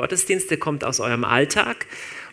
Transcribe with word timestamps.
Gottesdienst, 0.00 0.48
der 0.48 0.58
kommt 0.58 0.84
aus 0.84 1.00
eurem 1.00 1.24
Alltag. 1.24 1.86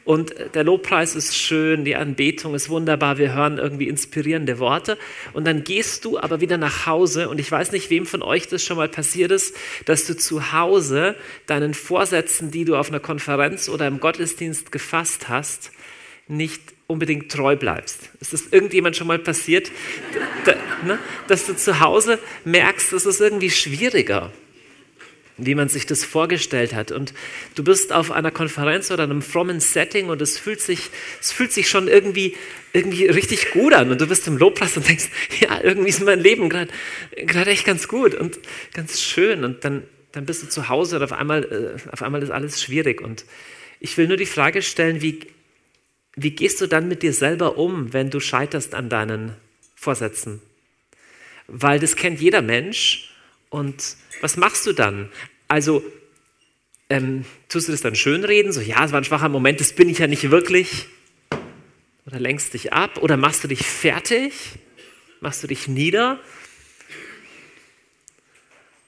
Und 0.04 0.35
der 0.54 0.64
Lobpreis 0.64 1.15
ist 1.15 1.35
schön, 1.35 1.84
die 1.84 1.95
Anbetung 1.95 2.53
ist 2.53 2.69
wunderbar, 2.69 3.18
wir 3.18 3.34
hören 3.34 3.57
irgendwie 3.57 3.88
inspirierende 3.88 4.60
Worte. 4.60 4.99
Und 5.34 5.47
dann 5.47 5.63
gehst 5.63 6.05
du 6.05 6.20
aber 6.20 6.41
wieder 6.41 6.59
nach 6.59 6.86
Hause. 6.86 7.28
Und 7.28 7.39
ich 7.39 7.51
weiß 7.51 7.71
nicht, 7.71 7.89
wem 7.89 8.05
von 8.05 8.21
euch 8.21 8.47
das 8.47 8.62
schon 8.63 8.78
mal 8.78 8.88
passiert 8.88 9.31
ist, 9.31 9.55
dass 9.86 10.05
du 10.05 10.15
zu 10.15 10.51
Hause 10.51 11.15
deinen 11.47 11.73
Vorsätzen, 11.73 12.51
die 12.51 12.65
du 12.65 12.75
auf 12.75 12.89
einer 12.89 12.99
Konferenz 12.99 13.68
oder 13.68 13.88
im 13.88 14.00
Gottesdienst 14.00 14.71
gefasst 14.71 15.27
hast, 15.27 15.71
nicht 16.27 16.61
unbedingt 16.86 17.32
treu 17.32 17.55
bleibst. 17.55 18.11
Ist 18.21 18.32
das 18.32 18.43
irgendjemand 18.52 18.95
schon 18.95 19.07
mal 19.07 19.18
passiert, 19.18 19.71
ne, 20.86 21.00
dass 21.27 21.47
du 21.47 21.55
zu 21.55 21.79
Hause 21.79 22.20
merkst, 22.43 22.93
es 22.93 23.07
ist 23.07 23.21
irgendwie 23.21 23.50
schwieriger? 23.50 24.32
Wie 25.38 25.55
man 25.55 25.67
sich 25.67 25.86
das 25.86 26.04
vorgestellt 26.04 26.73
hat. 26.73 26.91
Und 26.91 27.13
du 27.55 27.63
bist 27.63 27.91
auf 27.91 28.11
einer 28.11 28.31
Konferenz 28.31 28.89
oder 28.91 29.04
einem 29.04 29.21
frommen 29.21 29.59
Setting 29.59 30.10
und 30.10 30.21
es 30.21 30.37
fühlt 30.37 30.61
sich, 30.61 30.89
es 31.19 31.32
fühlt 31.32 31.51
sich 31.51 31.69
schon 31.69 31.87
irgendwie, 31.87 32.36
irgendwie 32.73 33.08
richtig 33.08 33.52
gut 33.52 33.74
an. 33.74 33.91
Und 33.91 34.00
du 34.00 34.08
bist 34.08 34.27
im 34.27 34.38
Lobpreis 34.38 34.77
und 34.77 34.88
denkst, 34.88 35.10
ja, 35.41 35.62
irgendwie 35.62 35.90
ist 35.90 36.02
mein 36.02 36.20
Leben 36.20 36.50
gerade 36.50 37.50
echt 37.50 37.66
ganz 37.66 37.88
gut 37.88 38.16
und 38.16 38.40
ganz 38.74 39.02
schön. 39.02 39.44
Und 39.44 39.66
dann, 39.66 39.84
dann 40.13 40.26
bist 40.26 40.44
du 40.44 40.48
zu 40.48 40.70
Hause 40.70 40.98
und 40.98 41.04
auf 41.04 41.12
einmal, 41.12 41.44
äh, 41.44 41.91
auf 41.91 42.02
einmal 42.02 42.24
ist 42.24 42.32
alles 42.32 42.62
schwierig. 42.62 43.02
Und 43.02 43.26
ich 43.80 43.98
will 43.98 44.08
nur 44.08 44.18
die 44.18 44.26
Frage 44.26 44.62
stellen, 44.62 45.02
wie, 45.02 45.20
wie 46.16 46.32
gehst 46.32 46.62
du 46.62 46.68
dann 46.68 46.88
mit 46.88 47.04
dir 47.04 47.13
selber 47.13 47.58
um, 47.58 47.91
wenn 47.91 48.10
du 48.10 48.22
scheiterst 48.22 48.74
an 48.74 48.88
deinen 48.88 49.36
Vorsätzen? 49.76 50.41
Weil 51.48 51.80
das 51.80 51.98
kennt 51.98 52.22
jeder 52.22 52.41
Mensch 52.41 53.15
und 53.49 53.98
was 54.22 54.38
machst 54.38 54.66
du 54.66 54.73
dann? 54.73 55.09
Also, 55.48 55.84
ähm, 56.90 57.26
tust 57.49 57.68
du 57.68 57.71
das 57.71 57.81
dann 57.81 57.95
schönreden? 57.95 58.52
So, 58.52 58.62
ja, 58.62 58.85
es 58.85 58.91
war 58.91 59.02
ein 59.02 59.05
schwacher 59.05 59.30
Moment, 59.30 59.59
das 59.59 59.73
bin 59.73 59.90
ich 59.90 59.99
ja 59.99 60.08
nicht 60.08 60.30
wirklich. 60.30 60.88
Oder 62.05 62.20
lenkst 62.20 62.54
dich 62.54 62.74
ab? 62.74 62.99
Oder 63.02 63.18
machst 63.18 63.43
du 63.43 63.48
dich 63.48 63.65
fertig? 63.65 64.33
Machst 65.21 65.41
du 65.41 65.47
dich 65.47 65.67
nieder? 65.67 66.19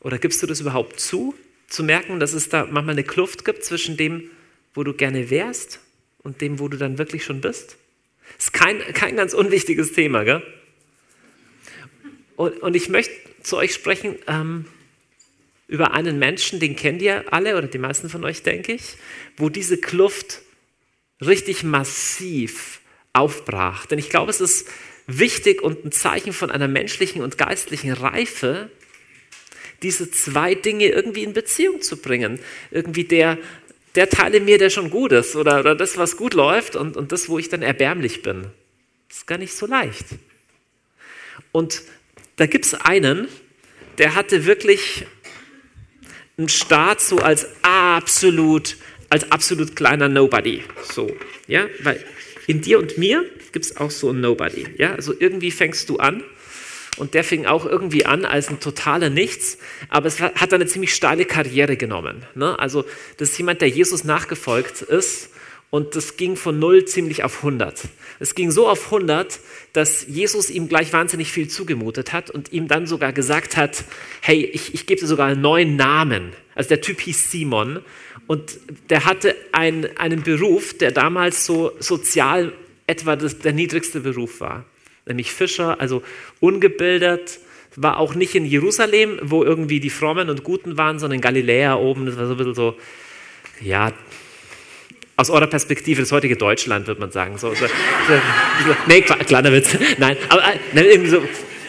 Oder 0.01 0.19
gibst 0.19 0.41
du 0.43 0.47
das 0.47 0.61
überhaupt 0.61 0.99
zu? 0.99 1.33
Zu 1.67 1.83
merken, 1.83 2.19
dass 2.19 2.33
es 2.33 2.49
da 2.49 2.65
manchmal 2.65 2.93
eine 2.93 3.03
Kluft 3.03 3.43
gibt 3.43 3.63
zwischen 3.63 3.97
dem, 3.97 4.29
wo 4.73 4.83
du 4.83 4.93
gerne 4.93 5.29
wärst 5.29 5.79
und 6.19 6.41
dem, 6.41 6.59
wo 6.59 6.67
du 6.67 6.77
dann 6.77 6.97
wirklich 6.97 7.25
schon 7.25 7.41
bist? 7.41 7.77
Ist 8.37 8.53
kein, 8.53 8.79
kein 8.93 9.15
ganz 9.15 9.33
unwichtiges 9.33 9.93
Thema, 9.93 10.23
gell? 10.23 10.43
Und, 12.37 12.61
und 12.61 12.75
ich 12.75 12.87
möchte 12.87 13.13
zu 13.41 13.57
euch 13.57 13.73
sprechen 13.73 14.15
ähm, 14.27 14.65
über 15.67 15.91
einen 15.93 16.19
Menschen, 16.19 16.59
den 16.61 16.77
kennt 16.77 17.01
ihr 17.01 17.25
alle 17.33 17.57
oder 17.57 17.67
die 17.67 17.79
meisten 17.79 18.09
von 18.09 18.23
euch, 18.23 18.43
denke 18.43 18.73
ich, 18.73 18.95
wo 19.35 19.49
diese 19.49 19.77
Kluft 19.77 20.41
richtig 21.19 21.63
massiv 21.63 22.79
aufbrach. 23.11 23.87
Denn 23.87 23.99
ich 23.99 24.09
glaube, 24.09 24.29
es 24.29 24.39
ist 24.39 24.69
wichtig 25.07 25.61
und 25.63 25.83
ein 25.83 25.91
Zeichen 25.91 26.31
von 26.31 26.51
einer 26.51 26.67
menschlichen 26.67 27.21
und 27.21 27.37
geistlichen 27.37 27.91
Reife, 27.91 28.69
diese 29.81 30.09
zwei 30.11 30.53
Dinge 30.53 30.87
irgendwie 30.87 31.23
in 31.23 31.33
Beziehung 31.33 31.81
zu 31.81 31.97
bringen. 31.97 32.39
Irgendwie 32.69 33.03
der, 33.03 33.39
der 33.95 34.09
Teil 34.09 34.35
in 34.35 34.45
mir, 34.45 34.59
der 34.59 34.69
schon 34.69 34.91
gut 34.91 35.11
ist 35.11 35.35
oder, 35.35 35.59
oder 35.59 35.75
das, 35.75 35.97
was 35.97 36.17
gut 36.17 36.35
läuft 36.35 36.75
und, 36.75 36.97
und 36.97 37.11
das, 37.11 37.29
wo 37.29 37.39
ich 37.39 37.49
dann 37.49 37.63
erbärmlich 37.63 38.21
bin. 38.21 38.51
Das 39.09 39.19
ist 39.19 39.27
gar 39.27 39.39
nicht 39.39 39.53
so 39.53 39.65
leicht. 39.65 40.05
Und 41.51 41.81
da 42.37 42.45
gibt 42.45 42.65
es 42.65 42.73
einen, 42.73 43.27
der 43.97 44.15
hatte 44.15 44.45
wirklich 44.45 45.05
einen 46.37 46.49
Start 46.49 47.01
so 47.01 47.17
als 47.17 47.47
absolut, 47.63 48.77
als 49.09 49.31
absolut 49.31 49.75
kleiner 49.75 50.07
Nobody. 50.07 50.63
So, 50.91 51.11
ja, 51.47 51.65
weil 51.81 52.03
in 52.45 52.61
dir 52.61 52.79
und 52.79 52.97
mir 52.97 53.25
gibt 53.51 53.65
es 53.65 53.77
auch 53.77 53.91
so 53.91 54.09
einen 54.09 54.21
Nobody. 54.21 54.65
Ja, 54.77 54.93
also 54.93 55.13
irgendwie 55.17 55.51
fängst 55.51 55.89
du 55.89 55.97
an 55.97 56.23
und 56.97 57.15
der 57.15 57.23
fing 57.23 57.45
auch 57.45 57.65
irgendwie 57.65 58.05
an 58.05 58.23
als 58.23 58.49
ein 58.49 58.59
totaler 58.59 59.09
Nichts, 59.09 59.57
aber 59.89 60.07
es 60.07 60.19
hat 60.19 60.53
eine 60.53 60.67
ziemlich 60.67 60.93
steile 60.93 61.25
Karriere 61.25 61.75
genommen. 61.75 62.23
Ne? 62.35 62.57
Also 62.59 62.85
das 63.17 63.31
ist 63.31 63.37
jemand, 63.37 63.61
der 63.61 63.69
Jesus 63.69 64.03
nachgefolgt 64.03 64.83
ist 64.83 65.29
und 65.69 65.95
das 65.95 66.15
ging 66.15 66.35
von 66.37 66.59
0 66.59 66.85
ziemlich 66.85 67.23
auf 67.23 67.37
100. 67.37 67.89
Es 68.19 68.35
ging 68.35 68.51
so 68.51 68.69
auf 68.69 68.85
100, 68.85 69.39
dass 69.73 70.07
Jesus 70.07 70.49
ihm 70.49 70.69
gleich 70.69 70.93
wahnsinnig 70.93 71.31
viel 71.31 71.49
zugemutet 71.49 72.13
hat 72.13 72.29
und 72.29 72.53
ihm 72.53 72.67
dann 72.67 72.87
sogar 72.87 73.11
gesagt 73.11 73.57
hat, 73.57 73.83
hey, 74.21 74.45
ich, 74.45 74.73
ich 74.73 74.85
gebe 74.85 75.01
dir 75.01 75.07
sogar 75.07 75.27
einen 75.27 75.41
neuen 75.41 75.75
Namen. 75.75 76.31
Also 76.55 76.69
der 76.69 76.81
Typ 76.81 77.01
hieß 77.01 77.31
Simon 77.31 77.81
und 78.27 78.59
der 78.89 79.05
hatte 79.05 79.35
ein, 79.51 79.97
einen 79.97 80.23
Beruf, 80.23 80.77
der 80.77 80.91
damals 80.91 81.45
so 81.45 81.71
sozial 81.79 82.53
etwa 82.87 83.15
das, 83.17 83.39
der 83.39 83.53
niedrigste 83.53 83.99
Beruf 83.99 84.39
war. 84.39 84.65
Nämlich 85.05 85.31
Fischer, 85.31 85.79
also 85.79 86.01
ungebildet, 86.39 87.39
war 87.75 87.99
auch 87.99 88.15
nicht 88.15 88.33
in 88.35 88.45
Jerusalem, 88.45 89.19
wo 89.21 89.43
irgendwie 89.43 89.79
die 89.79 89.89
Frommen 89.89 90.29
und 90.29 90.43
Guten 90.43 90.77
waren, 90.77 90.97
sondern 90.97 91.17
in 91.17 91.21
Galiläa 91.21 91.75
oben. 91.75 92.05
Das 92.05 92.17
war 92.17 92.25
so 92.25 92.33
ein 92.33 92.37
bisschen 92.37 92.55
so, 92.55 92.75
ja, 93.61 93.93
aus 95.17 95.29
eurer 95.31 95.47
Perspektive 95.47 96.01
das 96.01 96.11
heutige 96.11 96.37
Deutschland, 96.37 96.87
würde 96.87 97.01
man 97.01 97.11
sagen. 97.11 97.37
So, 97.37 97.49
so, 97.53 97.65
so, 97.65 98.75
nee, 98.87 99.01
kleiner 99.01 99.51
Witz. 99.51 99.75
Nein, 99.97 100.15
aber 100.29 100.43
nein, 100.73 100.85
irgendwie 100.85 101.09
so, 101.09 101.21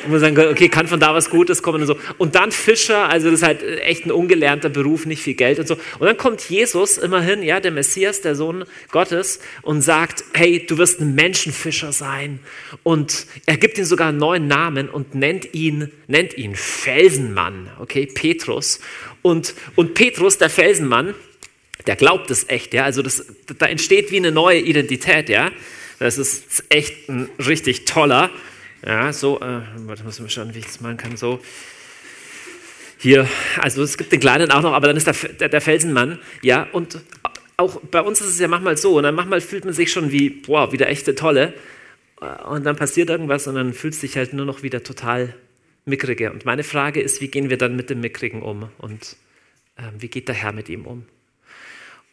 muss 0.09 0.21
sagen, 0.21 0.39
okay, 0.39 0.69
kann 0.69 0.87
von 0.87 1.01
da 1.01 1.15
was 1.15 1.31
Gutes 1.31 1.63
kommen 1.63 1.81
und 1.81 1.87
so. 1.87 1.97
Und 2.19 2.35
dann 2.35 2.53
Fischer, 2.53 3.09
also 3.09 3.31
das 3.31 3.41
ist 3.41 3.47
halt 3.47 3.63
echt 3.63 4.07
ein 4.07 4.11
ungelernter 4.11 4.69
Beruf, 4.69 5.07
nicht 5.07 5.23
viel 5.23 5.35
Geld 5.35 5.59
und 5.59 5.69
so. 5.69 5.75
Und 5.99 6.07
dann 6.07 6.17
kommt 6.17 6.49
Jesus 6.49 6.99
immerhin, 6.99 7.43
ja, 7.43 7.61
der 7.61 7.71
Messias, 7.71 8.21
der 8.21 8.35
Sohn 8.35 8.65
Gottes, 8.91 9.41
und 9.63 9.83
sagt, 9.83 10.25
hey, 10.35 10.65
du 10.67 10.79
wirst 10.79 11.01
ein 11.01 11.15
Menschenfischer 11.15 11.93
sein. 11.93 12.41
Und 12.83 13.27
er 13.47 13.57
gibt 13.57 13.79
ihm 13.79 13.85
sogar 13.85 14.09
einen 14.09 14.19
neuen 14.19 14.47
Namen 14.47 14.89
und 14.89 15.15
nennt 15.15 15.55
ihn, 15.55 15.91
nennt 16.07 16.37
ihn 16.37 16.55
Felsenmann, 16.55 17.71
okay, 17.79 18.07
Petrus. 18.07 18.81
Und, 19.23 19.55
und 19.75 19.95
Petrus, 19.95 20.39
der 20.39 20.51
Felsenmann, 20.51 21.15
der 21.89 21.97
glaubt 21.97 22.31
es 22.31 22.49
echt, 22.49 22.75
ja. 22.75 22.85
Also 22.85 23.03
das, 23.03 23.27
da 23.59 23.67
entsteht 23.67 24.13
wie 24.13 24.19
eine 24.19 24.31
neue 24.31 24.61
Identität, 24.61 25.29
ja. 25.29 25.51
Das 25.99 26.19
ist 26.19 26.65
echt 26.69 27.09
ein 27.09 27.29
richtig 27.45 27.85
toller, 27.87 28.31
ja, 28.87 29.13
so, 29.13 29.41
äh, 29.41 29.63
warte, 29.79 30.05
muss 30.05 30.21
ich 30.21 30.33
schauen, 30.33 30.55
wie 30.55 30.61
ich 30.61 30.67
das 30.67 30.81
machen 30.81 30.97
kann, 30.97 31.17
so. 31.17 31.41
Hier, 32.99 33.29
also 33.59 33.83
es 33.83 33.97
gibt 33.97 34.13
den 34.13 34.21
Kleinen 34.21 34.53
auch 34.53 34.63
noch, 34.63 34.73
aber 34.73 34.87
dann 34.87 34.97
ist 34.97 35.07
der, 35.07 35.15
der, 35.15 35.49
der 35.49 35.61
Felsenmann, 35.61 36.21
ja, 36.43 36.69
und 36.71 37.01
auch 37.57 37.81
bei 37.81 38.01
uns 38.01 38.21
ist 38.21 38.29
es 38.29 38.39
ja 38.39 38.47
manchmal 38.47 38.77
so, 38.77 38.97
und 38.99 39.03
dann 39.03 39.17
manchmal 39.17 39.41
fühlt 39.41 39.65
man 39.65 39.75
sich 39.75 39.91
schon 39.91 40.13
wie, 40.13 40.31
boah, 40.31 40.71
wieder 40.71 40.89
echte 40.89 41.17
Tolle, 41.17 41.55
und 42.49 42.65
dann 42.65 42.77
passiert 42.77 43.11
irgendwas 43.11 43.47
und 43.47 43.55
dann 43.55 43.73
fühlt 43.73 43.95
sich 43.95 44.17
halt 44.17 44.33
nur 44.33 44.45
noch 44.45 44.63
wieder 44.63 44.83
total 44.83 45.35
mickrige. 45.85 46.33
Und 46.33 46.45
meine 46.45 46.65
Frage 46.65 47.01
ist, 47.01 47.21
wie 47.21 47.29
gehen 47.29 47.49
wir 47.49 47.59
dann 47.59 47.77
mit 47.77 47.91
dem 47.91 48.01
Mickrigen 48.01 48.43
um 48.43 48.71
und 48.79 49.17
äh, 49.77 49.83
wie 49.99 50.09
geht 50.09 50.27
der 50.29 50.35
Herr 50.35 50.53
mit 50.53 50.69
ihm 50.69 50.85
um? 50.85 51.07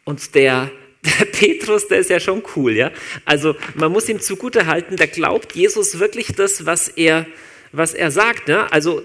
Und 0.06 0.36
der, 0.36 0.72
der 1.04 1.26
Petrus, 1.26 1.88
der 1.88 2.00
ist 2.00 2.10
ja 2.10 2.20
schon 2.20 2.44
cool, 2.56 2.74
ja. 2.74 2.92
Also 3.26 3.56
man 3.74 3.92
muss 3.92 4.08
ihm 4.08 4.22
zugute 4.22 4.68
halten, 4.68 4.96
der 4.96 5.08
glaubt 5.08 5.54
Jesus 5.54 6.00
wirklich 6.00 6.28
das, 6.28 6.66
was 6.66 6.88
er, 6.88 7.26
was 7.72 7.94
er 7.94 8.12
sagt. 8.12 8.48
Ne? 8.48 8.72
Also 8.72 9.02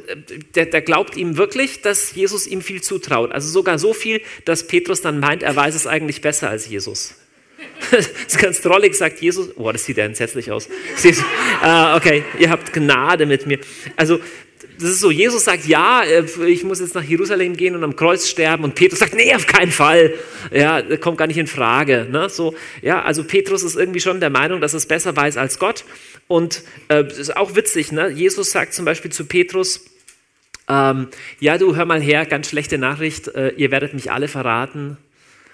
der, 0.54 0.66
der 0.66 0.82
glaubt 0.82 1.16
ihm 1.16 1.36
wirklich, 1.36 1.82
dass 1.82 2.14
Jesus 2.14 2.46
ihm 2.46 2.62
viel 2.62 2.82
zutraut. 2.82 3.32
Also 3.32 3.48
sogar 3.48 3.78
so 3.78 3.92
viel, 3.94 4.20
dass 4.44 4.66
Petrus 4.66 5.00
dann 5.00 5.18
meint, 5.18 5.42
er 5.42 5.56
weiß 5.56 5.74
es 5.74 5.86
eigentlich 5.86 6.20
besser 6.20 6.48
als 6.48 6.68
Jesus. 6.68 7.16
Das 7.90 8.06
ist 8.06 8.38
ganz 8.38 8.60
drollig, 8.60 8.94
sagt 8.94 9.20
Jesus. 9.20 9.48
Oh, 9.56 9.72
das 9.72 9.84
sieht 9.84 9.96
ja 9.96 10.04
entsetzlich 10.04 10.50
aus. 10.52 10.68
Ah, 11.62 11.96
okay, 11.96 12.24
ihr 12.38 12.50
habt 12.50 12.72
Gnade 12.72 13.26
mit 13.26 13.46
mir. 13.46 13.58
Also 13.96 14.20
das 14.80 14.90
ist 14.90 15.00
so, 15.00 15.10
Jesus 15.10 15.44
sagt, 15.44 15.66
ja, 15.66 16.02
äh, 16.02 16.24
ich 16.46 16.64
muss 16.64 16.80
jetzt 16.80 16.94
nach 16.94 17.04
Jerusalem 17.04 17.56
gehen 17.56 17.74
und 17.74 17.84
am 17.84 17.96
Kreuz 17.96 18.28
sterben 18.28 18.64
und 18.64 18.74
Petrus 18.74 19.00
sagt, 19.00 19.14
nee, 19.14 19.34
auf 19.34 19.46
keinen 19.46 19.72
Fall. 19.72 20.14
Ja, 20.50 20.82
kommt 20.96 21.18
gar 21.18 21.26
nicht 21.26 21.36
in 21.36 21.46
Frage. 21.46 22.06
Ne? 22.10 22.28
So, 22.30 22.54
ja, 22.80 23.02
also 23.02 23.24
Petrus 23.24 23.62
ist 23.62 23.76
irgendwie 23.76 24.00
schon 24.00 24.20
der 24.20 24.30
Meinung, 24.30 24.60
dass 24.60 24.74
es 24.74 24.86
besser 24.86 25.14
weiß 25.14 25.36
als 25.36 25.58
Gott 25.58 25.84
und 26.28 26.62
äh, 26.88 27.06
ist 27.06 27.36
auch 27.36 27.54
witzig, 27.56 27.92
ne? 27.92 28.08
Jesus 28.08 28.50
sagt 28.50 28.72
zum 28.72 28.84
Beispiel 28.84 29.12
zu 29.12 29.24
Petrus, 29.26 29.84
ähm, 30.68 31.08
ja, 31.40 31.58
du 31.58 31.74
hör 31.76 31.84
mal 31.84 32.00
her, 32.00 32.24
ganz 32.24 32.48
schlechte 32.48 32.78
Nachricht, 32.78 33.28
äh, 33.28 33.50
ihr 33.50 33.70
werdet 33.70 33.92
mich 33.92 34.12
alle 34.12 34.28
verraten. 34.28 34.96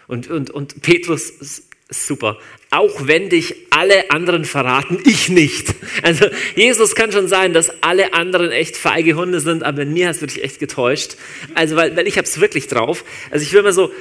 Und, 0.07 0.29
und, 0.29 0.51
und 0.51 0.83
Petrus 0.83 1.67
Super. 1.89 2.39
Auch 2.71 3.07
wenn 3.07 3.29
dich 3.29 3.55
alle 3.71 4.11
anderen 4.11 4.45
verraten, 4.45 4.99
ich 5.05 5.29
nicht. 5.29 5.75
Also 6.03 6.27
Jesus 6.57 6.97
kann 6.97 7.13
schon 7.13 7.29
sein, 7.29 7.53
dass 7.53 7.83
alle 7.83 8.13
anderen 8.13 8.51
echt 8.51 8.77
feige 8.77 9.15
Hunde 9.15 9.41
sind, 9.41 9.63
aber 9.63 9.83
in 9.83 9.93
mir 9.93 10.09
hast 10.09 10.21
du 10.21 10.27
dich 10.27 10.43
echt 10.43 10.59
getäuscht. 10.59 11.17
Also 11.55 11.77
weil, 11.77 11.97
weil 11.97 12.09
ich 12.09 12.17
es 12.17 12.41
wirklich 12.41 12.67
drauf. 12.67 13.05
Also 13.31 13.45
ich 13.45 13.53
will 13.53 13.63
mal 13.63 13.73
so, 13.73 13.93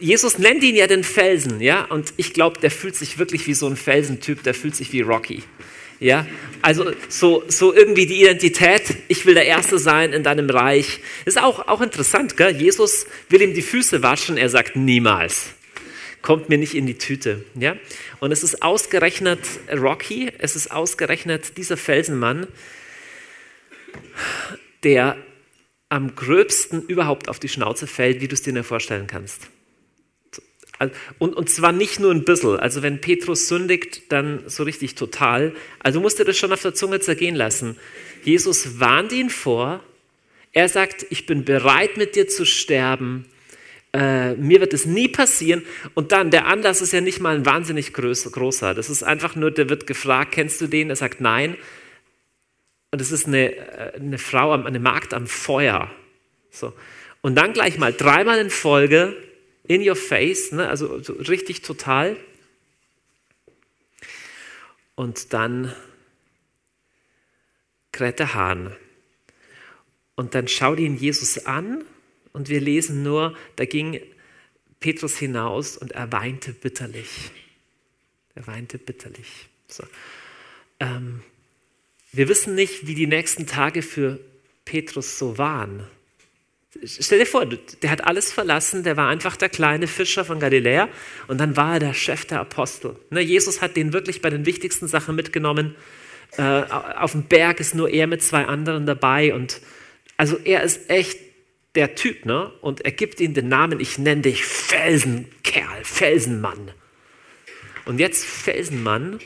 Jesus 0.00 0.38
nennt 0.38 0.62
ihn 0.62 0.76
ja 0.76 0.86
den 0.86 1.04
Felsen, 1.04 1.60
ja, 1.60 1.84
und 1.84 2.12
ich 2.16 2.34
glaube, 2.34 2.60
der 2.60 2.70
fühlt 2.70 2.96
sich 2.96 3.18
wirklich 3.18 3.46
wie 3.46 3.54
so 3.54 3.66
ein 3.66 3.76
Felsentyp, 3.76 4.42
der 4.42 4.52
fühlt 4.52 4.76
sich 4.76 4.92
wie 4.92 5.00
Rocky. 5.00 5.42
Ja, 5.98 6.26
also 6.60 6.92
so, 7.08 7.42
so 7.48 7.72
irgendwie 7.72 8.04
die 8.04 8.20
Identität, 8.20 8.82
ich 9.08 9.24
will 9.24 9.32
der 9.32 9.46
Erste 9.46 9.78
sein 9.78 10.12
in 10.12 10.22
deinem 10.22 10.50
Reich. 10.50 11.00
Ist 11.24 11.40
auch, 11.40 11.68
auch 11.68 11.80
interessant, 11.80 12.36
gell? 12.36 12.54
Jesus 12.54 13.06
will 13.30 13.40
ihm 13.40 13.54
die 13.54 13.62
Füße 13.62 14.02
waschen, 14.02 14.36
er 14.36 14.50
sagt 14.50 14.76
niemals. 14.76 15.55
Kommt 16.26 16.48
mir 16.48 16.58
nicht 16.58 16.74
in 16.74 16.86
die 16.86 16.98
Tüte. 16.98 17.44
Ja? 17.54 17.76
Und 18.18 18.32
es 18.32 18.42
ist 18.42 18.60
ausgerechnet 18.60 19.38
Rocky, 19.72 20.32
es 20.38 20.56
ist 20.56 20.72
ausgerechnet 20.72 21.56
dieser 21.56 21.76
Felsenmann, 21.76 22.48
der 24.82 25.16
am 25.88 26.16
gröbsten 26.16 26.82
überhaupt 26.82 27.28
auf 27.28 27.38
die 27.38 27.48
Schnauze 27.48 27.86
fällt, 27.86 28.20
wie 28.20 28.26
du 28.26 28.34
es 28.34 28.42
dir 28.42 28.64
vorstellen 28.64 29.06
kannst. 29.06 29.42
Und, 31.20 31.36
und 31.36 31.48
zwar 31.48 31.70
nicht 31.70 32.00
nur 32.00 32.10
ein 32.10 32.24
bisschen. 32.24 32.58
Also 32.58 32.82
wenn 32.82 33.00
Petrus 33.00 33.46
sündigt, 33.46 34.10
dann 34.10 34.42
so 34.48 34.64
richtig 34.64 34.96
total. 34.96 35.54
Also 35.78 36.00
musst 36.00 36.18
du 36.18 36.24
das 36.24 36.36
schon 36.36 36.52
auf 36.52 36.60
der 36.60 36.74
Zunge 36.74 36.98
zergehen 36.98 37.36
lassen. 37.36 37.76
Jesus 38.24 38.80
warnt 38.80 39.12
ihn 39.12 39.30
vor. 39.30 39.80
Er 40.52 40.68
sagt, 40.68 41.06
ich 41.10 41.24
bin 41.24 41.44
bereit 41.44 41.96
mit 41.96 42.16
dir 42.16 42.26
zu 42.26 42.44
sterben. 42.44 43.26
Äh, 43.96 44.34
mir 44.34 44.60
wird 44.60 44.74
es 44.74 44.84
nie 44.84 45.08
passieren. 45.08 45.64
Und 45.94 46.12
dann, 46.12 46.30
der 46.30 46.46
Anlass 46.46 46.82
ist 46.82 46.92
ja 46.92 47.00
nicht 47.00 47.18
mal 47.20 47.34
ein 47.34 47.46
wahnsinnig 47.46 47.94
großer. 47.94 48.74
Das 48.74 48.90
ist 48.90 49.02
einfach 49.02 49.36
nur, 49.36 49.50
der 49.50 49.70
wird 49.70 49.86
gefragt, 49.86 50.32
kennst 50.32 50.60
du 50.60 50.66
den? 50.66 50.90
Er 50.90 50.96
sagt, 50.96 51.22
nein. 51.22 51.56
Und 52.90 53.00
es 53.00 53.10
ist 53.10 53.26
eine, 53.26 53.56
äh, 53.56 53.94
eine 53.94 54.18
Frau, 54.18 54.52
eine 54.52 54.80
Magd 54.80 55.14
am 55.14 55.26
Feuer. 55.26 55.90
So. 56.50 56.74
Und 57.22 57.36
dann 57.36 57.54
gleich 57.54 57.78
mal 57.78 57.94
dreimal 57.94 58.38
in 58.38 58.50
Folge, 58.50 59.16
in 59.64 59.88
your 59.88 59.96
face, 59.96 60.52
ne? 60.52 60.68
also 60.68 61.02
so 61.02 61.14
richtig 61.14 61.62
total. 61.62 62.18
Und 64.94 65.32
dann 65.32 65.72
kräht 67.92 68.18
der 68.18 68.34
Hahn. 68.34 68.76
Und 70.16 70.34
dann 70.34 70.48
schaut 70.48 70.80
ihn 70.80 70.98
Jesus 70.98 71.46
an 71.46 71.82
und 72.36 72.50
wir 72.50 72.60
lesen 72.60 73.02
nur, 73.02 73.34
da 73.56 73.64
ging 73.64 73.98
Petrus 74.78 75.16
hinaus 75.16 75.78
und 75.78 75.92
er 75.92 76.12
weinte 76.12 76.52
bitterlich. 76.52 77.30
Er 78.34 78.46
weinte 78.46 78.76
bitterlich. 78.76 79.48
So. 79.68 79.84
Ähm, 80.78 81.22
wir 82.12 82.28
wissen 82.28 82.54
nicht, 82.54 82.86
wie 82.86 82.94
die 82.94 83.06
nächsten 83.06 83.46
Tage 83.46 83.80
für 83.80 84.20
Petrus 84.66 85.18
so 85.18 85.38
waren. 85.38 85.86
Stell 86.84 87.20
dir 87.20 87.26
vor, 87.26 87.46
der 87.46 87.90
hat 87.90 88.04
alles 88.04 88.30
verlassen, 88.30 88.82
der 88.82 88.98
war 88.98 89.08
einfach 89.08 89.36
der 89.36 89.48
kleine 89.48 89.86
Fischer 89.86 90.26
von 90.26 90.38
Galiläa 90.38 90.90
und 91.28 91.38
dann 91.38 91.56
war 91.56 91.74
er 91.74 91.80
der 91.80 91.94
Chef 91.94 92.26
der 92.26 92.40
Apostel. 92.40 92.96
Ne, 93.08 93.22
Jesus 93.22 93.62
hat 93.62 93.76
den 93.76 93.94
wirklich 93.94 94.20
bei 94.20 94.28
den 94.28 94.44
wichtigsten 94.44 94.88
Sachen 94.88 95.16
mitgenommen. 95.16 95.74
Äh, 96.36 96.42
auf 96.42 97.12
dem 97.12 97.22
Berg 97.22 97.60
ist 97.60 97.74
nur 97.74 97.88
er 97.88 98.06
mit 98.06 98.22
zwei 98.22 98.44
anderen 98.44 98.84
dabei 98.84 99.32
und 99.32 99.62
also 100.18 100.36
er 100.44 100.62
ist 100.62 100.90
echt 100.90 101.25
der 101.76 101.94
Typ, 101.94 102.24
ne? 102.24 102.52
Und 102.60 102.84
er 102.84 102.92
gibt 102.92 103.20
ihm 103.20 103.34
den 103.34 103.48
Namen, 103.48 103.78
ich 103.80 103.98
nenne 103.98 104.22
dich 104.22 104.44
Felsenkerl, 104.44 105.84
Felsenmann. 105.84 106.72
Und 107.84 108.00
jetzt 108.00 108.24
Felsenmann 108.24 109.20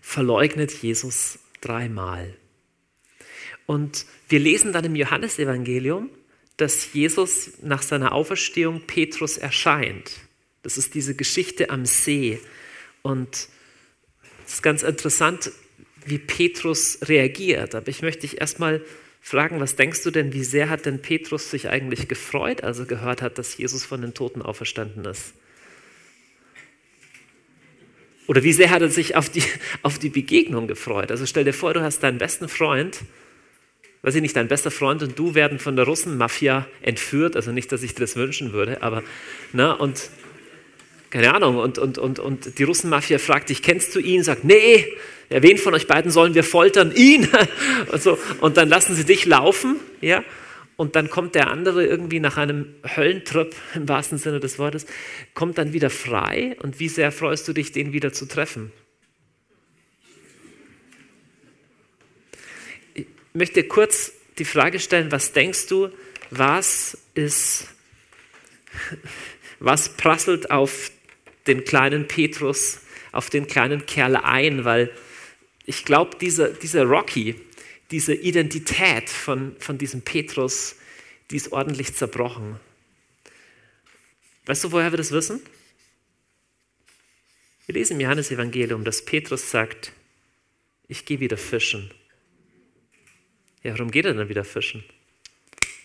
verleugnet 0.00 0.70
Jesus 0.82 1.38
dreimal. 1.60 2.36
Und 3.66 4.06
wir 4.28 4.38
lesen 4.38 4.72
dann 4.72 4.84
im 4.84 4.94
Johannesevangelium, 4.94 6.10
dass 6.56 6.92
Jesus 6.92 7.52
nach 7.62 7.82
seiner 7.82 8.12
Auferstehung 8.12 8.82
Petrus 8.86 9.38
erscheint. 9.38 10.12
Das 10.62 10.76
ist 10.76 10.94
diese 10.94 11.14
Geschichte 11.14 11.70
am 11.70 11.86
See. 11.86 12.38
Und 13.02 13.48
es 14.46 14.54
ist 14.54 14.62
ganz 14.62 14.82
interessant, 14.82 15.50
wie 16.04 16.18
Petrus 16.18 16.98
reagiert. 17.02 17.74
Aber 17.74 17.88
ich 17.88 18.02
möchte 18.02 18.22
dich 18.22 18.40
erstmal 18.40 18.84
fragen, 19.22 19.60
was 19.60 19.76
denkst 19.76 20.02
du 20.02 20.10
denn, 20.10 20.32
wie 20.32 20.44
sehr 20.44 20.68
hat 20.68 20.84
denn 20.84 21.00
Petrus 21.00 21.50
sich 21.50 21.68
eigentlich 21.68 22.08
gefreut, 22.08 22.64
als 22.64 22.80
er 22.80 22.86
gehört 22.86 23.22
hat, 23.22 23.38
dass 23.38 23.56
Jesus 23.56 23.84
von 23.84 24.02
den 24.02 24.12
Toten 24.12 24.42
auferstanden 24.42 25.04
ist? 25.04 25.32
Oder 28.26 28.42
wie 28.42 28.52
sehr 28.52 28.70
hat 28.70 28.82
er 28.82 28.88
sich 28.88 29.16
auf 29.16 29.30
die, 29.30 29.44
auf 29.82 29.98
die 29.98 30.10
Begegnung 30.10 30.66
gefreut? 30.66 31.10
Also 31.10 31.24
stell 31.24 31.44
dir 31.44 31.54
vor, 31.54 31.72
du 31.72 31.82
hast 31.82 32.00
deinen 32.00 32.18
besten 32.18 32.48
Freund, 32.48 33.00
weiß 34.02 34.16
ich 34.16 34.22
nicht, 34.22 34.34
dein 34.34 34.48
bester 34.48 34.72
Freund 34.72 35.02
und 35.02 35.18
du 35.18 35.34
werden 35.36 35.60
von 35.60 35.76
der 35.76 35.84
Russenmafia 35.84 36.66
entführt. 36.82 37.36
Also 37.36 37.52
nicht, 37.52 37.70
dass 37.70 37.84
ich 37.84 37.94
dir 37.94 38.00
das 38.00 38.16
wünschen 38.16 38.52
würde, 38.52 38.82
aber, 38.82 39.04
ne, 39.52 39.76
und 39.76 40.10
keine 41.12 41.34
Ahnung, 41.34 41.58
und, 41.58 41.76
und, 41.76 41.98
und, 41.98 42.18
und 42.18 42.58
die 42.58 42.62
Russenmafia 42.62 43.18
fragt 43.18 43.50
dich, 43.50 43.62
kennst 43.62 43.94
du 43.94 44.00
ihn? 44.00 44.24
Sagt, 44.24 44.44
nee, 44.44 44.86
wen 45.28 45.58
von 45.58 45.74
euch 45.74 45.86
beiden 45.86 46.10
sollen 46.10 46.34
wir 46.34 46.42
foltern? 46.42 46.90
Ihn! 46.96 47.28
Und, 47.92 48.02
so, 48.02 48.18
und 48.40 48.56
dann 48.56 48.70
lassen 48.70 48.96
sie 48.96 49.04
dich 49.04 49.26
laufen, 49.26 49.76
ja, 50.00 50.24
und 50.76 50.96
dann 50.96 51.10
kommt 51.10 51.34
der 51.34 51.48
andere 51.48 51.84
irgendwie 51.84 52.18
nach 52.18 52.38
einem 52.38 52.74
Höllentrip 52.96 53.54
im 53.74 53.86
wahrsten 53.90 54.16
Sinne 54.16 54.40
des 54.40 54.58
Wortes, 54.58 54.86
kommt 55.34 55.58
dann 55.58 55.74
wieder 55.74 55.90
frei 55.90 56.56
und 56.62 56.80
wie 56.80 56.88
sehr 56.88 57.12
freust 57.12 57.46
du 57.46 57.52
dich, 57.52 57.72
den 57.72 57.92
wieder 57.92 58.14
zu 58.14 58.24
treffen? 58.24 58.72
Ich 62.94 63.04
möchte 63.34 63.64
kurz 63.64 64.12
die 64.38 64.46
Frage 64.46 64.80
stellen, 64.80 65.12
was 65.12 65.32
denkst 65.32 65.66
du, 65.66 65.90
was 66.30 66.96
ist, 67.12 67.68
was 69.60 69.90
prasselt 69.90 70.50
auf 70.50 70.90
den 71.46 71.64
kleinen 71.64 72.08
Petrus, 72.08 72.80
auf 73.12 73.30
den 73.30 73.46
kleinen 73.46 73.86
Kerl 73.86 74.16
ein, 74.16 74.64
weil 74.64 74.90
ich 75.64 75.84
glaube, 75.84 76.16
dieser, 76.18 76.48
dieser 76.48 76.84
Rocky, 76.84 77.36
diese 77.90 78.14
Identität 78.14 79.10
von, 79.10 79.54
von 79.58 79.78
diesem 79.78 80.02
Petrus, 80.02 80.76
die 81.30 81.36
ist 81.36 81.52
ordentlich 81.52 81.94
zerbrochen. 81.94 82.58
Weißt 84.46 84.64
du, 84.64 84.72
woher 84.72 84.92
wir 84.92 84.96
das 84.96 85.12
wissen? 85.12 85.40
Wir 87.66 87.74
lesen 87.74 87.94
im 87.94 88.00
Johannesevangelium, 88.00 88.84
dass 88.84 89.04
Petrus 89.04 89.50
sagt, 89.50 89.92
ich 90.88 91.04
gehe 91.04 91.20
wieder 91.20 91.36
fischen. 91.36 91.92
Ja, 93.62 93.72
warum 93.78 93.90
geht 93.90 94.04
er 94.04 94.14
dann 94.14 94.28
wieder 94.28 94.44
fischen? 94.44 94.82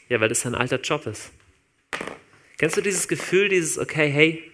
Ja, 0.09 0.19
weil 0.19 0.30
das 0.30 0.42
sein 0.42 0.56
alter 0.56 0.81
Job 0.81 1.06
ist. 1.06 1.31
Kennst 2.57 2.75
du 2.77 2.81
dieses 2.81 3.07
Gefühl, 3.07 3.50
dieses, 3.50 3.77
okay, 3.77 4.09
hey, 4.09 4.51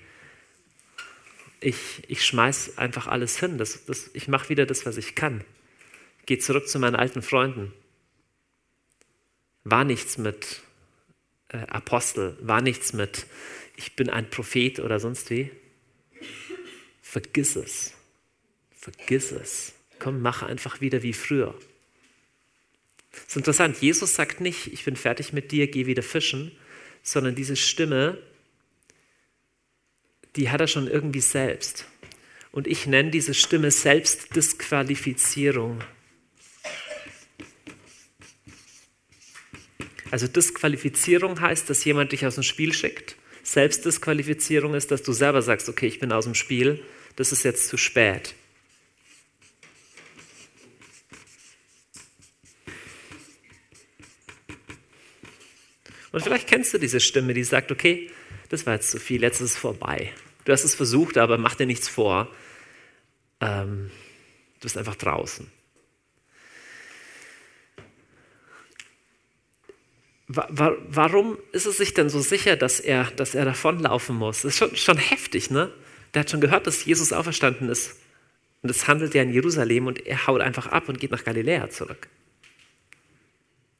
ich, 1.63 2.04
ich 2.07 2.25
schmeiß 2.25 2.77
einfach 2.77 3.07
alles 3.07 3.39
hin, 3.39 3.57
das, 3.57 3.86
das, 3.86 4.10
ich 4.13 4.27
mache 4.27 4.50
wieder 4.50 4.65
das, 4.65 4.86
was 4.86 4.98
ich 4.98 5.15
kann 5.15 5.44
gehe 6.25 6.39
zurück 6.39 6.68
zu 6.68 6.80
meinen 6.80 6.95
alten 6.95 7.21
Freunden. 7.21 7.74
War 9.63 9.83
nichts 9.83 10.18
mit 10.18 10.62
äh, 11.50 11.57
Apostel, 11.57 12.38
war 12.42 12.62
nichts 12.62 12.94
mit, 12.94 13.25
ich 13.75 13.95
bin 13.95 14.10
ein 14.10 14.30
Prophet 14.30 14.80
oder 14.80 15.00
sonst 15.00 15.30
wie. 15.30 15.51
Vergiss 17.01 17.55
es. 17.55 17.93
Vergiss 18.75 19.32
es. 19.32 19.74
Komm, 20.00 20.22
mach 20.22 20.43
einfach 20.43 20.82
wieder 20.82 21.03
wie 21.03 21.13
früher. 21.13 21.53
Es 23.12 23.27
ist 23.27 23.38
interessant, 23.38 23.77
Jesus 23.82 24.15
sagt 24.15 24.41
nicht, 24.41 24.67
ich 24.74 24.84
bin 24.86 24.96
fertig 24.96 25.34
mit 25.34 25.51
dir, 25.51 25.67
geh 25.67 25.86
wieder 25.86 26.03
fischen, 26.03 26.51
sondern 27.03 27.36
diese 27.36 27.55
Stimme, 27.55 28.17
die 30.35 30.49
hat 30.49 30.61
er 30.61 30.67
schon 30.67 30.87
irgendwie 30.87 31.21
selbst. 31.21 31.85
Und 32.51 32.67
ich 32.67 32.87
nenne 32.87 33.11
diese 33.11 33.33
Stimme 33.33 33.71
Selbstdisqualifizierung. 33.71 35.79
Also 40.11 40.27
Disqualifizierung 40.27 41.41
heißt, 41.41 41.69
dass 41.69 41.83
jemand 41.85 42.11
dich 42.11 42.25
aus 42.25 42.35
dem 42.35 42.43
Spiel 42.43 42.73
schickt. 42.73 43.15
Selbstdisqualifizierung 43.41 44.75
ist, 44.75 44.91
dass 44.91 45.01
du 45.01 45.11
selber 45.11 45.41
sagst, 45.41 45.69
okay, 45.69 45.87
ich 45.87 45.99
bin 45.99 46.11
aus 46.11 46.25
dem 46.25 46.35
Spiel, 46.35 46.83
das 47.15 47.31
ist 47.31 47.43
jetzt 47.43 47.67
zu 47.67 47.77
spät. 47.77 48.35
Und 56.11 56.21
vielleicht 56.21 56.47
kennst 56.47 56.71
du 56.75 56.77
diese 56.77 56.99
Stimme, 56.99 57.33
die 57.33 57.43
sagt, 57.43 57.71
okay, 57.71 58.11
das 58.53 58.67
war 58.67 58.75
jetzt 58.75 58.91
zu 58.91 59.00
viel, 59.00 59.24
jetzt 59.24 59.41
ist 59.41 59.51
es 59.51 59.57
vorbei. 59.57 60.12
Du 60.45 60.51
hast 60.51 60.63
es 60.63 60.75
versucht, 60.75 61.17
aber 61.17 61.39
mach 61.39 61.55
dir 61.55 61.65
nichts 61.65 61.89
vor. 61.89 62.27
Ähm, 63.41 63.89
du 64.55 64.60
bist 64.62 64.77
einfach 64.77 64.95
draußen. 64.95 65.51
warum 70.27 71.38
ist 71.51 71.67
es 71.67 71.77
sich 71.77 71.93
denn 71.93 72.10
so 72.10 72.19
sicher, 72.19 72.55
dass 72.55 72.79
er, 72.79 73.12
dass 73.12 73.36
er 73.36 73.45
davonlaufen 73.45 74.15
muss? 74.15 74.41
Das 74.41 74.53
ist 74.53 74.57
schon, 74.57 74.75
schon 74.75 74.98
heftig, 74.98 75.51
ne? 75.51 75.72
Der 76.13 76.22
hat 76.22 76.31
schon 76.31 76.41
gehört, 76.41 76.65
dass 76.65 76.86
Jesus 76.86 77.13
auferstanden 77.13 77.69
ist. 77.69 78.00
Und 78.62 78.72
es 78.72 78.88
handelt 78.88 79.13
ja 79.13 79.22
in 79.22 79.31
Jerusalem 79.31 79.86
und 79.86 80.05
er 80.07 80.25
haut 80.25 80.41
einfach 80.41 80.67
ab 80.67 80.89
und 80.89 81.00
geht 81.00 81.12
nach 81.12 81.24
Galiläa 81.24 81.69
zurück. 81.69 82.07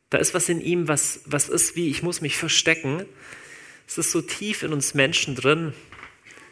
Da 0.10 0.18
ist 0.18 0.34
was 0.34 0.50
in 0.50 0.62
ihm, 0.62 0.88
was, 0.88 1.22
was 1.26 1.50
ist 1.50 1.76
wie, 1.76 1.90
ich 1.90 2.04
muss 2.04 2.22
mich 2.22 2.38
verstecken. 2.38 3.06
Es 3.88 3.98
ist 3.98 4.12
so 4.12 4.22
tief 4.22 4.64
in 4.64 4.74
uns 4.74 4.94
Menschen 4.94 5.36
drin, 5.36 5.74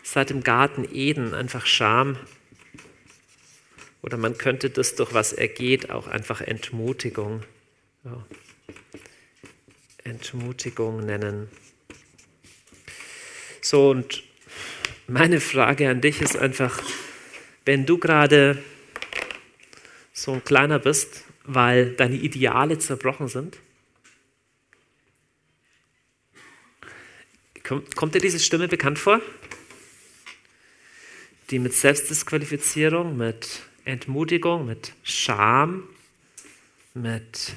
seit 0.03 0.29
dem 0.29 0.43
Garten 0.43 0.87
Eden, 0.91 1.33
einfach 1.33 1.65
Scham. 1.65 2.17
Oder 4.01 4.17
man 4.17 4.37
könnte 4.37 4.69
das, 4.69 4.95
durch 4.95 5.13
was 5.13 5.33
er 5.33 5.47
geht, 5.47 5.89
auch 5.91 6.07
einfach 6.07 6.41
Entmutigung. 6.41 7.43
Ja. 8.03 8.25
Entmutigung 10.03 11.05
nennen. 11.05 11.49
So, 13.61 13.91
und 13.91 14.23
Meine 15.07 15.41
Frage 15.41 15.89
an 15.89 15.99
dich 15.99 16.21
ist 16.21 16.37
einfach, 16.37 16.81
wenn 17.65 17.85
du 17.85 17.97
gerade 17.97 18.57
so 20.13 20.31
ein 20.31 20.43
kleiner 20.45 20.79
bist, 20.79 21.25
weil 21.43 21.91
deine 21.91 22.15
Ideale 22.15 22.79
zerbrochen 22.79 23.27
sind, 23.27 23.57
kommt, 27.71 27.95
kommt 27.95 28.15
dir 28.15 28.19
diese 28.19 28.39
Stimme 28.39 28.67
bekannt 28.67 28.99
vor? 28.99 29.21
Die 31.49 31.59
mit 31.59 31.73
Selbstdisqualifizierung, 31.73 33.15
mit 33.15 33.61
Entmutigung, 33.85 34.65
mit 34.65 34.91
Scham, 35.03 35.87
mit 36.93 37.53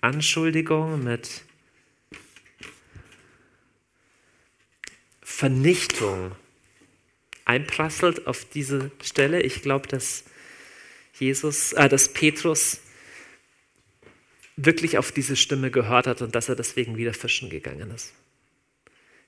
Anschuldigung, 0.00 1.04
mit 1.04 1.42
Vernichtung 5.20 6.32
einprasselt 7.44 8.26
auf 8.26 8.46
diese 8.46 8.90
Stelle. 9.02 9.42
Ich 9.42 9.60
glaube, 9.60 9.86
dass 9.86 10.24
Jesus, 11.18 11.74
äh, 11.74 11.90
dass 11.90 12.10
Petrus 12.10 12.80
wirklich 14.56 14.96
auf 14.96 15.12
diese 15.12 15.36
Stimme 15.36 15.70
gehört 15.70 16.06
hat 16.06 16.22
und 16.22 16.34
dass 16.34 16.48
er 16.48 16.56
deswegen 16.56 16.96
wieder 16.96 17.12
fischen 17.12 17.50
gegangen 17.50 17.90
ist. 17.90 18.14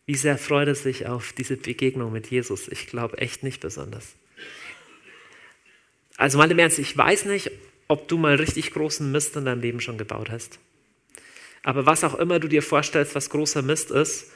Wie 0.07 0.15
sehr 0.17 0.37
freut 0.37 0.69
er 0.69 0.75
sich 0.75 1.07
auf 1.07 1.33
diese 1.33 1.57
Begegnung 1.57 2.13
mit 2.13 2.31
Jesus? 2.31 2.69
Ich 2.69 2.87
glaube 2.87 3.19
echt 3.19 3.43
nicht 3.43 3.61
besonders. 3.61 4.15
Also 6.17 6.39
mal 6.39 6.51
im 6.51 6.59
Ernst, 6.59 6.79
ich 6.79 6.97
weiß 6.97 7.25
nicht, 7.25 7.51
ob 7.89 8.09
du 8.09 8.19
mal 8.19 8.37
richtig 8.37 8.73
großen 8.73 9.11
Mist 9.11 9.37
in 9.37 9.47
deinem 9.47 9.61
Leben 9.61 9.81
schon 9.81 9.99
gebaut 9.99 10.31
hast. 10.31 10.59
Aber 11.63 11.87
was 11.87 12.05
auch 12.05 12.15
immer 12.15 12.39
du 12.39 12.49
dir 12.49 12.63
vorstellst, 12.63 13.15
was 13.15 13.31
großer 13.31 13.63
Mist 13.63 13.91
ist, 13.91 14.31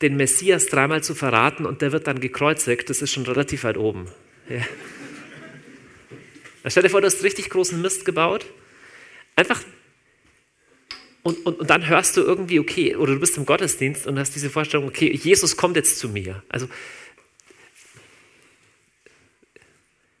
den 0.00 0.16
Messias 0.16 0.66
dreimal 0.66 1.02
zu 1.02 1.14
verraten 1.14 1.66
und 1.66 1.82
der 1.82 1.92
wird 1.92 2.06
dann 2.06 2.20
gekreuzigt, 2.20 2.88
das 2.88 3.02
ist 3.02 3.12
schon 3.12 3.26
relativ 3.26 3.64
weit 3.64 3.76
oben. 3.76 4.06
Ja. 4.48 4.64
Stell 6.66 6.82
dir 6.82 6.90
vor, 6.90 7.00
du 7.00 7.06
hast 7.06 7.22
richtig 7.22 7.50
großen 7.50 7.80
Mist 7.80 8.04
gebaut. 8.04 8.46
Einfach. 9.34 9.60
Und, 11.22 11.44
und, 11.44 11.60
und 11.60 11.70
dann 11.70 11.86
hörst 11.86 12.16
du 12.16 12.22
irgendwie, 12.22 12.60
okay, 12.60 12.96
oder 12.96 13.14
du 13.14 13.20
bist 13.20 13.36
im 13.36 13.44
Gottesdienst 13.44 14.06
und 14.06 14.18
hast 14.18 14.34
diese 14.34 14.48
Vorstellung, 14.48 14.88
okay, 14.88 15.12
Jesus 15.12 15.56
kommt 15.56 15.76
jetzt 15.76 15.98
zu 15.98 16.08
mir. 16.08 16.42
Also, 16.48 16.68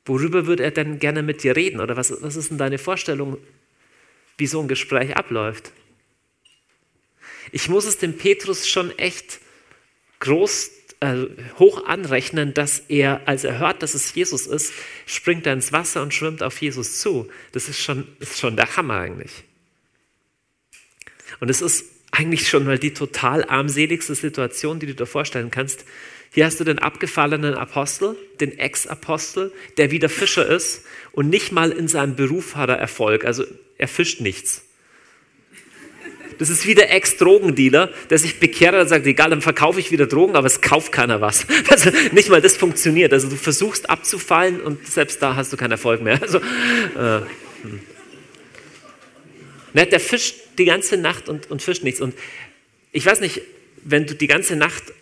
worüber 0.04 0.46
würde 0.46 0.62
er 0.62 0.70
denn 0.70 0.98
gerne 0.98 1.22
mit 1.22 1.42
dir 1.42 1.56
reden? 1.56 1.80
Oder 1.80 1.96
was, 1.96 2.12
was 2.22 2.36
ist 2.36 2.50
denn 2.50 2.58
deine 2.58 2.78
Vorstellung, 2.78 3.38
wie 4.36 4.46
so 4.46 4.60
ein 4.60 4.68
Gespräch 4.68 5.16
abläuft? 5.16 5.72
Ich 7.52 7.68
muss 7.68 7.86
es 7.86 7.98
dem 7.98 8.16
Petrus 8.16 8.68
schon 8.68 8.96
echt 8.98 9.40
groß 10.20 10.70
äh, 11.00 11.26
hoch 11.58 11.86
anrechnen, 11.86 12.52
dass 12.52 12.80
er, 12.88 13.22
als 13.26 13.44
er 13.44 13.58
hört, 13.58 13.82
dass 13.82 13.94
es 13.94 14.14
Jesus 14.14 14.46
ist, 14.46 14.72
springt 15.06 15.46
er 15.46 15.54
ins 15.54 15.72
Wasser 15.72 16.02
und 16.02 16.12
schwimmt 16.12 16.42
auf 16.42 16.60
Jesus 16.60 16.98
zu. 16.98 17.28
Das 17.52 17.68
ist 17.68 17.80
schon, 17.80 18.06
ist 18.20 18.38
schon 18.38 18.56
der 18.56 18.76
Hammer 18.76 18.98
eigentlich. 18.98 19.44
Und 21.40 21.48
es 21.48 21.62
ist 21.62 21.84
eigentlich 22.10 22.48
schon 22.48 22.64
mal 22.64 22.78
die 22.78 22.92
total 22.92 23.44
armseligste 23.44 24.14
Situation, 24.14 24.78
die 24.78 24.86
du 24.86 24.94
dir 24.94 25.06
vorstellen 25.06 25.50
kannst. 25.50 25.84
Hier 26.32 26.44
hast 26.44 26.60
du 26.60 26.64
den 26.64 26.78
abgefallenen 26.78 27.54
Apostel, 27.54 28.16
den 28.40 28.56
Ex-Apostel, 28.58 29.52
der 29.78 29.90
wieder 29.90 30.08
Fischer 30.08 30.46
ist 30.46 30.84
und 31.12 31.28
nicht 31.28 31.50
mal 31.50 31.72
in 31.72 31.88
seinem 31.88 32.14
Beruf 32.14 32.54
hat 32.54 32.68
er 32.68 32.76
Erfolg. 32.76 33.24
Also 33.24 33.44
er 33.78 33.88
fischt 33.88 34.20
nichts. 34.20 34.62
Das 36.38 36.48
ist 36.48 36.66
wie 36.66 36.74
der 36.74 36.94
Ex-Drogendealer, 36.94 37.90
der 38.08 38.18
sich 38.18 38.40
bekehrt 38.40 38.74
und 38.74 38.88
sagt, 38.88 39.06
egal, 39.06 39.28
dann 39.28 39.42
verkaufe 39.42 39.78
ich 39.78 39.90
wieder 39.90 40.06
Drogen, 40.06 40.36
aber 40.36 40.46
es 40.46 40.62
kauft 40.62 40.90
keiner 40.90 41.20
was. 41.20 41.46
Also 41.68 41.90
nicht 42.12 42.30
mal 42.30 42.40
das 42.40 42.56
funktioniert. 42.56 43.12
Also 43.12 43.28
du 43.28 43.36
versuchst 43.36 43.90
abzufallen 43.90 44.60
und 44.60 44.86
selbst 44.86 45.20
da 45.20 45.36
hast 45.36 45.52
du 45.52 45.58
keinen 45.58 45.72
Erfolg 45.72 46.00
mehr. 46.00 46.20
Also, 46.22 46.38
äh, 46.38 47.20
hm. 47.62 47.80
Der 49.74 50.00
fischt 50.00 50.36
die 50.60 50.66
ganze 50.66 50.98
Nacht 50.98 51.30
und, 51.30 51.50
und 51.50 51.62
fischt 51.62 51.82
nichts. 51.82 52.02
Und 52.02 52.14
ich 52.92 53.06
weiß 53.06 53.20
nicht, 53.20 53.40
wenn 53.82 54.06
du 54.06 54.14
die 54.14 54.26
ganze 54.26 54.56
Nacht 54.56 54.92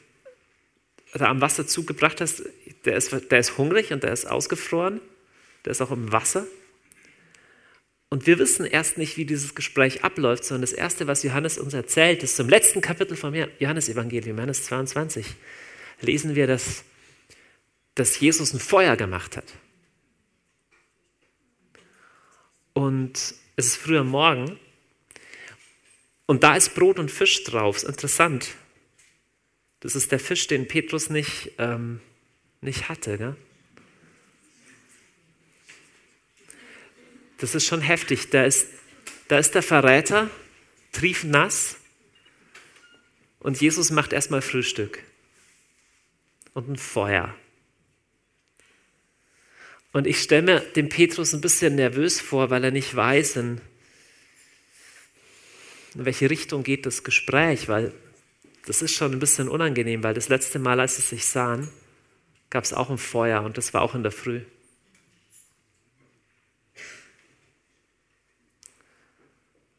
da 1.14 1.26
am 1.26 1.40
Wasser 1.40 1.66
zugebracht 1.66 2.20
hast, 2.20 2.44
der 2.84 2.96
ist, 2.96 3.12
der 3.30 3.38
ist 3.40 3.58
hungrig 3.58 3.92
und 3.92 4.04
der 4.04 4.12
ist 4.12 4.26
ausgefroren, 4.26 5.00
der 5.64 5.72
ist 5.72 5.80
auch 5.80 5.90
im 5.90 6.12
Wasser. 6.12 6.46
Und 8.08 8.26
wir 8.26 8.38
wissen 8.38 8.64
erst 8.64 8.98
nicht, 8.98 9.16
wie 9.16 9.24
dieses 9.24 9.56
Gespräch 9.56 10.04
abläuft, 10.04 10.44
sondern 10.44 10.62
das 10.62 10.72
Erste, 10.72 11.08
was 11.08 11.24
Johannes 11.24 11.58
uns 11.58 11.74
erzählt, 11.74 12.22
ist 12.22 12.36
zum 12.36 12.48
letzten 12.48 12.80
Kapitel 12.80 13.16
vom 13.16 13.34
Johannesevangelium, 13.34 14.36
Johannes 14.36 14.64
22, 14.64 15.26
lesen 16.00 16.36
wir, 16.36 16.46
dass, 16.46 16.84
dass 17.96 18.18
Jesus 18.20 18.54
ein 18.54 18.60
Feuer 18.60 18.96
gemacht 18.96 19.36
hat. 19.36 19.52
Und 22.74 23.34
es 23.56 23.66
ist 23.66 23.76
früher 23.76 24.04
Morgen 24.04 24.58
und 26.28 26.42
da 26.42 26.54
ist 26.54 26.74
Brot 26.74 26.98
und 26.98 27.10
Fisch 27.10 27.42
drauf. 27.44 27.78
Ist 27.78 27.84
interessant. 27.84 28.50
Das 29.80 29.96
ist 29.96 30.12
der 30.12 30.20
Fisch, 30.20 30.46
den 30.46 30.68
Petrus 30.68 31.08
nicht, 31.08 31.52
ähm, 31.56 32.00
nicht 32.60 32.90
hatte. 32.90 33.16
Gell? 33.16 33.36
Das 37.38 37.54
ist 37.54 37.64
schon 37.64 37.80
heftig. 37.80 38.28
Da 38.28 38.44
ist, 38.44 38.68
da 39.28 39.38
ist 39.38 39.54
der 39.54 39.62
Verräter, 39.62 40.28
triefnass, 40.92 41.76
und 43.40 43.60
Jesus 43.60 43.90
macht 43.90 44.12
erstmal 44.12 44.42
Frühstück 44.42 45.02
und 46.54 46.68
ein 46.68 46.76
Feuer. 46.76 47.34
Und 49.92 50.06
ich 50.06 50.20
stelle 50.20 50.42
mir 50.42 50.60
den 50.60 50.88
Petrus 50.88 51.32
ein 51.32 51.40
bisschen 51.40 51.76
nervös 51.76 52.20
vor, 52.20 52.50
weil 52.50 52.64
er 52.64 52.72
nicht 52.72 52.94
weiß, 52.94 53.36
in, 53.36 53.60
in 55.94 56.04
welche 56.04 56.30
Richtung 56.30 56.62
geht 56.62 56.86
das 56.86 57.04
Gespräch, 57.04 57.68
weil 57.68 57.92
das 58.66 58.82
ist 58.82 58.94
schon 58.94 59.12
ein 59.12 59.18
bisschen 59.18 59.48
unangenehm, 59.48 60.02
weil 60.02 60.14
das 60.14 60.28
letzte 60.28 60.58
Mal, 60.58 60.80
als 60.80 60.96
sie 60.96 61.02
sich 61.02 61.24
sahen, 61.24 61.68
gab 62.50 62.64
es 62.64 62.72
auch 62.72 62.90
ein 62.90 62.98
Feuer 62.98 63.42
und 63.42 63.56
das 63.56 63.72
war 63.74 63.82
auch 63.82 63.94
in 63.94 64.02
der 64.02 64.12
Früh. 64.12 64.42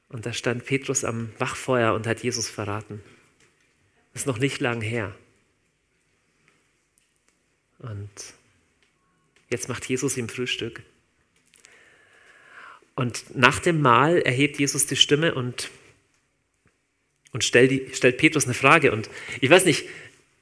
Und 0.10 0.25
da 0.25 0.34
stand 0.34 0.66
Petrus 0.66 1.04
am 1.04 1.32
Wachfeuer 1.38 1.94
und 1.94 2.08
hat 2.08 2.24
Jesus 2.24 2.50
verraten. 2.50 3.04
Das 4.12 4.24
ist 4.24 4.28
noch 4.28 4.39
nicht 4.39 4.60
lang 4.60 4.82
her. 4.82 5.16
Und 7.78 8.10
jetzt 9.50 9.70
macht 9.70 9.88
Jesus 9.88 10.18
ihm 10.18 10.28
Frühstück. 10.28 10.82
Und 12.96 13.36
nach 13.36 13.60
dem 13.60 13.82
Mahl 13.82 14.18
erhebt 14.18 14.60
Jesus 14.60 14.88
die 14.88 14.98
Stimme 14.98 15.34
und, 15.36 15.70
und 17.31 17.43
stellt, 17.43 17.71
die, 17.71 18.12
Petrus 18.12 18.45
eine 18.45 18.53
Frage. 18.53 18.91
Und 18.91 19.09
ich 19.41 19.50
weiß 19.50 19.65
nicht, 19.65 19.86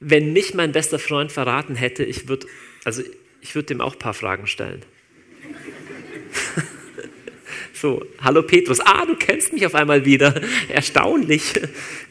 wenn 0.00 0.32
mich 0.32 0.54
mein 0.54 0.72
bester 0.72 0.98
Freund 0.98 1.32
verraten 1.32 1.74
hätte, 1.74 2.04
ich 2.04 2.28
würde 2.28 2.46
also 2.84 3.02
würd 3.52 3.70
dem 3.70 3.80
auch 3.80 3.94
ein 3.94 3.98
paar 3.98 4.14
Fragen 4.14 4.46
stellen. 4.46 4.82
So, 7.74 8.04
hallo 8.20 8.42
Petrus, 8.42 8.80
ah, 8.80 9.06
du 9.06 9.14
kennst 9.14 9.52
mich 9.52 9.64
auf 9.64 9.76
einmal 9.76 10.04
wieder. 10.04 10.34
Erstaunlich. 10.68 11.52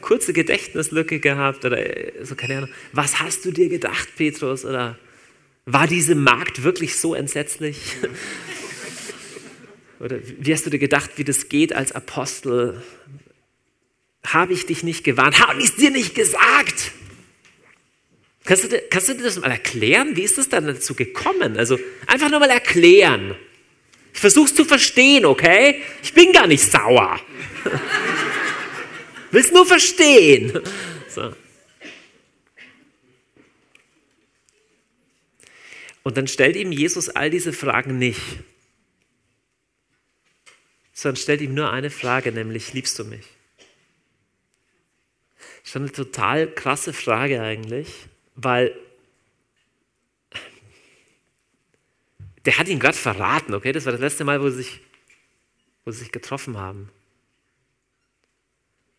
Kurze 0.00 0.32
Gedächtnislücke 0.32 1.20
gehabt 1.20 1.62
oder 1.66 1.84
so, 2.22 2.34
keine 2.36 2.56
Ahnung. 2.56 2.70
Was 2.92 3.20
hast 3.20 3.44
du 3.44 3.50
dir 3.50 3.68
gedacht, 3.68 4.08
Petrus? 4.16 4.64
Oder 4.64 4.98
war 5.66 5.86
diese 5.86 6.14
Magd 6.14 6.62
wirklich 6.62 6.96
so 6.96 7.14
entsetzlich? 7.14 7.78
Oder 10.00 10.20
wie 10.22 10.54
hast 10.54 10.64
du 10.64 10.70
dir 10.70 10.78
gedacht, 10.78 11.10
wie 11.16 11.24
das 11.24 11.50
geht 11.50 11.74
als 11.74 11.92
Apostel? 11.92 12.82
Habe 14.28 14.52
ich 14.52 14.66
dich 14.66 14.82
nicht 14.82 15.04
gewarnt? 15.04 15.40
Habe 15.40 15.60
ich 15.60 15.70
es 15.70 15.76
dir 15.76 15.90
nicht 15.90 16.14
gesagt? 16.14 16.92
Kannst 18.44 18.64
du, 18.64 18.78
kannst 18.90 19.08
du 19.08 19.14
dir 19.14 19.22
das 19.22 19.38
mal 19.38 19.50
erklären? 19.50 20.16
Wie 20.16 20.22
ist 20.22 20.36
es 20.38 20.48
dann 20.48 20.66
dazu 20.66 20.94
gekommen? 20.94 21.56
Also 21.56 21.78
einfach 22.06 22.30
nur 22.30 22.40
mal 22.40 22.50
erklären. 22.50 23.36
Ich 24.12 24.20
versuche 24.20 24.46
es 24.46 24.54
zu 24.54 24.64
verstehen, 24.64 25.24
okay? 25.24 25.82
Ich 26.02 26.12
bin 26.12 26.32
gar 26.32 26.46
nicht 26.46 26.62
sauer. 26.62 27.20
Willst 29.30 29.52
nur 29.52 29.66
verstehen. 29.66 30.60
So. 31.08 31.34
Und 36.02 36.16
dann 36.16 36.26
stellt 36.26 36.56
ihm 36.56 36.72
Jesus 36.72 37.08
all 37.08 37.30
diese 37.30 37.52
Fragen 37.52 37.98
nicht, 37.98 38.20
sondern 40.92 41.16
stellt 41.16 41.40
ihm 41.40 41.54
nur 41.54 41.70
eine 41.70 41.90
Frage, 41.90 42.32
nämlich, 42.32 42.72
liebst 42.72 42.98
du 42.98 43.04
mich? 43.04 43.24
Schon 45.68 45.82
eine 45.82 45.92
total 45.92 46.50
krasse 46.50 46.94
Frage 46.94 47.42
eigentlich, 47.42 48.06
weil 48.36 48.74
der 52.46 52.56
hat 52.56 52.68
ihn 52.68 52.78
gerade 52.78 52.96
verraten, 52.96 53.52
okay? 53.52 53.72
Das 53.72 53.84
war 53.84 53.92
das 53.92 54.00
letzte 54.00 54.24
Mal, 54.24 54.40
wo 54.40 54.48
sie 54.48 54.56
sich, 54.56 54.80
wo 55.84 55.90
sie 55.90 55.98
sich 55.98 56.12
getroffen 56.12 56.56
haben. 56.56 56.90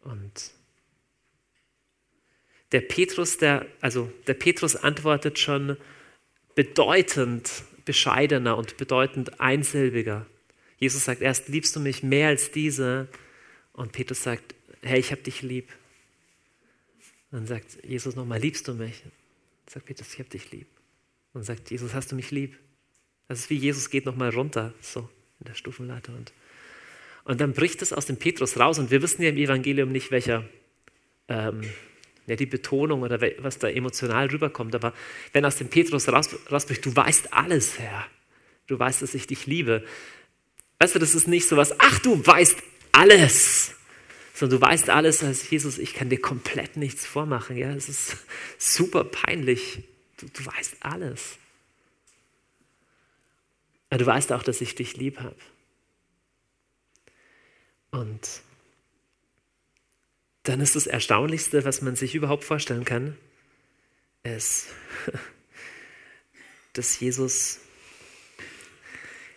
Und 0.01 0.51
Der 2.71 2.81
Petrus, 2.81 3.39
der, 3.39 3.65
also 3.81 4.11
der 4.27 4.35
Petrus 4.35 4.75
antwortet 4.75 5.39
schon 5.39 5.75
bedeutend 6.53 7.63
bescheidener 7.83 8.57
und 8.57 8.77
bedeutend 8.77 9.41
einsilbiger. 9.41 10.27
Jesus 10.77 11.05
sagt 11.05 11.21
erst, 11.23 11.47
liebst 11.47 11.75
du 11.75 11.79
mich 11.79 12.03
mehr 12.03 12.27
als 12.27 12.51
diese? 12.51 13.07
Und 13.73 13.91
Petrus 13.91 14.21
sagt, 14.21 14.53
hey, 14.83 14.99
ich 14.99 15.09
habe 15.11 15.23
dich 15.23 15.41
lieb. 15.41 15.67
Dann 17.31 17.45
sagt 17.45 17.83
Jesus 17.83 18.15
nochmal, 18.15 18.39
liebst 18.39 18.67
du 18.67 18.73
mich? 18.73 19.03
Sagt 19.67 19.85
Petrus, 19.85 20.13
ich 20.13 20.19
habe 20.19 20.29
dich 20.29 20.51
lieb. 20.51 20.67
Und 21.33 21.43
sagt 21.43 21.69
Jesus, 21.69 21.93
hast 21.93 22.11
du 22.11 22.15
mich 22.15 22.31
lieb? 22.31 22.57
Das 23.27 23.39
ist 23.39 23.49
wie 23.51 23.55
Jesus 23.55 23.89
geht 23.89 24.05
nochmal 24.05 24.31
runter, 24.31 24.73
so 24.81 25.07
in 25.39 25.45
der 25.45 25.53
Stufenleiter. 25.53 26.11
Und, 26.13 26.33
und 27.25 27.39
dann 27.39 27.53
bricht 27.53 27.81
es 27.83 27.93
aus 27.93 28.07
dem 28.07 28.17
Petrus 28.17 28.57
raus. 28.57 28.79
Und 28.79 28.89
wir 28.89 29.01
wissen 29.03 29.21
ja 29.21 29.29
im 29.29 29.37
Evangelium 29.37 29.91
nicht, 29.91 30.09
welcher, 30.09 30.43
ähm, 31.27 31.61
ja, 32.25 32.35
die 32.35 32.47
Betonung 32.47 33.03
oder 33.03 33.21
was 33.37 33.59
da 33.59 33.69
emotional 33.69 34.27
rüberkommt. 34.27 34.73
Aber 34.73 34.93
wenn 35.31 35.45
aus 35.45 35.57
dem 35.57 35.67
Petrus 35.67 36.09
raus, 36.09 36.35
rausbricht, 36.51 36.83
du 36.83 36.95
weißt 36.95 37.31
alles, 37.33 37.77
Herr. 37.77 38.07
Du 38.65 38.79
weißt, 38.79 39.03
dass 39.03 39.13
ich 39.13 39.27
dich 39.27 39.45
liebe. 39.45 39.85
Weißt 40.79 40.95
du, 40.95 40.99
das 40.99 41.13
ist 41.13 41.27
nicht 41.27 41.47
so 41.47 41.57
was, 41.57 41.79
ach, 41.79 41.99
du 41.99 42.25
weißt 42.25 42.57
alles 42.91 43.78
sondern 44.39 44.61
du 44.61 44.65
weißt 44.65 44.89
alles 44.89 45.21
als 45.21 45.49
Jesus, 45.49 45.77
ich 45.77 45.93
kann 45.93 46.09
dir 46.09 46.21
komplett 46.21 46.77
nichts 46.77 47.05
vormachen. 47.05 47.57
Ja, 47.57 47.73
es 47.73 47.89
ist 47.89 48.15
super 48.57 49.03
peinlich. 49.03 49.83
Du, 50.15 50.27
du 50.27 50.45
weißt 50.45 50.77
alles. 50.79 51.37
Aber 53.89 53.97
du 53.97 54.05
weißt 54.05 54.31
auch, 54.31 54.41
dass 54.41 54.61
ich 54.61 54.75
dich 54.75 54.95
lieb 54.95 55.19
habe. 55.19 55.35
Und 57.91 58.41
dann 60.43 60.61
ist 60.61 60.77
das 60.77 60.87
Erstaunlichste, 60.87 61.65
was 61.65 61.81
man 61.81 61.97
sich 61.97 62.15
überhaupt 62.15 62.45
vorstellen 62.45 62.85
kann, 62.85 63.17
ist, 64.23 64.67
dass 66.73 66.97
Jesus 66.97 67.59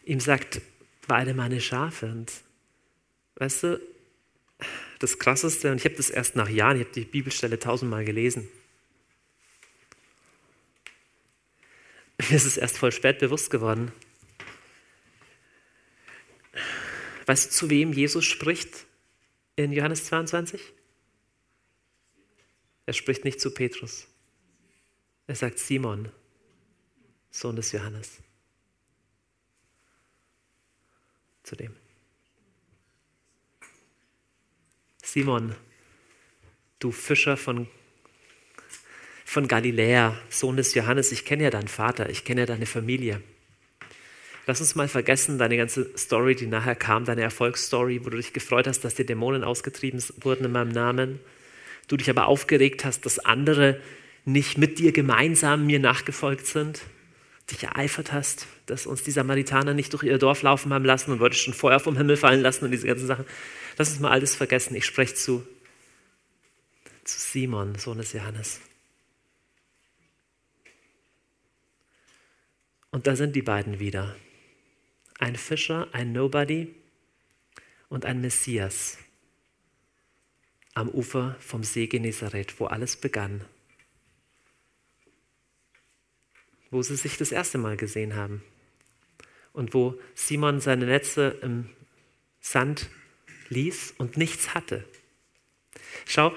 ihm 0.04 0.20
sagt, 0.20 0.60
weide 1.08 1.34
meine 1.34 1.60
Schafe. 1.60 2.06
Und 2.06 2.30
weißt 3.34 3.64
du, 3.64 3.91
das 5.02 5.18
Krasseste, 5.18 5.72
und 5.72 5.78
ich 5.78 5.84
habe 5.84 5.96
das 5.96 6.10
erst 6.10 6.36
nach 6.36 6.48
Jahren, 6.48 6.80
ich 6.80 6.84
habe 6.86 6.94
die 6.94 7.04
Bibelstelle 7.04 7.58
tausendmal 7.58 8.04
gelesen. 8.04 8.48
Mir 12.18 12.36
ist 12.36 12.44
es 12.44 12.56
erst 12.56 12.78
voll 12.78 12.92
spät 12.92 13.18
bewusst 13.18 13.50
geworden. 13.50 13.90
Weißt 17.26 17.46
du, 17.46 17.50
zu 17.50 17.70
wem 17.70 17.92
Jesus 17.92 18.24
spricht 18.24 18.86
in 19.56 19.72
Johannes 19.72 20.04
22? 20.04 20.60
Er 22.86 22.92
spricht 22.92 23.24
nicht 23.24 23.40
zu 23.40 23.52
Petrus. 23.52 24.06
Er 25.26 25.34
sagt 25.34 25.58
Simon, 25.58 26.10
Sohn 27.30 27.56
des 27.56 27.72
Johannes. 27.72 28.18
Zu 31.42 31.56
dem. 31.56 31.81
Simon, 35.12 35.54
du 36.78 36.90
Fischer 36.90 37.36
von, 37.36 37.66
von 39.26 39.46
Galiläa, 39.46 40.16
Sohn 40.30 40.56
des 40.56 40.72
Johannes, 40.72 41.12
ich 41.12 41.26
kenne 41.26 41.42
ja 41.42 41.50
deinen 41.50 41.68
Vater, 41.68 42.08
ich 42.08 42.24
kenne 42.24 42.40
ja 42.40 42.46
deine 42.46 42.64
Familie. 42.64 43.20
Lass 44.46 44.62
uns 44.62 44.74
mal 44.74 44.88
vergessen, 44.88 45.36
deine 45.36 45.58
ganze 45.58 45.90
Story, 45.98 46.34
die 46.34 46.46
nachher 46.46 46.76
kam, 46.76 47.04
deine 47.04 47.20
Erfolgsstory, 47.20 48.06
wo 48.06 48.08
du 48.08 48.16
dich 48.16 48.32
gefreut 48.32 48.66
hast, 48.66 48.84
dass 48.84 48.94
die 48.94 49.04
Dämonen 49.04 49.44
ausgetrieben 49.44 50.02
wurden 50.22 50.46
in 50.46 50.52
meinem 50.52 50.72
Namen. 50.72 51.20
Du 51.88 51.98
dich 51.98 52.08
aber 52.08 52.26
aufgeregt 52.26 52.86
hast, 52.86 53.04
dass 53.04 53.18
andere 53.18 53.82
nicht 54.24 54.56
mit 54.56 54.78
dir 54.78 54.92
gemeinsam 54.92 55.66
mir 55.66 55.78
nachgefolgt 55.78 56.46
sind. 56.46 56.80
Dich 57.50 57.64
ereifert 57.64 58.12
hast, 58.12 58.46
dass 58.66 58.86
uns 58.86 59.02
die 59.02 59.10
Samaritaner 59.10 59.74
nicht 59.74 59.92
durch 59.92 60.04
ihr 60.04 60.18
Dorf 60.18 60.42
laufen 60.42 60.72
haben 60.72 60.84
lassen 60.84 61.10
und 61.10 61.20
wolltest 61.20 61.42
schon 61.42 61.54
Feuer 61.54 61.80
vom 61.80 61.96
Himmel 61.96 62.16
fallen 62.16 62.40
lassen 62.40 62.64
und 62.64 62.70
diese 62.70 62.86
ganzen 62.86 63.06
Sachen. 63.06 63.26
Lass 63.76 63.90
uns 63.90 64.00
mal 64.00 64.10
alles 64.10 64.34
vergessen. 64.34 64.74
Ich 64.74 64.86
spreche 64.86 65.14
zu, 65.14 65.46
zu 67.04 67.18
Simon, 67.18 67.74
Sohn 67.76 67.98
des 67.98 68.12
Johannes. 68.12 68.60
Und 72.90 73.06
da 73.06 73.16
sind 73.16 73.34
die 73.34 73.42
beiden 73.42 73.80
wieder. 73.80 74.14
Ein 75.18 75.36
Fischer, 75.36 75.88
ein 75.92 76.12
Nobody 76.12 76.74
und 77.88 78.04
ein 78.04 78.20
Messias 78.20 78.98
am 80.74 80.88
Ufer 80.88 81.36
vom 81.40 81.64
See 81.64 81.86
Genezareth, 81.86 82.58
wo 82.58 82.66
alles 82.66 82.96
begann. 82.96 83.44
Wo 86.72 86.82
sie 86.82 86.96
sich 86.96 87.16
das 87.16 87.30
erste 87.30 87.58
Mal 87.58 87.76
gesehen 87.76 88.16
haben. 88.16 88.42
Und 89.52 89.74
wo 89.74 90.00
Simon 90.16 90.60
seine 90.60 90.86
Netze 90.86 91.38
im 91.42 91.68
Sand 92.40 92.90
ließ 93.50 93.94
und 93.98 94.16
nichts 94.16 94.54
hatte. 94.54 94.84
Schau, 96.06 96.34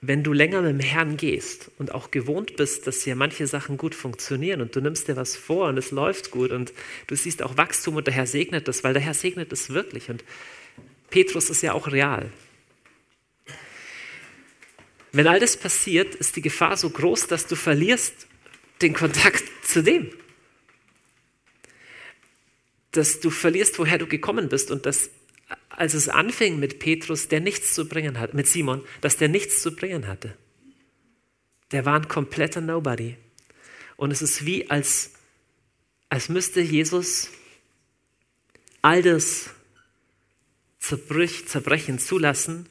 wenn 0.00 0.22
du 0.22 0.32
länger 0.32 0.62
mit 0.62 0.70
dem 0.70 0.80
Herrn 0.80 1.16
gehst 1.16 1.70
und 1.78 1.92
auch 1.92 2.10
gewohnt 2.10 2.56
bist, 2.56 2.86
dass 2.86 3.02
hier 3.02 3.16
manche 3.16 3.46
Sachen 3.46 3.76
gut 3.76 3.94
funktionieren 3.94 4.60
und 4.60 4.76
du 4.76 4.80
nimmst 4.80 5.08
dir 5.08 5.16
was 5.16 5.36
vor 5.36 5.68
und 5.68 5.78
es 5.78 5.90
läuft 5.90 6.30
gut 6.30 6.50
und 6.50 6.72
du 7.06 7.16
siehst 7.16 7.42
auch 7.42 7.56
Wachstum 7.56 7.96
und 7.96 8.06
der 8.06 8.14
Herr 8.14 8.26
segnet 8.26 8.68
das, 8.68 8.84
weil 8.84 8.92
der 8.92 9.02
Herr 9.02 9.14
segnet 9.14 9.52
es 9.52 9.70
wirklich 9.70 10.10
und 10.10 10.22
Petrus 11.10 11.50
ist 11.50 11.62
ja 11.62 11.72
auch 11.72 11.90
real. 11.90 12.30
Wenn 15.12 15.26
all 15.26 15.38
das 15.38 15.56
passiert, 15.56 16.14
ist 16.16 16.36
die 16.36 16.42
Gefahr 16.42 16.76
so 16.76 16.90
groß, 16.90 17.28
dass 17.28 17.46
du 17.46 17.56
verlierst 17.56 18.26
den 18.82 18.94
Kontakt 18.94 19.44
zu 19.64 19.82
dem. 19.82 20.10
Dass 22.90 23.20
du 23.20 23.30
verlierst, 23.30 23.78
woher 23.78 23.98
du 23.98 24.06
gekommen 24.06 24.48
bist 24.48 24.70
und 24.70 24.86
dass 24.86 25.10
als 25.68 25.94
es 25.94 26.08
anfing 26.08 26.58
mit 26.58 26.78
Petrus, 26.78 27.28
der 27.28 27.40
nichts 27.40 27.74
zu 27.74 27.88
bringen 27.88 28.18
hat, 28.18 28.34
mit 28.34 28.46
Simon, 28.46 28.84
dass 29.00 29.16
der 29.16 29.28
nichts 29.28 29.60
zu 29.60 29.74
bringen 29.74 30.06
hatte. 30.06 30.36
Der 31.72 31.84
war 31.84 31.96
ein 31.96 32.08
kompletter 32.08 32.60
Nobody. 32.60 33.16
Und 33.96 34.10
es 34.10 34.22
ist 34.22 34.46
wie, 34.46 34.70
als, 34.70 35.12
als 36.08 36.28
müsste 36.28 36.60
Jesus 36.60 37.30
all 38.82 39.02
das 39.02 39.50
zerbrich, 40.78 41.48
zerbrechen 41.48 41.98
zulassen, 41.98 42.68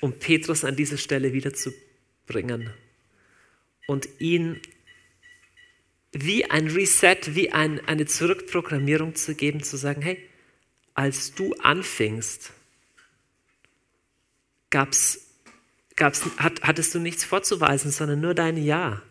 um 0.00 0.12
Petrus 0.18 0.64
an 0.64 0.76
diese 0.76 0.98
Stelle 0.98 1.32
wiederzubringen 1.32 2.70
und 3.86 4.08
ihn 4.18 4.60
wie 6.14 6.48
ein 6.48 6.68
Reset, 6.68 7.18
wie 7.34 7.52
ein, 7.52 7.84
eine 7.86 8.06
Zurückprogrammierung 8.06 9.16
zu 9.16 9.34
geben, 9.34 9.62
zu 9.62 9.76
sagen, 9.76 10.00
hey, 10.00 10.18
als 10.94 11.34
du 11.34 11.54
anfingst, 11.54 12.52
gab's, 14.70 15.26
gab's, 15.96 16.22
hat, 16.36 16.62
hattest 16.62 16.94
du 16.94 17.00
nichts 17.00 17.24
vorzuweisen, 17.24 17.90
sondern 17.90 18.20
nur 18.20 18.34
dein 18.34 18.56
Ja. 18.56 19.02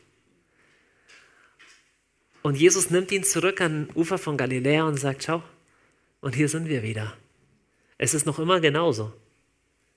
Und 2.42 2.56
Jesus 2.56 2.90
nimmt 2.90 3.12
ihn 3.12 3.24
zurück 3.24 3.60
an 3.62 3.90
Ufer 3.96 4.18
von 4.18 4.38
Galiläa 4.38 4.84
und 4.84 4.98
sagt, 4.98 5.24
schau, 5.24 5.44
und 6.22 6.36
hier 6.36 6.48
sind 6.48 6.70
wir 6.70 6.84
wieder. 6.84 7.18
Es 7.98 8.14
ist 8.14 8.26
noch 8.26 8.40
immer 8.40 8.62
genauso. 8.62 9.14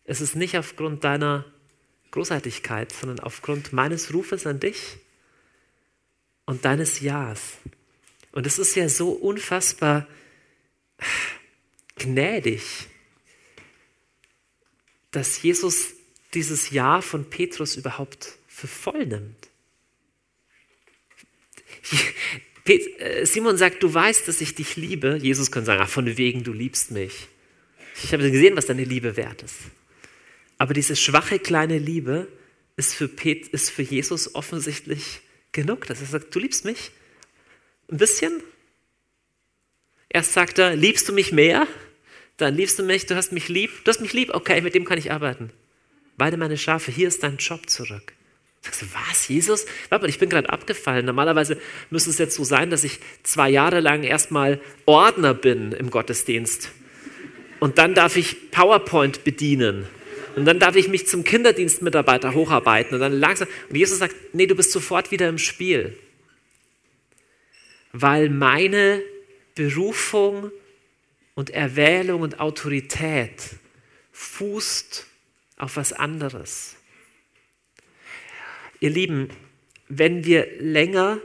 Es 0.05 0.21
ist 0.21 0.35
nicht 0.35 0.57
aufgrund 0.59 1.05
deiner 1.05 1.45
Großartigkeit, 2.11 2.93
sondern 2.93 3.21
aufgrund 3.21 3.73
meines 3.73 4.13
Rufes 4.13 4.47
an 4.47 4.59
dich 4.59 4.99
und 6.47 6.65
deines 6.65 7.01
Ja's. 7.01 7.59
Und 8.33 8.47
es 8.47 8.59
ist 8.59 8.75
ja 8.77 8.89
so 8.89 9.11
unfassbar 9.11 10.07
gnädig, 11.97 12.63
dass 15.11 15.43
Jesus 15.43 15.95
dieses 16.35 16.71
Ja 16.71 17.01
von 17.01 17.29
Petrus 17.29 17.77
überhaupt 17.77 18.37
für 18.47 18.69
voll 18.69 19.07
nimmt. 19.07 19.49
Äh, 22.67 23.25
Simon 23.27 23.57
sagt, 23.57 23.83
du 23.83 23.95
weißt, 23.95 24.27
dass 24.27 24.41
ich 24.41 24.55
dich 24.57 24.75
liebe. 24.75 25.19
Jesus 25.23 25.53
kann 25.53 25.65
sagen, 25.65 25.81
ach, 25.83 25.89
von 25.89 26.17
wegen, 26.17 26.43
du 26.43 26.53
liebst 26.53 26.91
mich. 26.91 27.29
Ich 28.03 28.13
habe 28.13 28.29
gesehen, 28.31 28.57
was 28.57 28.67
deine 28.67 28.83
Liebe 28.85 29.17
wert 29.17 29.43
ist. 29.43 29.55
Aber 30.59 30.75
diese 30.75 30.97
schwache 30.97 31.39
kleine 31.39 31.79
Liebe 31.79 32.27
ist 32.77 32.95
für, 32.95 33.07
Pet 33.07 33.47
ist 33.49 33.71
für 33.71 33.83
Jesus 33.83 34.35
offensichtlich 34.35 35.21
genug, 35.57 35.87
dass 35.87 36.01
er 36.01 36.07
sagt, 36.07 36.33
du 36.35 36.39
liebst 36.39 36.65
mich. 36.65 36.93
Ein 37.91 37.97
bisschen. 37.99 38.43
Erst 40.09 40.33
sagt 40.33 40.59
er, 40.59 40.77
liebst 40.77 41.09
du 41.09 41.13
mich 41.13 41.33
mehr? 41.33 41.67
Dann 42.37 42.55
liebst 42.55 42.79
du 42.79 42.85
mich, 42.85 43.07
du 43.07 43.17
hast 43.17 43.33
mich 43.33 43.49
lieb, 43.49 43.85
du 43.85 43.89
hast 43.89 44.01
mich 44.01 44.13
lieb, 44.13 44.31
okay, 44.35 44.61
mit 44.61 44.75
dem 44.75 44.85
kann 44.85 44.99
ich 44.99 45.11
arbeiten. 45.11 45.51
Weide 46.17 46.37
meine 46.37 46.57
Schafe, 46.57 46.93
hier 46.93 47.09
ist 47.09 47.23
dein 47.23 47.39
Job 47.39 47.69
zurück. 47.69 48.13
Sagst 48.63 48.83
du, 48.83 48.87
was, 49.09 49.29
Jesus? 49.29 49.65
Warte 49.89 50.05
mal, 50.05 50.09
ich 50.09 50.19
bin 50.19 50.29
gerade 50.29 50.51
abgefallen. 50.51 51.07
Normalerweise 51.07 51.61
müsste 51.91 52.11
es 52.11 52.19
jetzt 52.19 52.35
so 52.35 52.45
sein, 52.45 52.71
dass 52.71 52.85
ich 52.85 52.99
zwei 53.23 53.49
Jahre 53.49 53.81
lang 53.81 54.03
erstmal 54.03 54.61
Ordner 54.87 55.35
bin 55.35 55.73
im 55.73 55.91
Gottesdienst. 55.91 56.71
Und 57.61 57.79
dann 57.79 57.95
darf 57.95 58.17
ich 58.17 58.51
PowerPoint 58.51 59.25
bedienen. 59.25 59.87
Und 60.37 60.45
dann 60.45 60.59
darf 60.59 60.77
ich 60.77 60.89
mich 60.89 61.07
zum 61.07 61.25
Kinderdienstmitarbeiter 61.25 62.35
hocharbeiten 62.35 62.95
und 62.95 63.01
dann 63.01 63.15
langsam. 63.15 63.49
Und 63.71 63.77
Jesus 63.77 63.99
sagt, 63.99 64.15
nee, 64.35 64.47
du 64.47 64.55
bist 64.55 64.71
sofort 64.71 65.11
wieder 65.11 65.31
im 65.31 65.39
Spiel. 65.39 65.99
Weil 67.93 68.29
meine 68.29 69.03
Berufung 69.55 70.53
und 71.35 71.49
Erwählung 71.49 72.21
und 72.21 72.39
Autorität 72.39 73.43
fußt 74.13 75.07
auf 75.57 75.77
was 75.79 75.95
anderes. 75.95 76.77
Ihr 78.81 78.91
Lieben, 78.91 79.31
wenn 79.89 80.27
wir 80.27 80.61
länger 80.61 81.19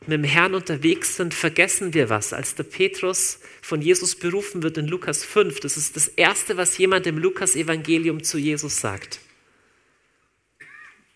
mit 0.00 0.12
dem 0.12 0.24
Herrn 0.24 0.54
unterwegs 0.54 1.16
sind, 1.16 1.34
vergessen 1.34 1.94
wir 1.94 2.08
was. 2.08 2.32
Als 2.32 2.54
der 2.54 2.64
Petrus 2.64 3.40
von 3.62 3.82
Jesus 3.82 4.14
berufen 4.14 4.62
wird 4.62 4.78
in 4.78 4.86
Lukas 4.86 5.24
5, 5.24 5.60
das 5.60 5.76
ist 5.76 5.96
das 5.96 6.08
Erste, 6.08 6.56
was 6.56 6.78
jemand 6.78 7.06
im 7.06 7.18
Lukas-Evangelium 7.18 8.22
zu 8.22 8.38
Jesus 8.38 8.80
sagt. 8.80 9.20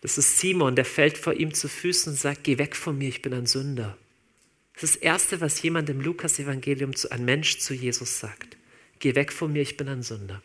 Das 0.01 0.17
ist 0.17 0.39
Simon, 0.39 0.75
der 0.75 0.85
fällt 0.85 1.17
vor 1.17 1.33
ihm 1.33 1.53
zu 1.53 1.69
Füßen 1.69 2.13
und 2.13 2.17
sagt, 2.17 2.43
geh 2.43 2.57
weg 2.57 2.75
von 2.75 2.97
mir, 2.97 3.07
ich 3.07 3.21
bin 3.21 3.33
ein 3.33 3.45
Sünder. 3.45 3.97
Das 4.73 4.83
ist 4.83 4.95
das 4.95 5.01
Erste, 5.03 5.41
was 5.41 5.61
jemand 5.61 5.89
im 5.89 6.01
Lukas-Evangelium 6.01 6.95
zu 6.95 7.11
ein 7.11 7.23
Mensch 7.23 7.59
zu 7.59 7.73
Jesus 7.73 8.19
sagt. 8.19 8.57
Geh 8.99 9.15
weg 9.15 9.31
von 9.31 9.53
mir, 9.53 9.61
ich 9.61 9.77
bin 9.77 9.87
ein 9.87 10.01
Sünder. 10.01 10.41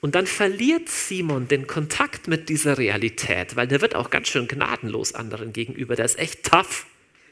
Und 0.00 0.14
dann 0.14 0.26
verliert 0.26 0.88
Simon 0.88 1.48
den 1.48 1.66
Kontakt 1.66 2.28
mit 2.28 2.48
dieser 2.48 2.78
Realität, 2.78 3.56
weil 3.56 3.66
der 3.66 3.80
wird 3.80 3.96
auch 3.96 4.10
ganz 4.10 4.28
schön 4.28 4.46
gnadenlos 4.46 5.14
anderen 5.14 5.52
gegenüber. 5.52 5.96
Der 5.96 6.04
ist 6.04 6.18
echt 6.18 6.44
tough. 6.44 6.86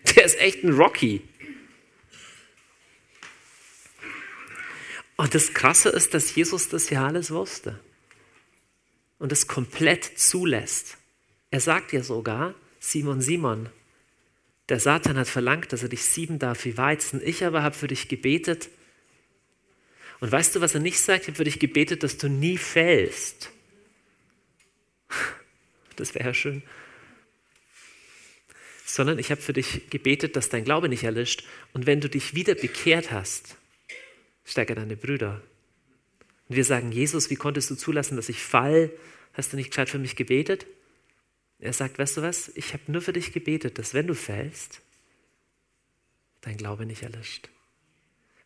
Der 0.04 0.24
ist 0.24 0.38
echt 0.38 0.62
ein 0.62 0.72
Rocky. 0.72 1.22
Und 5.16 5.34
das 5.34 5.54
Krasse 5.54 5.90
ist, 5.90 6.12
dass 6.12 6.34
Jesus 6.34 6.68
das 6.68 6.90
ja 6.90 7.06
alles 7.06 7.30
wusste 7.30 7.80
und 9.18 9.32
es 9.32 9.46
komplett 9.46 10.04
zulässt. 10.18 10.98
Er 11.50 11.60
sagt 11.60 11.92
ja 11.92 12.02
sogar, 12.02 12.54
Simon, 12.80 13.20
Simon, 13.20 13.70
der 14.68 14.80
Satan 14.80 15.16
hat 15.16 15.28
verlangt, 15.28 15.72
dass 15.72 15.82
er 15.82 15.88
dich 15.88 16.04
sieben 16.04 16.38
darf 16.38 16.64
wie 16.64 16.76
Weizen. 16.76 17.20
Ich 17.24 17.44
aber 17.44 17.62
habe 17.62 17.76
für 17.76 17.86
dich 17.86 18.08
gebetet. 18.08 18.68
Und 20.20 20.32
weißt 20.32 20.56
du, 20.56 20.60
was 20.60 20.74
er 20.74 20.80
nicht 20.80 20.98
sagt? 20.98 21.22
Ich 21.22 21.28
habe 21.28 21.36
für 21.36 21.44
dich 21.44 21.60
gebetet, 21.60 22.02
dass 22.02 22.18
du 22.18 22.28
nie 22.28 22.58
fällst. 22.58 23.50
Das 25.96 26.14
wäre 26.14 26.26
ja 26.26 26.34
schön 26.34 26.62
sondern 28.94 29.18
ich 29.18 29.32
habe 29.32 29.40
für 29.40 29.52
dich 29.52 29.90
gebetet, 29.90 30.36
dass 30.36 30.50
dein 30.50 30.62
Glaube 30.62 30.88
nicht 30.88 31.02
erlischt. 31.02 31.42
Und 31.72 31.84
wenn 31.84 32.00
du 32.00 32.08
dich 32.08 32.36
wieder 32.36 32.54
bekehrt 32.54 33.10
hast, 33.10 33.56
stärke 34.44 34.76
deine 34.76 34.96
Brüder. 34.96 35.42
Und 36.48 36.54
wir 36.54 36.64
sagen, 36.64 36.92
Jesus, 36.92 37.28
wie 37.28 37.34
konntest 37.34 37.68
du 37.70 37.74
zulassen, 37.74 38.14
dass 38.14 38.28
ich 38.28 38.38
fall? 38.38 38.92
Hast 39.32 39.52
du 39.52 39.56
nicht 39.56 39.70
gescheit 39.70 39.90
für 39.90 39.98
mich 39.98 40.14
gebetet? 40.14 40.68
Er 41.58 41.72
sagt, 41.72 41.98
weißt 41.98 42.18
du 42.18 42.22
was, 42.22 42.52
ich 42.54 42.72
habe 42.72 42.84
nur 42.86 43.02
für 43.02 43.12
dich 43.12 43.32
gebetet, 43.32 43.78
dass 43.78 43.94
wenn 43.94 44.06
du 44.06 44.14
fällst, 44.14 44.80
dein 46.42 46.56
Glaube 46.56 46.86
nicht 46.86 47.02
erlischt. 47.02 47.48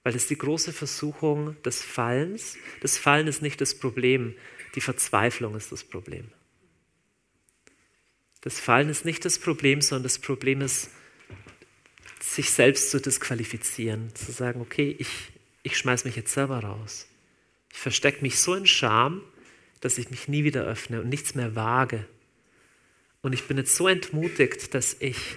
Weil 0.02 0.14
das 0.14 0.28
die 0.28 0.38
große 0.38 0.72
Versuchung 0.72 1.60
des 1.62 1.82
Fallens. 1.82 2.56
Das 2.80 2.96
Fallen 2.96 3.26
ist 3.26 3.42
nicht 3.42 3.60
das 3.60 3.74
Problem, 3.74 4.34
die 4.76 4.80
Verzweiflung 4.80 5.54
ist 5.56 5.72
das 5.72 5.84
Problem. 5.84 6.32
Das 8.48 8.60
Fallen 8.60 8.88
ist 8.88 9.04
nicht 9.04 9.26
das 9.26 9.38
Problem, 9.38 9.82
sondern 9.82 10.04
das 10.04 10.18
Problem 10.18 10.62
ist, 10.62 10.88
sich 12.18 12.50
selbst 12.50 12.90
zu 12.90 12.98
disqualifizieren, 12.98 14.14
zu 14.14 14.32
sagen, 14.32 14.62
okay, 14.62 14.96
ich, 14.98 15.10
ich 15.62 15.76
schmeiß 15.76 16.06
mich 16.06 16.16
jetzt 16.16 16.32
selber 16.32 16.60
raus. 16.60 17.06
Ich 17.70 17.78
verstecke 17.78 18.22
mich 18.22 18.38
so 18.38 18.54
in 18.54 18.64
Scham, 18.64 19.20
dass 19.82 19.98
ich 19.98 20.08
mich 20.08 20.28
nie 20.28 20.44
wieder 20.44 20.64
öffne 20.64 21.02
und 21.02 21.10
nichts 21.10 21.34
mehr 21.34 21.56
wage. 21.56 22.06
Und 23.20 23.34
ich 23.34 23.46
bin 23.46 23.58
jetzt 23.58 23.76
so 23.76 23.86
entmutigt, 23.86 24.72
dass 24.72 24.96
ich 24.98 25.36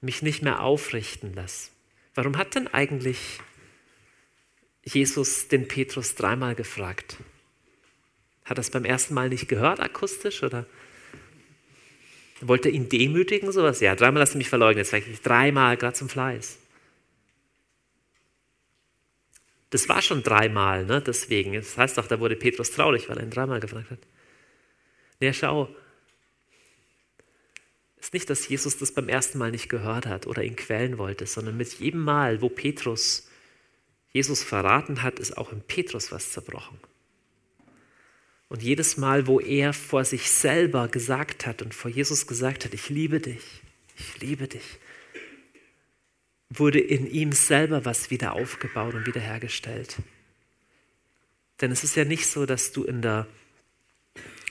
mich 0.00 0.22
nicht 0.22 0.42
mehr 0.42 0.60
aufrichten 0.60 1.34
lasse. 1.34 1.70
Warum 2.14 2.36
hat 2.38 2.54
denn 2.54 2.68
eigentlich 2.68 3.40
Jesus 4.84 5.48
den 5.48 5.66
Petrus 5.66 6.14
dreimal 6.14 6.54
gefragt? 6.54 7.16
Hat 8.52 8.58
es 8.58 8.68
beim 8.68 8.84
ersten 8.84 9.14
Mal 9.14 9.30
nicht 9.30 9.48
gehört, 9.48 9.80
akustisch? 9.80 10.42
Oder 10.42 10.66
wollte 12.42 12.68
ihn 12.68 12.86
demütigen, 12.86 13.50
sowas? 13.50 13.80
Ja, 13.80 13.96
dreimal 13.96 14.20
hast 14.20 14.34
du 14.34 14.38
mich 14.38 14.50
verleugnet, 14.50 14.84
jetzt 14.84 14.92
wirklich 14.92 15.22
dreimal, 15.22 15.78
gerade 15.78 15.94
zum 15.94 16.10
Fleiß. 16.10 16.58
Das 19.70 19.88
war 19.88 20.02
schon 20.02 20.22
dreimal, 20.22 20.84
ne? 20.84 21.00
deswegen. 21.00 21.54
Das 21.54 21.78
heißt 21.78 21.96
doch, 21.96 22.06
da 22.06 22.20
wurde 22.20 22.36
Petrus 22.36 22.72
traurig, 22.72 23.08
weil 23.08 23.16
er 23.16 23.22
ihn 23.22 23.30
dreimal 23.30 23.58
gefragt 23.58 23.90
hat. 23.90 24.00
Ja, 25.18 25.32
schau. 25.32 25.74
Es 27.96 28.08
ist 28.08 28.12
nicht, 28.12 28.28
dass 28.28 28.46
Jesus 28.46 28.76
das 28.76 28.92
beim 28.92 29.08
ersten 29.08 29.38
Mal 29.38 29.50
nicht 29.50 29.70
gehört 29.70 30.04
hat 30.04 30.26
oder 30.26 30.42
ihn 30.42 30.56
quälen 30.56 30.98
wollte, 30.98 31.24
sondern 31.24 31.56
mit 31.56 31.72
jedem 31.72 32.02
Mal, 32.02 32.42
wo 32.42 32.50
Petrus 32.50 33.30
Jesus 34.12 34.42
verraten 34.42 35.02
hat, 35.02 35.18
ist 35.20 35.38
auch 35.38 35.52
in 35.52 35.62
Petrus 35.62 36.12
was 36.12 36.32
zerbrochen. 36.32 36.78
Und 38.52 38.62
jedes 38.62 38.98
Mal, 38.98 39.26
wo 39.26 39.40
er 39.40 39.72
vor 39.72 40.04
sich 40.04 40.30
selber 40.30 40.86
gesagt 40.86 41.46
hat 41.46 41.62
und 41.62 41.72
vor 41.72 41.90
Jesus 41.90 42.26
gesagt 42.26 42.66
hat, 42.66 42.74
ich 42.74 42.90
liebe 42.90 43.18
dich, 43.18 43.62
ich 43.96 44.20
liebe 44.20 44.46
dich, 44.46 44.78
wurde 46.50 46.78
in 46.78 47.10
ihm 47.10 47.32
selber 47.32 47.86
was 47.86 48.10
wieder 48.10 48.34
aufgebaut 48.34 48.92
und 48.92 49.06
wiederhergestellt. 49.06 49.96
Denn 51.62 51.70
es 51.70 51.82
ist 51.82 51.96
ja 51.96 52.04
nicht 52.04 52.26
so, 52.26 52.44
dass 52.44 52.72
du 52.72 52.84
in 52.84 53.00
der 53.00 53.26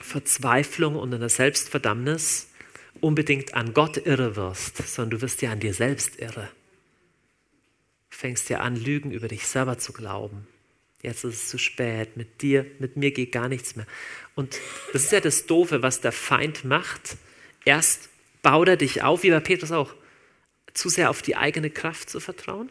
Verzweiflung 0.00 0.96
und 0.96 1.12
in 1.12 1.20
der 1.20 1.28
Selbstverdammnis 1.28 2.48
unbedingt 3.00 3.54
an 3.54 3.72
Gott 3.72 3.98
irre 3.98 4.34
wirst, 4.34 4.78
sondern 4.78 5.10
du 5.10 5.22
wirst 5.22 5.42
ja 5.42 5.52
an 5.52 5.60
dir 5.60 5.74
selbst 5.74 6.18
irre. 6.18 6.50
Du 8.10 8.16
fängst 8.16 8.50
ja 8.50 8.62
an, 8.62 8.74
Lügen 8.74 9.12
über 9.12 9.28
dich 9.28 9.46
selber 9.46 9.78
zu 9.78 9.92
glauben. 9.92 10.48
Jetzt 11.02 11.24
ist 11.24 11.34
es 11.34 11.48
zu 11.48 11.58
spät. 11.58 12.16
Mit 12.16 12.42
dir, 12.42 12.64
mit 12.78 12.96
mir 12.96 13.10
geht 13.10 13.32
gar 13.32 13.48
nichts 13.48 13.76
mehr. 13.76 13.86
Und 14.34 14.58
das 14.92 15.04
ist 15.04 15.12
ja 15.12 15.20
das 15.20 15.46
Doofe, 15.46 15.82
was 15.82 16.00
der 16.00 16.12
Feind 16.12 16.64
macht. 16.64 17.16
Erst 17.64 18.08
baut 18.40 18.68
er 18.68 18.76
dich 18.76 19.02
auf, 19.02 19.24
wie 19.24 19.30
bei 19.30 19.40
Petrus 19.40 19.72
auch, 19.72 19.94
zu 20.72 20.88
sehr 20.88 21.10
auf 21.10 21.20
die 21.22 21.36
eigene 21.36 21.70
Kraft 21.70 22.08
zu 22.08 22.20
vertrauen. 22.20 22.70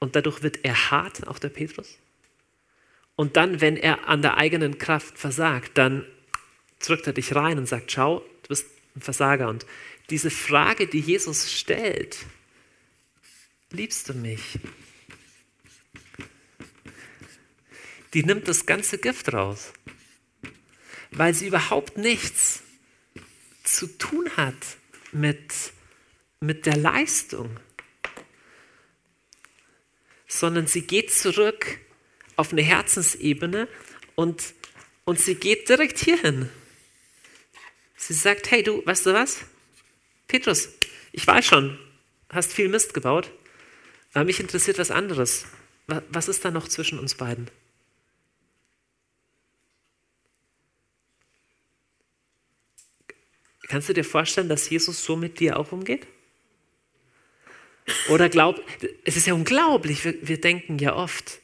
Und 0.00 0.16
dadurch 0.16 0.42
wird 0.42 0.64
er 0.64 0.90
hart, 0.90 1.26
auch 1.28 1.38
der 1.38 1.48
Petrus. 1.50 1.98
Und 3.14 3.36
dann, 3.36 3.60
wenn 3.60 3.76
er 3.76 4.08
an 4.08 4.22
der 4.22 4.36
eigenen 4.36 4.78
Kraft 4.78 5.18
versagt, 5.18 5.76
dann 5.76 6.06
drückt 6.78 7.06
er 7.06 7.12
dich 7.12 7.34
rein 7.34 7.58
und 7.58 7.66
sagt, 7.66 7.90
schau, 7.92 8.20
du 8.42 8.48
bist 8.48 8.66
ein 8.94 9.00
Versager. 9.00 9.48
Und 9.48 9.66
diese 10.10 10.30
Frage, 10.30 10.86
die 10.86 11.00
Jesus 11.00 11.52
stellt, 11.52 12.18
liebst 13.70 14.08
du 14.08 14.14
mich? 14.14 14.58
Die 18.14 18.24
nimmt 18.24 18.48
das 18.48 18.66
ganze 18.66 18.98
Gift 18.98 19.32
raus, 19.32 19.72
weil 21.10 21.34
sie 21.34 21.46
überhaupt 21.46 21.98
nichts 21.98 22.62
zu 23.64 23.86
tun 23.98 24.30
hat 24.36 24.54
mit, 25.12 25.52
mit 26.40 26.66
der 26.66 26.76
Leistung, 26.76 27.58
sondern 30.26 30.66
sie 30.66 30.82
geht 30.82 31.12
zurück 31.12 31.78
auf 32.36 32.52
eine 32.52 32.62
Herzensebene 32.62 33.68
und, 34.14 34.54
und 35.04 35.20
sie 35.20 35.34
geht 35.34 35.68
direkt 35.68 35.98
hierhin. 35.98 36.48
Sie 37.96 38.14
sagt, 38.14 38.50
hey 38.50 38.62
du, 38.62 38.84
weißt 38.86 39.06
du 39.06 39.12
was? 39.12 39.38
Petrus, 40.28 40.68
ich 41.12 41.26
weiß 41.26 41.44
schon, 41.44 41.78
hast 42.30 42.52
viel 42.52 42.68
Mist 42.68 42.94
gebaut, 42.94 43.32
aber 44.12 44.24
mich 44.24 44.40
interessiert 44.40 44.78
was 44.78 44.90
anderes. 44.90 45.46
Was 45.86 46.28
ist 46.28 46.44
da 46.44 46.50
noch 46.50 46.68
zwischen 46.68 46.98
uns 46.98 47.14
beiden? 47.14 47.50
Kannst 53.68 53.88
du 53.88 53.92
dir 53.92 54.04
vorstellen, 54.04 54.48
dass 54.48 54.68
Jesus 54.70 55.04
so 55.04 55.16
mit 55.16 55.40
dir 55.40 55.58
auch 55.58 55.72
umgeht? 55.72 56.06
Oder 58.08 58.28
glaub, 58.28 58.60
es 59.04 59.16
ist 59.16 59.26
ja 59.26 59.34
unglaublich, 59.34 60.04
wir, 60.04 60.14
wir 60.22 60.40
denken 60.40 60.78
ja 60.78 60.94
oft, 60.94 61.40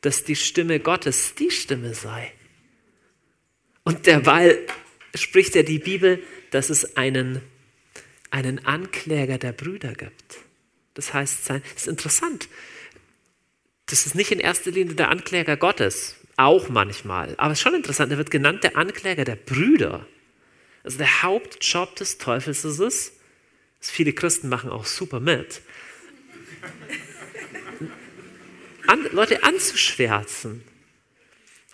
dass 0.00 0.24
die 0.24 0.36
Stimme 0.36 0.80
Gottes 0.80 1.34
die 1.34 1.50
Stimme 1.50 1.94
sei. 1.94 2.32
Und 3.84 4.06
derweil 4.06 4.58
spricht 5.14 5.54
ja 5.54 5.62
die 5.62 5.78
Bibel, 5.78 6.22
dass 6.50 6.70
es 6.70 6.96
einen, 6.96 7.40
einen 8.30 8.64
Ankläger 8.64 9.38
der 9.38 9.52
Brüder 9.52 9.94
gibt. 9.94 10.38
Das 10.94 11.14
heißt, 11.14 11.50
das 11.50 11.60
ist 11.76 11.88
interessant. 11.88 12.48
Das 13.86 14.06
ist 14.06 14.14
nicht 14.14 14.32
in 14.32 14.40
erster 14.40 14.70
Linie 14.70 14.94
der 14.94 15.10
Ankläger 15.10 15.56
Gottes, 15.56 16.16
auch 16.36 16.68
manchmal, 16.68 17.34
aber 17.38 17.52
es 17.52 17.58
ist 17.58 17.62
schon 17.62 17.74
interessant, 17.74 18.10
er 18.12 18.18
wird 18.18 18.30
genannt 18.30 18.64
der 18.64 18.76
Ankläger 18.76 19.24
der 19.24 19.36
Brüder. 19.36 20.06
Also 20.86 20.98
der 20.98 21.22
Hauptjob 21.24 21.96
des 21.96 22.16
Teufels 22.16 22.64
ist 22.64 22.78
es, 22.78 23.12
viele 23.80 24.12
Christen 24.12 24.48
machen 24.48 24.70
auch 24.70 24.86
super 24.86 25.18
mit, 25.18 25.60
an, 28.86 29.04
Leute 29.10 29.42
anzuschwärzen. 29.42 30.62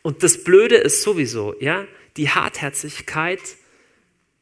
Und 0.01 0.23
das 0.23 0.43
Blöde 0.45 0.77
ist 0.77 1.03
sowieso, 1.03 1.55
ja, 1.61 1.87
die 2.17 2.31
Hartherzigkeit, 2.31 3.41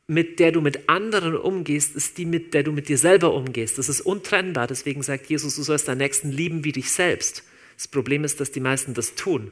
mit 0.06 0.38
der 0.38 0.52
du 0.52 0.60
mit 0.60 0.88
anderen 0.88 1.36
umgehst, 1.36 1.96
ist 1.96 2.16
die, 2.18 2.24
mit 2.24 2.54
der 2.54 2.62
du 2.62 2.70
mit 2.70 2.88
dir 2.88 2.98
selber 2.98 3.34
umgehst. 3.34 3.76
Das 3.76 3.88
ist 3.88 4.00
untrennbar. 4.00 4.68
Deswegen 4.68 5.02
sagt 5.02 5.26
Jesus, 5.26 5.56
du 5.56 5.64
sollst 5.64 5.88
deinen 5.88 5.98
Nächsten 5.98 6.30
lieben 6.30 6.62
wie 6.62 6.72
dich 6.72 6.92
selbst. 6.92 7.42
Das 7.76 7.88
Problem 7.88 8.22
ist, 8.22 8.38
dass 8.38 8.52
die 8.52 8.60
meisten 8.60 8.94
das 8.94 9.16
tun. 9.16 9.50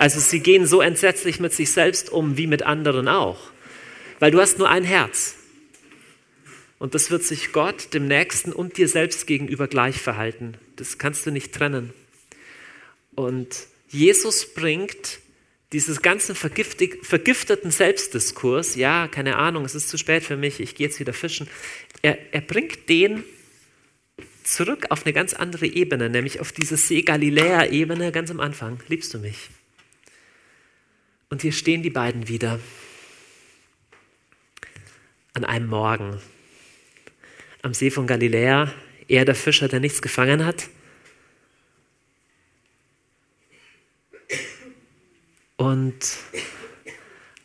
Also 0.00 0.18
sie 0.18 0.40
gehen 0.40 0.64
so 0.64 0.80
entsetzlich 0.80 1.40
mit 1.40 1.52
sich 1.52 1.72
selbst 1.72 2.08
um 2.08 2.38
wie 2.38 2.46
mit 2.46 2.62
anderen 2.62 3.06
auch. 3.06 3.50
Weil 4.18 4.30
du 4.30 4.40
hast 4.40 4.58
nur 4.58 4.70
ein 4.70 4.82
Herz. 4.82 5.34
Und 6.78 6.94
das 6.94 7.10
wird 7.10 7.22
sich 7.22 7.52
Gott, 7.52 7.92
dem 7.92 8.08
Nächsten 8.08 8.54
und 8.54 8.78
dir 8.78 8.88
selbst 8.88 9.26
gegenüber 9.26 9.68
gleich 9.68 10.00
verhalten. 10.00 10.54
Das 10.76 10.96
kannst 10.96 11.26
du 11.26 11.30
nicht 11.30 11.52
trennen. 11.52 11.92
Und 13.14 13.66
Jesus 13.88 14.54
bringt 14.54 15.18
dieses 15.74 16.00
ganzen 16.00 16.34
vergifteten 16.34 17.70
Selbstdiskurs, 17.70 18.76
ja, 18.76 19.06
keine 19.06 19.36
Ahnung, 19.36 19.66
es 19.66 19.74
ist 19.74 19.90
zu 19.90 19.98
spät 19.98 20.24
für 20.24 20.38
mich, 20.38 20.60
ich 20.60 20.76
gehe 20.76 20.86
jetzt 20.86 20.98
wieder 20.98 21.12
fischen, 21.12 21.46
er, 22.00 22.16
er 22.32 22.40
bringt 22.40 22.88
den 22.88 23.22
zurück 24.44 24.86
auf 24.88 25.04
eine 25.04 25.12
ganz 25.12 25.34
andere 25.34 25.66
Ebene, 25.66 26.08
nämlich 26.08 26.40
auf 26.40 26.52
diese 26.52 26.78
See 26.78 27.02
Galiläa-Ebene 27.02 28.12
ganz 28.12 28.30
am 28.30 28.40
Anfang. 28.40 28.80
Liebst 28.88 29.12
du 29.12 29.18
mich? 29.18 29.50
Und 31.30 31.42
hier 31.42 31.52
stehen 31.52 31.84
die 31.84 31.90
beiden 31.90 32.26
wieder 32.26 32.58
an 35.32 35.44
einem 35.44 35.68
Morgen 35.68 36.20
am 37.62 37.72
See 37.72 37.90
von 37.90 38.08
Galiläa, 38.08 38.74
er 39.06 39.24
der 39.24 39.36
Fischer, 39.36 39.68
der 39.68 39.78
nichts 39.78 40.02
gefangen 40.02 40.44
hat. 40.44 40.68
Und 45.56 46.18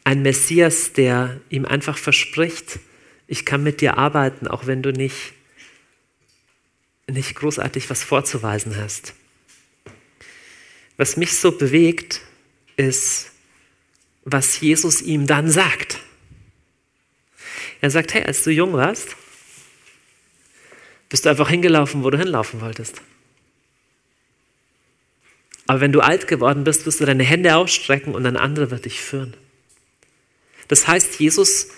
ein 0.04 0.24
Messias, 0.24 0.94
der 0.94 1.40
ihm 1.50 1.66
einfach 1.66 2.00
verspricht, 2.00 2.80
ich 3.28 3.46
kann 3.46 3.62
mit 3.62 3.82
dir 3.82 4.00
arbeiten, 4.00 4.48
auch 4.48 4.66
wenn 4.66 4.82
du 4.82 4.94
nicht, 4.94 5.34
nicht 7.08 7.36
großartig 7.36 7.90
was 7.92 8.04
vorzuweisen 8.04 8.78
hast. 8.78 9.14
Was 10.98 11.18
mich 11.18 11.36
so 11.36 11.52
bewegt, 11.52 12.22
ist, 12.78 13.35
was 14.26 14.60
Jesus 14.60 15.02
ihm 15.02 15.28
dann 15.28 15.50
sagt. 15.50 16.00
Er 17.80 17.92
sagt, 17.92 18.14
hey, 18.14 18.24
als 18.24 18.44
du 18.44 18.52
jung 18.52 18.74
warst, 18.74 19.16
bist 21.10 21.26
du 21.26 21.30
einfach 21.30 21.50
hingelaufen, 21.50 22.04
wo 22.04 22.10
du 22.10 22.18
hinlaufen 22.18 22.60
wolltest. 22.60 23.02
Aber 25.68 25.82
wenn 25.82 25.92
du 25.92 26.02
alt 26.02 26.28
geworden 26.28 26.64
bist, 26.64 26.86
wirst 26.86 27.00
du 27.00 27.06
deine 27.06 27.24
Hände 27.24 27.56
ausstrecken 27.56 28.14
und 28.14 28.26
ein 28.26 28.38
anderer 28.38 28.72
wird 28.72 28.86
dich 28.86 29.00
führen. 29.00 29.38
Das 30.68 30.88
heißt, 30.88 31.20
Jesus 31.20 31.70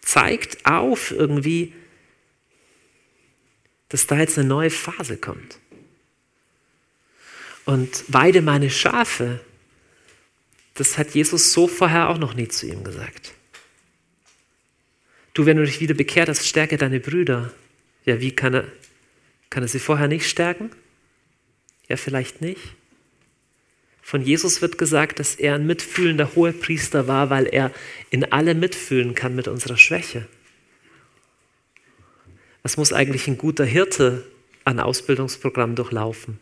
zeigt 0.00 0.64
auf 0.66 1.10
irgendwie, 1.10 1.74
dass 3.90 4.06
da 4.06 4.18
jetzt 4.18 4.38
eine 4.38 4.48
neue 4.48 4.70
Phase 4.70 5.16
kommt. 5.16 5.58
Und 7.64 8.04
weide 8.08 8.42
meine 8.42 8.70
Schafe, 8.70 9.40
das 10.74 10.98
hat 10.98 11.14
Jesus 11.14 11.52
so 11.52 11.68
vorher 11.68 12.08
auch 12.08 12.18
noch 12.18 12.34
nie 12.34 12.48
zu 12.48 12.66
ihm 12.66 12.84
gesagt. 12.84 13.32
Du, 15.32 15.46
wenn 15.46 15.56
du 15.56 15.64
dich 15.64 15.80
wieder 15.80 15.94
bekehrt 15.94 16.28
hast, 16.28 16.46
stärke 16.46 16.76
deine 16.76 17.00
Brüder. 17.00 17.52
Ja, 18.04 18.20
wie 18.20 18.32
kann 18.32 18.54
er, 18.54 18.64
kann 19.50 19.62
er 19.62 19.68
sie 19.68 19.78
vorher 19.78 20.08
nicht 20.08 20.28
stärken? 20.28 20.70
Ja, 21.88 21.96
vielleicht 21.96 22.40
nicht. 22.40 22.60
Von 24.02 24.22
Jesus 24.22 24.60
wird 24.62 24.78
gesagt, 24.78 25.18
dass 25.18 25.34
er 25.34 25.54
ein 25.54 25.66
mitfühlender 25.66 26.34
Hohepriester 26.34 27.08
war, 27.08 27.30
weil 27.30 27.46
er 27.46 27.72
in 28.10 28.32
allem 28.32 28.60
mitfühlen 28.60 29.14
kann 29.14 29.34
mit 29.34 29.48
unserer 29.48 29.76
Schwäche. 29.76 30.28
Was 32.62 32.76
muss 32.76 32.92
eigentlich 32.92 33.28
ein 33.28 33.38
guter 33.38 33.64
Hirte 33.64 34.26
an 34.64 34.78
Ausbildungsprogramm 34.78 35.74
durchlaufen? 35.74 36.38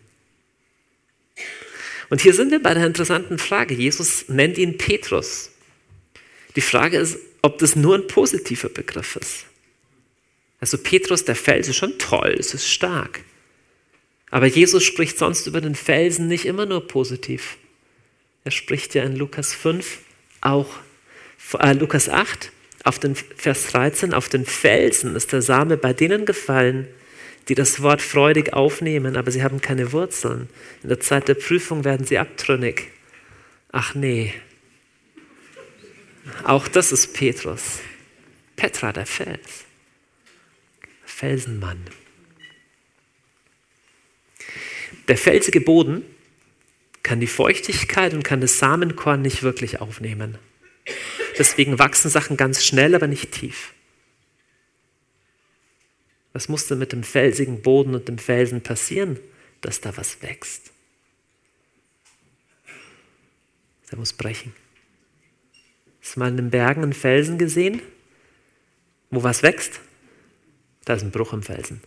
Und 2.12 2.20
hier 2.20 2.34
sind 2.34 2.50
wir 2.50 2.62
bei 2.62 2.74
der 2.74 2.84
interessanten 2.84 3.38
Frage. 3.38 3.72
Jesus 3.72 4.28
nennt 4.28 4.58
ihn 4.58 4.76
Petrus. 4.76 5.50
Die 6.56 6.60
Frage 6.60 6.98
ist, 6.98 7.16
ob 7.40 7.56
das 7.56 7.74
nur 7.74 7.94
ein 7.94 8.06
positiver 8.06 8.68
Begriff 8.68 9.16
ist. 9.16 9.46
Also 10.60 10.76
Petrus, 10.76 11.24
der 11.24 11.36
Fels 11.36 11.68
ist 11.68 11.76
schon 11.76 11.98
toll, 11.98 12.36
es 12.38 12.52
ist 12.52 12.68
stark. 12.68 13.20
Aber 14.30 14.44
Jesus 14.44 14.84
spricht 14.84 15.16
sonst 15.16 15.46
über 15.46 15.62
den 15.62 15.74
Felsen 15.74 16.28
nicht 16.28 16.44
immer 16.44 16.66
nur 16.66 16.86
positiv. 16.86 17.56
Er 18.44 18.50
spricht 18.50 18.94
ja 18.94 19.04
in 19.04 19.16
Lukas 19.16 19.54
5 19.54 20.00
auch, 20.42 20.68
äh, 21.60 21.72
Lukas 21.72 22.10
8, 22.10 22.52
auf 22.84 22.98
den 22.98 23.14
Vers 23.14 23.68
13, 23.68 24.12
auf 24.12 24.28
den 24.28 24.44
Felsen 24.44 25.16
ist 25.16 25.32
der 25.32 25.40
Same 25.40 25.78
bei 25.78 25.94
denen 25.94 26.26
gefallen, 26.26 26.88
die 27.48 27.54
das 27.54 27.82
Wort 27.82 28.02
freudig 28.02 28.52
aufnehmen, 28.52 29.16
aber 29.16 29.30
sie 29.30 29.42
haben 29.42 29.60
keine 29.60 29.92
Wurzeln. 29.92 30.48
In 30.82 30.88
der 30.88 31.00
Zeit 31.00 31.28
der 31.28 31.34
Prüfung 31.34 31.84
werden 31.84 32.06
sie 32.06 32.18
abtrünnig. 32.18 32.88
Ach 33.72 33.94
nee. 33.94 34.34
Auch 36.44 36.68
das 36.68 36.92
ist 36.92 37.14
Petrus. 37.14 37.80
Petra, 38.56 38.92
der 38.92 39.06
Fels. 39.06 39.64
Felsenmann. 41.04 41.80
Der 45.08 45.18
felsige 45.18 45.60
Boden 45.60 46.04
kann 47.02 47.20
die 47.20 47.26
Feuchtigkeit 47.26 48.14
und 48.14 48.22
kann 48.22 48.40
das 48.40 48.58
Samenkorn 48.58 49.22
nicht 49.22 49.42
wirklich 49.42 49.80
aufnehmen. 49.80 50.38
Deswegen 51.38 51.78
wachsen 51.78 52.10
Sachen 52.10 52.36
ganz 52.36 52.64
schnell, 52.64 52.94
aber 52.94 53.06
nicht 53.06 53.32
tief. 53.32 53.72
Was 56.32 56.48
musste 56.48 56.76
mit 56.76 56.92
dem 56.92 57.02
felsigen 57.02 57.62
Boden 57.62 57.94
und 57.94 58.08
dem 58.08 58.18
Felsen 58.18 58.62
passieren, 58.62 59.18
dass 59.60 59.80
da 59.80 59.96
was 59.96 60.22
wächst? 60.22 60.72
Der 63.90 63.98
muss 63.98 64.12
brechen. 64.12 64.54
Hast 66.00 66.16
du 66.16 66.20
mal 66.20 66.28
in 66.28 66.36
den 66.36 66.50
Bergen 66.50 66.82
einen 66.82 66.94
Felsen 66.94 67.36
gesehen, 67.36 67.82
wo 69.10 69.22
was 69.22 69.42
wächst? 69.42 69.80
Da 70.84 70.94
ist 70.94 71.02
ein 71.02 71.10
Bruch 71.10 71.32
im 71.32 71.42
Felsen. 71.42 71.80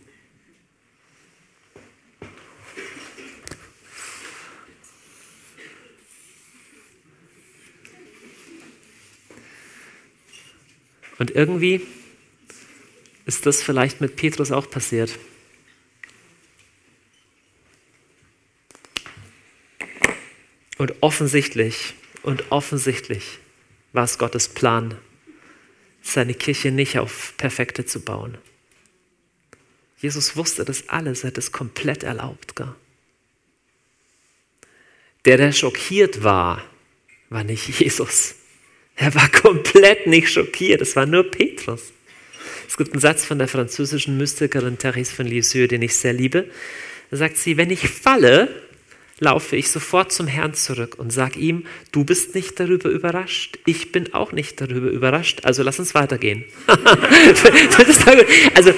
Und 11.17 11.31
irgendwie 11.31 11.81
ist 13.25 13.45
das 13.45 13.61
vielleicht 13.61 14.01
mit 14.01 14.15
Petrus 14.15 14.51
auch 14.51 14.69
passiert. 14.69 15.17
Und 20.77 20.93
offensichtlich, 21.01 21.93
und 22.23 22.51
offensichtlich 22.51 23.39
war 23.93 24.03
es 24.03 24.17
Gottes 24.17 24.49
Plan, 24.49 24.97
seine 26.01 26.33
Kirche 26.33 26.71
nicht 26.71 26.99
auf 26.99 27.33
Perfekte 27.38 27.85
zu 27.85 28.01
bauen. 28.01 28.38
Jesus 29.99 30.35
wusste 30.35 30.65
das 30.65 30.89
alles, 30.89 31.23
er 31.23 31.27
hat 31.29 31.38
es 31.38 31.51
komplett 31.51 32.03
erlaubt. 32.03 32.55
Gell? 32.55 32.75
Der, 35.23 35.38
der 35.38 35.51
schockiert 35.51 36.23
war, 36.23 36.63
war 37.29 37.43
nicht 37.43 37.67
Jesus. 37.79 38.35
Er 38.95 39.13
war 39.15 39.29
komplett 39.29 40.07
nicht 40.07 40.31
schockiert, 40.31 40.81
es 40.81 40.95
war 40.95 41.05
nur 41.05 41.29
Petrus. 41.31 41.91
Es 42.67 42.78
gibt 42.78 42.93
einen 42.93 43.01
Satz 43.01 43.25
von 43.25 43.38
der 43.38 43.47
französischen 43.47 44.17
Mystikerin 44.17 44.78
Therese 44.78 45.13
von 45.13 45.25
Lisieux, 45.25 45.67
den 45.67 45.82
ich 45.82 45.95
sehr 45.95 46.13
liebe. 46.13 46.45
Da 47.12 47.17
sagt 47.17 47.38
sie, 47.38 47.58
wenn 47.58 47.69
ich 47.69 47.88
falle, 47.88 48.49
laufe 49.19 49.56
ich 49.56 49.71
sofort 49.71 50.12
zum 50.12 50.28
Herrn 50.28 50.54
zurück 50.54 50.95
und 50.97 51.12
sage 51.12 51.39
ihm, 51.39 51.65
du 51.91 52.04
bist 52.04 52.36
nicht 52.36 52.60
darüber 52.60 52.89
überrascht, 52.89 53.60
ich 53.65 53.91
bin 53.91 54.13
auch 54.13 54.32
nicht 54.32 54.60
darüber 54.60 54.89
überrascht, 54.89 55.41
also 55.43 55.63
lass 55.63 55.80
uns 55.80 55.95
weitergehen. 55.95 56.43
also 58.56 58.73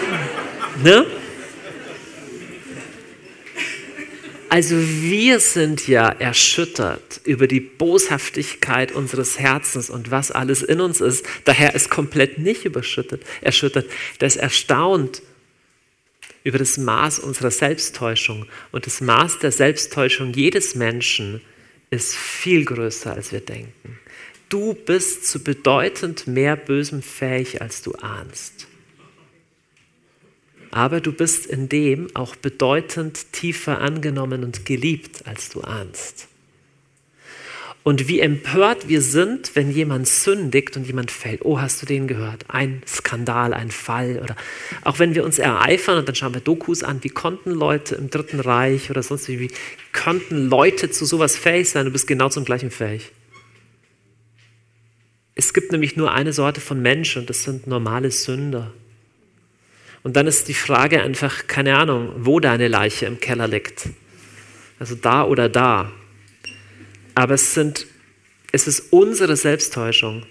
Ne? 0.84 1.06
Also 4.50 4.76
wir 4.78 5.40
sind 5.40 5.88
ja 5.88 6.08
erschüttert 6.08 7.22
über 7.26 7.48
die 7.48 7.60
Boshaftigkeit 7.60 8.92
unseres 8.94 9.40
Herzens 9.40 9.90
und 9.90 10.10
was 10.10 10.32
alles 10.32 10.64
in 10.64 10.80
uns 10.80 11.02
ist. 11.02 11.26
Daher 11.46 11.76
ist 11.76 11.90
komplett 11.90 12.38
nicht 12.38 12.64
überschüttet, 12.64 13.24
erschüttert. 13.42 13.88
Ist 14.20 14.38
erstaunt 14.38 15.22
über 16.44 16.58
das 16.58 16.78
Maß 16.78 17.20
unserer 17.20 17.52
Selbsttäuschung. 17.52 18.46
Und 18.72 18.86
das 18.86 19.02
Maß 19.02 19.40
der 19.40 19.52
Selbsttäuschung 19.52 20.32
jedes 20.32 20.76
Menschen 20.76 21.42
ist 21.90 22.16
viel 22.16 22.64
größer, 22.64 23.14
als 23.14 23.34
wir 23.34 23.42
denken. 23.42 24.00
Du 24.48 24.74
bist 24.74 25.28
zu 25.28 25.44
bedeutend 25.44 26.26
mehr 26.26 26.56
Bösem 26.56 27.02
fähig, 27.02 27.62
als 27.62 27.82
du 27.82 27.94
ahnst. 27.96 28.67
Aber 30.72 31.02
du 31.02 31.12
bist 31.12 31.46
in 31.46 31.70
dem 31.70 32.16
auch 32.16 32.36
bedeutend 32.36 33.32
tiefer 33.34 33.80
angenommen 33.80 34.44
und 34.44 34.66
geliebt, 34.66 35.28
als 35.28 35.50
du 35.50 35.62
ahnst. 35.62 36.28
Und 37.88 38.10
wie 38.10 38.20
empört 38.20 38.90
wir 38.90 39.02
sind, 39.02 39.56
wenn 39.56 39.72
jemand 39.72 40.10
sündigt 40.10 40.76
und 40.76 40.86
jemand 40.86 41.10
fällt. 41.10 41.46
Oh, 41.46 41.62
hast 41.62 41.82
du 41.82 41.86
den 41.86 42.06
gehört? 42.06 42.44
Ein 42.50 42.82
Skandal, 42.86 43.54
ein 43.54 43.72
Fall. 43.72 44.20
Oder 44.22 44.36
auch 44.84 45.00
wenn 45.00 45.16
wir 45.16 45.24
uns 45.24 45.40
ereifern 45.40 45.98
und 45.98 46.06
dann 46.06 46.14
schauen 46.14 46.34
wir 46.34 46.42
Dokus 46.42 46.84
an, 46.84 47.02
wie 47.06 47.10
konnten 47.10 47.52
Leute 47.52 47.96
im 47.96 48.10
Dritten 48.10 48.42
Reich 48.42 48.90
oder 48.90 49.02
sonst 49.04 49.30
wie, 49.30 49.40
wie 49.40 49.52
konnten 49.94 50.50
Leute 50.50 50.92
zu 50.92 51.06
sowas 51.06 51.38
fähig 51.38 51.70
sein? 51.70 51.86
Du 51.86 51.92
bist 51.92 52.08
genau 52.08 52.28
zum 52.28 52.44
gleichen 52.44 52.72
fähig. 52.72 53.10
Es 55.36 55.54
gibt 55.54 55.72
nämlich 55.72 55.96
nur 55.96 56.12
eine 56.12 56.34
Sorte 56.34 56.60
von 56.60 56.82
Mensch 56.82 57.16
und 57.16 57.30
das 57.30 57.44
sind 57.44 57.68
normale 57.68 58.12
Sünder. 58.12 58.74
Und 60.04 60.16
dann 60.16 60.28
ist 60.28 60.48
die 60.48 60.54
Frage 60.54 61.02
einfach, 61.02 61.48
keine 61.48 61.78
Ahnung, 61.78 62.14
wo 62.18 62.40
deine 62.40 62.68
Leiche 62.68 63.06
im 63.06 63.20
Keller 63.20 63.48
liegt. 63.48 63.90
Also 64.80 64.96
da 64.96 65.24
oder 65.24 65.50
da. 65.50 65.92
Aber 67.16 67.34
es, 67.34 67.54
sind, 67.54 67.88
es 68.52 68.68
ist 68.68 68.92
unsere 68.94 69.36
Selbsttäuschung, 69.36 70.26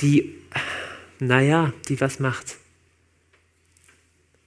die, 0.00 0.34
naja, 1.18 1.72
die 1.88 2.00
was 2.00 2.20
macht? 2.20 2.56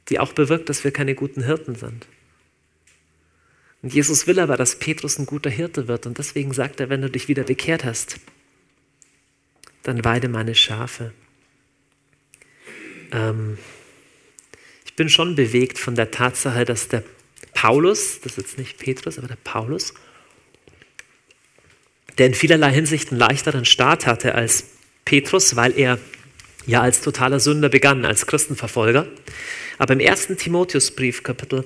Die 0.10 0.20
auch 0.20 0.34
bewirkt, 0.34 0.70
dass 0.70 0.84
wir 0.84 0.92
keine 0.92 1.16
guten 1.16 1.44
Hirten 1.44 1.76
sind. 1.76 2.06
Und 3.82 3.94
Jesus 3.94 4.28
will 4.28 4.40
aber, 4.40 4.58
dass 4.58 4.78
Petrus 4.78 5.18
ein 5.18 5.26
guter 5.26 5.50
Hirte 5.50 5.88
wird. 5.88 6.06
Und 6.06 6.18
deswegen 6.18 6.54
sagt 6.54 6.80
er, 6.80 6.90
wenn 6.90 7.02
du 7.02 7.10
dich 7.10 7.28
wieder 7.28 7.44
bekehrt 7.44 7.84
hast, 7.84 8.20
dann 9.84 10.04
weide 10.06 10.30
meine 10.30 10.54
Schafe. 10.54 11.14
Ähm, 13.12 13.58
ich 14.86 14.96
bin 14.96 15.10
schon 15.10 15.36
bewegt 15.36 15.80
von 15.80 15.96
der 15.96 16.12
Tatsache, 16.12 16.66
dass 16.66 16.88
der 16.88 17.04
Paulus, 17.54 18.20
das 18.22 18.34
ist 18.34 18.38
jetzt 18.38 18.58
nicht 18.58 18.78
Petrus, 18.78 19.18
aber 19.18 19.28
der 19.28 19.38
Paulus, 19.44 19.94
der 22.18 22.28
in 22.28 22.34
vielerlei 22.34 22.72
Hinsicht 22.72 23.12
einen 23.12 23.20
leichteren 23.20 23.66
Start 23.66 24.06
hatte 24.06 24.36
als 24.36 24.66
Petrus, 25.06 25.56
weil 25.56 25.78
er 25.78 25.98
ja 26.66 26.82
als 26.82 27.02
totaler 27.02 27.40
Sünder 27.40 27.70
begann, 27.70 28.06
als 28.06 28.28
Christenverfolger. 28.28 29.08
Aber 29.78 29.94
im 29.94 30.00
ersten 30.00 30.38
Timotheusbrief, 30.38 31.24
Kapitel 31.24 31.64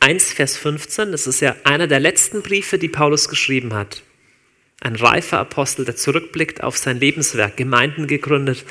1, 0.00 0.32
Vers 0.32 0.56
15, 0.56 1.12
das 1.12 1.26
ist 1.26 1.40
ja 1.40 1.54
einer 1.64 1.86
der 1.86 2.00
letzten 2.00 2.42
Briefe, 2.42 2.78
die 2.78 2.88
Paulus 2.88 3.28
geschrieben 3.28 3.74
hat. 3.74 4.02
Ein 4.80 4.96
reifer 4.96 5.38
Apostel, 5.38 5.84
der 5.84 5.96
zurückblickt 5.96 6.62
auf 6.62 6.76
sein 6.76 6.98
Lebenswerk, 6.98 7.56
Gemeinden 7.56 8.06
gegründet, 8.06 8.64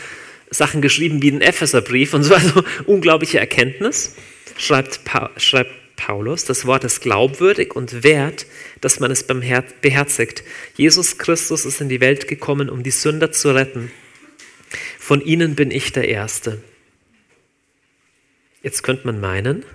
Sachen 0.51 0.81
geschrieben 0.81 1.21
wie 1.21 1.31
den 1.31 1.41
Epheserbrief 1.41 2.13
und 2.13 2.23
so, 2.23 2.35
also 2.35 2.63
unglaubliche 2.85 3.39
Erkenntnis, 3.39 4.15
schreibt, 4.57 4.99
schreibt 5.37 5.71
Paulus, 5.95 6.45
das 6.45 6.65
Wort 6.65 6.83
ist 6.83 7.01
glaubwürdig 7.01 7.75
und 7.75 8.03
wert, 8.03 8.45
dass 8.81 8.99
man 8.99 9.11
es 9.11 9.23
beherzigt. 9.23 10.43
Jesus 10.75 11.17
Christus 11.17 11.65
ist 11.65 11.79
in 11.79 11.89
die 11.89 12.01
Welt 12.01 12.27
gekommen, 12.27 12.69
um 12.69 12.83
die 12.83 12.91
Sünder 12.91 13.31
zu 13.31 13.53
retten. 13.53 13.91
Von 14.99 15.21
ihnen 15.21 15.55
bin 15.55 15.71
ich 15.71 15.91
der 15.91 16.07
Erste. 16.07 16.61
Jetzt 18.63 18.83
könnte 18.83 19.05
man 19.05 19.19
meinen, 19.19 19.65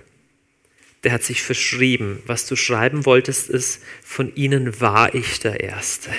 der 1.03 1.11
hat 1.11 1.23
sich 1.23 1.41
verschrieben. 1.41 2.21
Was 2.25 2.45
du 2.45 2.55
schreiben 2.55 3.05
wolltest, 3.05 3.49
ist, 3.49 3.81
von 4.03 4.35
ihnen 4.35 4.79
war 4.81 5.15
ich 5.15 5.39
der 5.39 5.61
Erste. 5.61 6.09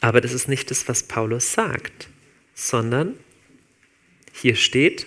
Aber 0.00 0.20
das 0.20 0.32
ist 0.32 0.48
nicht 0.48 0.70
das, 0.70 0.88
was 0.88 1.04
Paulus 1.04 1.52
sagt, 1.52 2.08
sondern 2.54 3.14
hier 4.40 4.56
steht, 4.56 5.06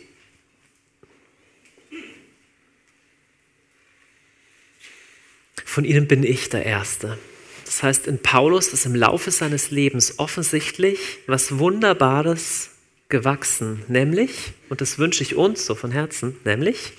Von 5.70 5.86
ihnen 5.86 6.08
bin 6.08 6.24
ich 6.24 6.50
der 6.50 6.66
Erste. 6.66 7.20
Das 7.64 7.84
heißt, 7.84 8.08
in 8.08 8.24
Paulus 8.24 8.74
ist 8.74 8.88
im 8.88 8.96
Laufe 8.96 9.30
seines 9.30 9.70
Lebens 9.70 10.18
offensichtlich 10.18 11.20
was 11.28 11.60
Wunderbares 11.60 12.72
gewachsen, 13.08 13.84
nämlich, 13.88 14.54
und 14.70 14.82
das 14.82 14.98
wünsche 14.98 15.22
ich 15.22 15.36
uns 15.36 15.68
so 15.68 15.76
von 15.76 15.92
Herzen, 15.92 16.36
nämlich, 16.44 16.94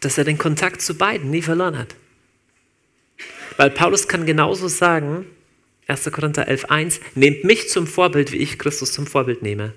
dass 0.00 0.18
er 0.18 0.24
den 0.24 0.38
Kontakt 0.38 0.82
zu 0.82 0.98
beiden 0.98 1.30
nie 1.30 1.40
verloren 1.40 1.78
hat. 1.78 1.94
Weil 3.56 3.70
Paulus 3.70 4.08
kann 4.08 4.26
genauso 4.26 4.66
sagen, 4.66 5.24
1. 5.88 6.10
Korinther 6.12 6.48
11.1, 6.48 7.00
nehmt 7.14 7.44
mich 7.44 7.70
zum 7.70 7.86
Vorbild, 7.86 8.30
wie 8.32 8.36
ich 8.36 8.58
Christus 8.58 8.92
zum 8.92 9.06
Vorbild 9.06 9.42
nehme. 9.42 9.72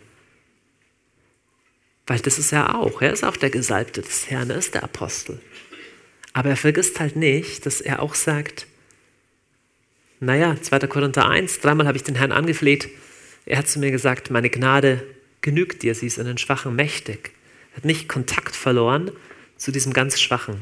Weil 2.05 2.19
das 2.19 2.37
ist 2.37 2.51
er 2.51 2.75
auch. 2.75 3.01
Er 3.01 3.13
ist 3.13 3.23
auch 3.23 3.37
der 3.37 3.49
Gesalbte 3.49 4.01
des 4.01 4.29
Herrn, 4.29 4.49
er 4.49 4.57
ist 4.57 4.73
der 4.73 4.83
Apostel. 4.83 5.39
Aber 6.33 6.49
er 6.49 6.57
vergisst 6.57 6.99
halt 6.99 7.15
nicht, 7.15 7.65
dass 7.65 7.79
er 7.79 8.01
auch 8.01 8.15
sagt, 8.15 8.67
naja, 10.19 10.57
2. 10.61 10.79
Korinther 10.87 11.29
1, 11.29 11.61
dreimal 11.61 11.87
habe 11.87 11.97
ich 11.97 12.03
den 12.03 12.15
Herrn 12.15 12.33
angefleht. 12.33 12.89
Er 13.45 13.57
hat 13.57 13.69
zu 13.69 13.79
mir 13.79 13.91
gesagt, 13.91 14.29
meine 14.29 14.49
Gnade 14.49 15.03
genügt 15.39 15.81
dir, 15.81 15.95
sie 15.95 16.07
ist 16.07 16.17
in 16.17 16.25
den 16.25 16.37
Schwachen 16.37 16.75
mächtig. 16.75 17.31
Er 17.71 17.77
hat 17.77 17.85
nicht 17.85 18.09
Kontakt 18.09 18.55
verloren 18.55 19.11
zu 19.55 19.71
diesem 19.71 19.93
ganz 19.93 20.19
Schwachen. 20.19 20.61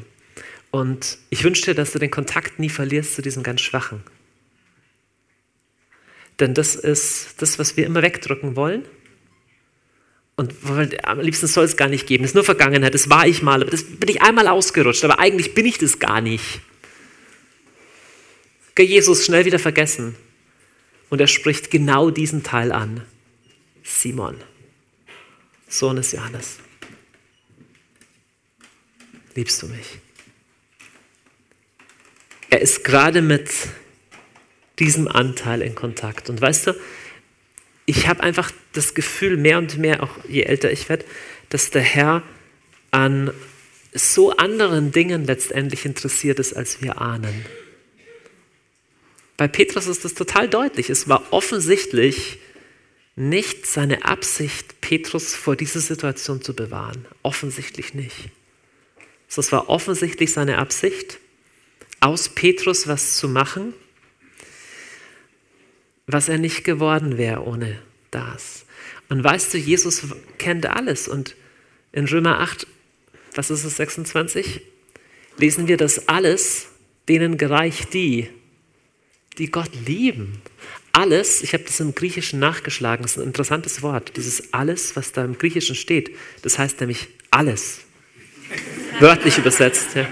Und 0.70 1.18
ich 1.28 1.42
wünsche 1.42 1.64
dir, 1.64 1.74
dass 1.74 1.90
du 1.90 1.98
den 1.98 2.12
Kontakt 2.12 2.60
nie 2.60 2.70
verlierst 2.70 3.16
zu 3.16 3.22
diesem 3.22 3.42
ganz 3.42 3.60
Schwachen. 3.60 4.04
Denn 6.40 6.54
das 6.54 6.74
ist 6.74 7.34
das, 7.38 7.58
was 7.58 7.76
wir 7.76 7.86
immer 7.86 8.02
wegdrücken 8.02 8.56
wollen. 8.56 8.84
Und 10.36 10.54
am 11.04 11.20
liebsten 11.20 11.46
soll 11.46 11.66
es 11.66 11.76
gar 11.76 11.88
nicht 11.88 12.06
geben. 12.06 12.22
Das 12.22 12.30
ist 12.30 12.34
nur 12.34 12.44
Vergangenheit, 12.44 12.94
das 12.94 13.10
war 13.10 13.26
ich 13.26 13.42
mal, 13.42 13.60
aber 13.60 13.70
das 13.70 13.84
bin 13.84 14.08
ich 14.08 14.22
einmal 14.22 14.48
ausgerutscht, 14.48 15.04
aber 15.04 15.18
eigentlich 15.18 15.52
bin 15.52 15.66
ich 15.66 15.76
das 15.76 15.98
gar 15.98 16.22
nicht. 16.22 16.60
Jesus 18.78 19.26
schnell 19.26 19.44
wieder 19.44 19.58
vergessen. 19.58 20.16
Und 21.10 21.20
er 21.20 21.26
spricht 21.26 21.70
genau 21.70 22.10
diesen 22.10 22.42
Teil 22.42 22.72
an. 22.72 23.04
Simon, 23.82 24.36
Sohn 25.68 25.96
des 25.96 26.12
Johannes. 26.12 26.58
Liebst 29.34 29.62
du 29.62 29.66
mich? 29.66 29.98
Er 32.48 32.62
ist 32.62 32.82
gerade 32.84 33.20
mit 33.20 33.50
diesem 34.80 35.06
Anteil 35.06 35.62
in 35.62 35.74
Kontakt. 35.74 36.30
Und 36.30 36.40
weißt 36.40 36.68
du, 36.68 36.72
ich 37.86 38.08
habe 38.08 38.22
einfach 38.22 38.50
das 38.72 38.94
Gefühl, 38.94 39.36
mehr 39.36 39.58
und 39.58 39.78
mehr, 39.78 40.02
auch 40.02 40.10
je 40.28 40.42
älter 40.42 40.72
ich 40.72 40.88
werde, 40.88 41.04
dass 41.48 41.70
der 41.70 41.82
Herr 41.82 42.22
an 42.90 43.30
so 43.92 44.36
anderen 44.36 44.92
Dingen 44.92 45.24
letztendlich 45.24 45.84
interessiert 45.84 46.38
ist, 46.38 46.54
als 46.54 46.80
wir 46.82 47.00
ahnen. 47.00 47.44
Bei 49.36 49.48
Petrus 49.48 49.86
ist 49.86 50.04
das 50.04 50.14
total 50.14 50.48
deutlich. 50.48 50.90
Es 50.90 51.08
war 51.08 51.32
offensichtlich 51.32 52.38
nicht 53.16 53.66
seine 53.66 54.04
Absicht, 54.04 54.80
Petrus 54.80 55.34
vor 55.34 55.56
dieser 55.56 55.80
Situation 55.80 56.42
zu 56.42 56.54
bewahren. 56.54 57.06
Offensichtlich 57.22 57.94
nicht. 57.94 58.30
Es 59.28 59.52
war 59.52 59.68
offensichtlich 59.68 60.32
seine 60.32 60.58
Absicht, 60.58 61.18
aus 62.00 62.30
Petrus 62.30 62.88
was 62.88 63.16
zu 63.16 63.28
machen, 63.28 63.74
was 66.12 66.28
er 66.28 66.38
nicht 66.38 66.64
geworden 66.64 67.18
wäre 67.18 67.44
ohne 67.44 67.78
das. 68.10 68.64
Und 69.08 69.22
weißt 69.22 69.54
du, 69.54 69.58
Jesus 69.58 70.02
kennt 70.38 70.66
alles. 70.66 71.08
Und 71.08 71.36
in 71.92 72.06
Römer 72.06 72.40
8, 72.40 72.66
was 73.34 73.50
ist 73.50 73.64
es, 73.64 73.76
26, 73.76 74.62
lesen 75.36 75.68
wir, 75.68 75.76
dass 75.76 76.08
alles 76.08 76.68
denen 77.08 77.38
gereicht, 77.38 77.92
die, 77.92 78.28
die 79.38 79.50
Gott 79.50 79.70
lieben. 79.86 80.40
Alles, 80.92 81.42
ich 81.42 81.52
habe 81.54 81.64
das 81.64 81.80
im 81.80 81.94
Griechischen 81.94 82.38
nachgeschlagen, 82.40 83.02
das 83.02 83.12
ist 83.12 83.18
ein 83.18 83.26
interessantes 83.26 83.82
Wort, 83.82 84.16
dieses 84.16 84.52
alles, 84.52 84.96
was 84.96 85.12
da 85.12 85.24
im 85.24 85.38
Griechischen 85.38 85.76
steht, 85.76 86.10
das 86.42 86.58
heißt 86.58 86.80
nämlich 86.80 87.08
alles. 87.30 87.80
Wörtlich 88.98 89.38
übersetzt. 89.38 89.94
Ja. 89.94 90.08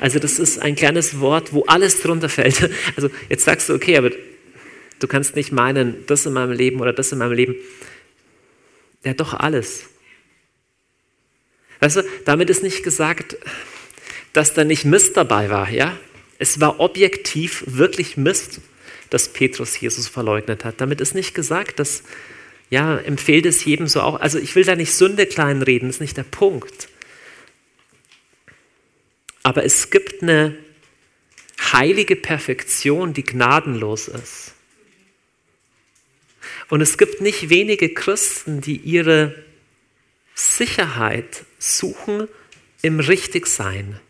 Also 0.00 0.18
das 0.18 0.38
ist 0.38 0.60
ein 0.60 0.74
kleines 0.76 1.20
Wort, 1.20 1.52
wo 1.52 1.62
alles 1.64 2.00
drunter 2.00 2.28
fällt. 2.28 2.70
Also 2.96 3.10
jetzt 3.28 3.44
sagst 3.44 3.68
du, 3.68 3.74
okay, 3.74 3.96
aber 3.96 4.10
Du 5.02 5.08
kannst 5.08 5.34
nicht 5.34 5.50
meinen, 5.50 6.06
das 6.06 6.26
in 6.26 6.32
meinem 6.32 6.52
Leben 6.52 6.80
oder 6.80 6.92
das 6.92 7.10
in 7.10 7.18
meinem 7.18 7.32
Leben. 7.32 7.56
Ja, 9.02 9.14
doch 9.14 9.34
alles. 9.34 9.86
Weißt 11.80 11.96
du, 11.96 12.02
damit 12.24 12.50
ist 12.50 12.62
nicht 12.62 12.84
gesagt, 12.84 13.36
dass 14.32 14.54
da 14.54 14.62
nicht 14.62 14.84
Mist 14.84 15.16
dabei 15.16 15.50
war, 15.50 15.68
ja? 15.70 15.98
Es 16.38 16.60
war 16.60 16.78
objektiv 16.78 17.64
wirklich 17.66 18.16
Mist, 18.16 18.60
dass 19.10 19.32
Petrus 19.32 19.80
Jesus 19.80 20.06
verleugnet 20.06 20.64
hat. 20.64 20.80
Damit 20.80 21.00
ist 21.00 21.14
nicht 21.14 21.34
gesagt, 21.34 21.80
dass, 21.80 22.04
ja, 22.70 22.96
empfehlt 22.98 23.46
es 23.46 23.64
jedem 23.64 23.88
so 23.88 24.00
auch. 24.02 24.20
Also 24.20 24.38
ich 24.38 24.54
will 24.54 24.64
da 24.64 24.76
nicht 24.76 24.94
Sünde 24.94 25.26
kleinreden, 25.26 25.88
das 25.88 25.96
ist 25.96 26.00
nicht 26.00 26.16
der 26.16 26.22
Punkt. 26.22 26.88
Aber 29.42 29.64
es 29.64 29.90
gibt 29.90 30.22
eine 30.22 30.56
heilige 31.72 32.14
Perfektion, 32.14 33.12
die 33.12 33.24
gnadenlos 33.24 34.06
ist. 34.06 34.51
Und 36.72 36.80
es 36.80 36.96
gibt 36.96 37.20
nicht 37.20 37.50
wenige 37.50 37.92
Christen, 37.92 38.62
die 38.62 38.78
ihre 38.78 39.34
Sicherheit 40.34 41.44
suchen 41.58 42.28
im 42.80 42.98
Richtigsein, 42.98 44.00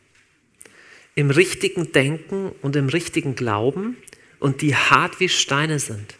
im 1.17 1.31
richtigen 1.31 1.91
Denken 1.91 2.53
und 2.63 2.77
im 2.77 2.89
richtigen 2.89 3.35
Glauben 3.35 3.97
und 4.39 4.63
die 4.63 4.77
hart 4.77 5.19
wie 5.19 5.29
Steine 5.29 5.81
sind. 5.81 6.15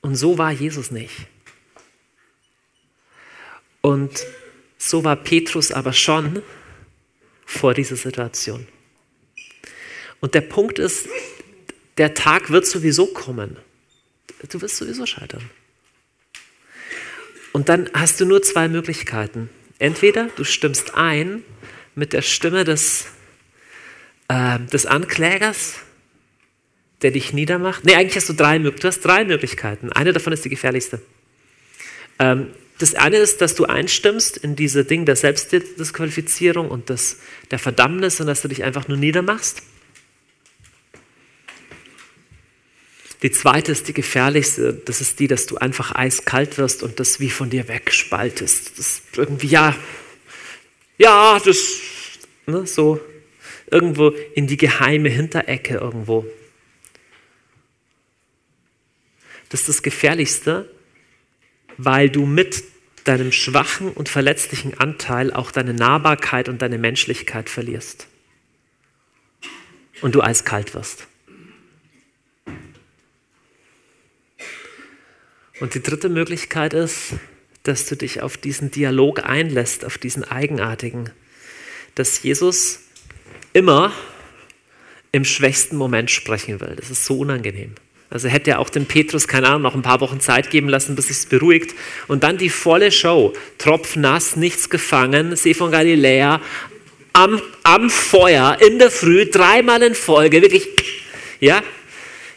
Und 0.00 0.14
so 0.14 0.38
war 0.38 0.50
Jesus 0.50 0.90
nicht. 0.90 1.26
Und 3.82 4.18
so 4.78 5.04
war 5.04 5.16
Petrus 5.16 5.72
aber 5.72 5.92
schon 5.92 6.42
vor 7.44 7.74
dieser 7.74 7.96
Situation. 7.96 8.66
Und 10.20 10.32
der 10.34 10.40
Punkt 10.40 10.78
ist, 10.78 11.06
der 11.98 12.14
Tag 12.14 12.50
wird 12.50 12.66
sowieso 12.66 13.06
kommen. 13.06 13.56
Du 14.50 14.60
wirst 14.60 14.76
sowieso 14.76 15.06
scheitern. 15.06 15.50
Und 17.52 17.68
dann 17.68 17.88
hast 17.94 18.20
du 18.20 18.26
nur 18.26 18.42
zwei 18.42 18.68
Möglichkeiten. 18.68 19.48
Entweder 19.78 20.28
du 20.36 20.44
stimmst 20.44 20.94
ein 20.94 21.42
mit 21.94 22.12
der 22.12 22.22
Stimme 22.22 22.64
des, 22.64 23.06
äh, 24.28 24.58
des 24.58 24.84
Anklägers, 24.84 25.76
der 27.02 27.10
dich 27.10 27.32
niedermacht. 27.32 27.84
Nee, 27.84 27.94
eigentlich 27.94 28.16
hast 28.16 28.28
du 28.28 28.34
drei, 28.34 28.58
du 28.58 28.72
hast 28.82 29.00
drei 29.00 29.24
Möglichkeiten. 29.24 29.90
Eine 29.92 30.12
davon 30.12 30.32
ist 30.32 30.44
die 30.44 30.50
gefährlichste. 30.50 31.00
Ähm, 32.18 32.48
das 32.78 32.94
eine 32.94 33.16
ist, 33.16 33.40
dass 33.40 33.54
du 33.54 33.64
einstimmst 33.64 34.36
in 34.36 34.54
diese 34.54 34.84
Ding 34.84 35.06
der 35.06 35.16
Selbstdisqualifizierung 35.16 36.68
und 36.68 36.90
des, 36.90 37.20
der 37.50 37.58
Verdammnis 37.58 38.20
und 38.20 38.26
dass 38.26 38.42
du 38.42 38.48
dich 38.48 38.64
einfach 38.64 38.86
nur 38.86 38.98
niedermachst. 38.98 39.62
Die 43.22 43.30
zweite 43.30 43.72
ist 43.72 43.88
die 43.88 43.94
gefährlichste. 43.94 44.74
Das 44.74 45.00
ist 45.00 45.18
die, 45.20 45.26
dass 45.26 45.46
du 45.46 45.56
einfach 45.56 45.94
eiskalt 45.94 46.58
wirst 46.58 46.82
und 46.82 47.00
das 47.00 47.18
wie 47.20 47.30
von 47.30 47.50
dir 47.50 47.68
wegspaltest. 47.68 48.78
Das 48.78 49.02
irgendwie, 49.16 49.48
ja, 49.48 49.74
ja, 50.98 51.40
das, 51.44 51.80
ne, 52.46 52.66
so 52.66 53.00
irgendwo 53.70 54.10
in 54.34 54.46
die 54.46 54.56
geheime 54.56 55.08
Hinterecke 55.08 55.74
irgendwo. 55.74 56.26
Das 59.48 59.60
ist 59.60 59.68
das 59.68 59.82
Gefährlichste, 59.82 60.70
weil 61.76 62.10
du 62.10 62.26
mit 62.26 62.64
deinem 63.04 63.30
schwachen 63.32 63.92
und 63.92 64.08
verletzlichen 64.08 64.78
Anteil 64.78 65.32
auch 65.32 65.50
deine 65.50 65.72
Nahbarkeit 65.72 66.48
und 66.48 66.60
deine 66.62 66.78
Menschlichkeit 66.78 67.48
verlierst. 67.48 68.08
Und 70.02 70.14
du 70.14 70.22
eiskalt 70.22 70.74
wirst. 70.74 71.06
Und 75.60 75.74
die 75.74 75.82
dritte 75.82 76.08
Möglichkeit 76.08 76.74
ist, 76.74 77.14
dass 77.62 77.86
du 77.86 77.96
dich 77.96 78.22
auf 78.22 78.36
diesen 78.36 78.70
Dialog 78.70 79.24
einlässt, 79.24 79.84
auf 79.84 79.98
diesen 79.98 80.22
eigenartigen, 80.24 81.10
dass 81.94 82.22
Jesus 82.22 82.80
immer 83.52 83.92
im 85.12 85.24
schwächsten 85.24 85.76
Moment 85.76 86.10
sprechen 86.10 86.60
will. 86.60 86.76
Das 86.76 86.90
ist 86.90 87.04
so 87.04 87.18
unangenehm. 87.20 87.74
Also 88.08 88.28
hätte 88.28 88.50
er 88.52 88.60
auch 88.60 88.70
dem 88.70 88.86
Petrus, 88.86 89.26
keine 89.26 89.48
Ahnung, 89.48 89.62
noch 89.62 89.74
ein 89.74 89.82
paar 89.82 90.00
Wochen 90.00 90.20
Zeit 90.20 90.50
geben 90.50 90.68
lassen, 90.68 90.94
bis 90.94 91.10
es 91.10 91.26
beruhigt. 91.26 91.74
Und 92.06 92.22
dann 92.22 92.38
die 92.38 92.50
volle 92.50 92.92
Show. 92.92 93.32
Tropfnass, 93.58 94.36
nichts 94.36 94.70
gefangen, 94.70 95.34
See 95.34 95.54
von 95.54 95.72
Galiläa, 95.72 96.40
am, 97.14 97.40
am 97.62 97.90
Feuer, 97.90 98.58
in 98.60 98.78
der 98.78 98.90
Früh, 98.90 99.26
dreimal 99.26 99.82
in 99.82 99.94
Folge, 99.94 100.42
wirklich, 100.42 100.68
ja, 101.40 101.62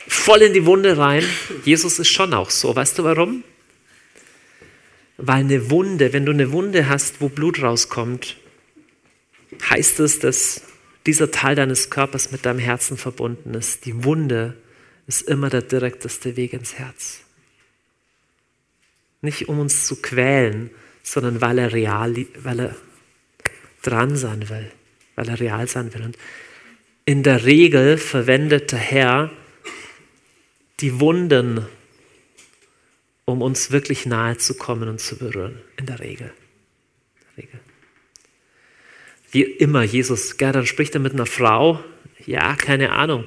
voll 0.10 0.41
in 0.41 0.53
die 0.53 0.66
Wunde 0.66 0.97
rein. 0.97 1.24
Jesus 1.64 1.99
ist 1.99 2.10
schon 2.10 2.34
auch 2.34 2.49
so. 2.49 2.76
Weißt 2.76 2.97
du 2.97 3.03
warum? 3.03 3.43
Weil 5.18 5.41
eine 5.41 5.70
Wunde, 5.70 6.14
wenn 6.14 6.26
du 6.26 6.32
eine 6.32 6.51
Wunde 6.51 6.89
hast, 6.89 7.22
wo 7.22 7.30
Blut 7.30 7.62
rauskommt, 7.62 8.38
heißt 9.70 9.99
es, 9.99 10.20
dass 10.20 10.64
dieser 11.05 11.32
Teil 11.32 11.55
deines 11.55 11.89
Körpers 11.89 12.32
mit 12.32 12.45
deinem 12.45 12.60
Herzen 12.60 12.97
verbunden 12.97 13.53
ist. 13.53 13.86
Die 13.86 14.03
Wunde 14.03 14.57
ist 15.07 15.22
immer 15.22 15.49
der 15.49 15.62
direkteste 15.62 16.36
Weg 16.36 16.53
ins 16.53 16.76
Herz. 16.76 17.22
Nicht 19.22 19.49
um 19.49 19.60
uns 19.60 19.86
zu 19.86 20.01
quälen, 20.01 20.70
sondern 21.03 21.41
weil 21.41 21.60
er 21.60 21.74
real, 21.74 22.16
weil 22.41 22.60
er 22.60 22.76
dran 23.82 24.16
sein 24.16 24.49
will, 24.49 24.72
weil 25.16 25.30
er 25.30 25.39
real 25.39 25.68
sein 25.68 25.93
will. 25.93 26.03
Und 26.03 26.18
in 27.05 27.24
der 27.24 27.45
Regel 27.45 27.97
verwendet 27.97 28.72
der 28.72 28.80
Herr 28.80 29.32
die 30.82 30.99
Wunden, 30.99 31.65
um 33.25 33.41
uns 33.41 33.71
wirklich 33.71 34.05
nahe 34.05 34.38
zu 34.38 34.55
kommen 34.55 34.89
und 34.89 34.99
zu 34.99 35.17
berühren. 35.17 35.59
In 35.77 35.86
der 35.86 35.99
Regel. 35.99 36.27
In 36.27 37.25
der 37.36 37.43
Regel. 37.43 37.59
Wie 39.32 39.43
immer, 39.43 39.84
Jesus, 39.84 40.36
ja, 40.39 40.51
dann 40.51 40.65
spricht 40.65 40.95
er 40.95 40.99
mit 40.99 41.13
einer 41.13 41.25
Frau. 41.25 41.84
Ja, 42.25 42.55
keine 42.55 42.91
Ahnung. 42.91 43.25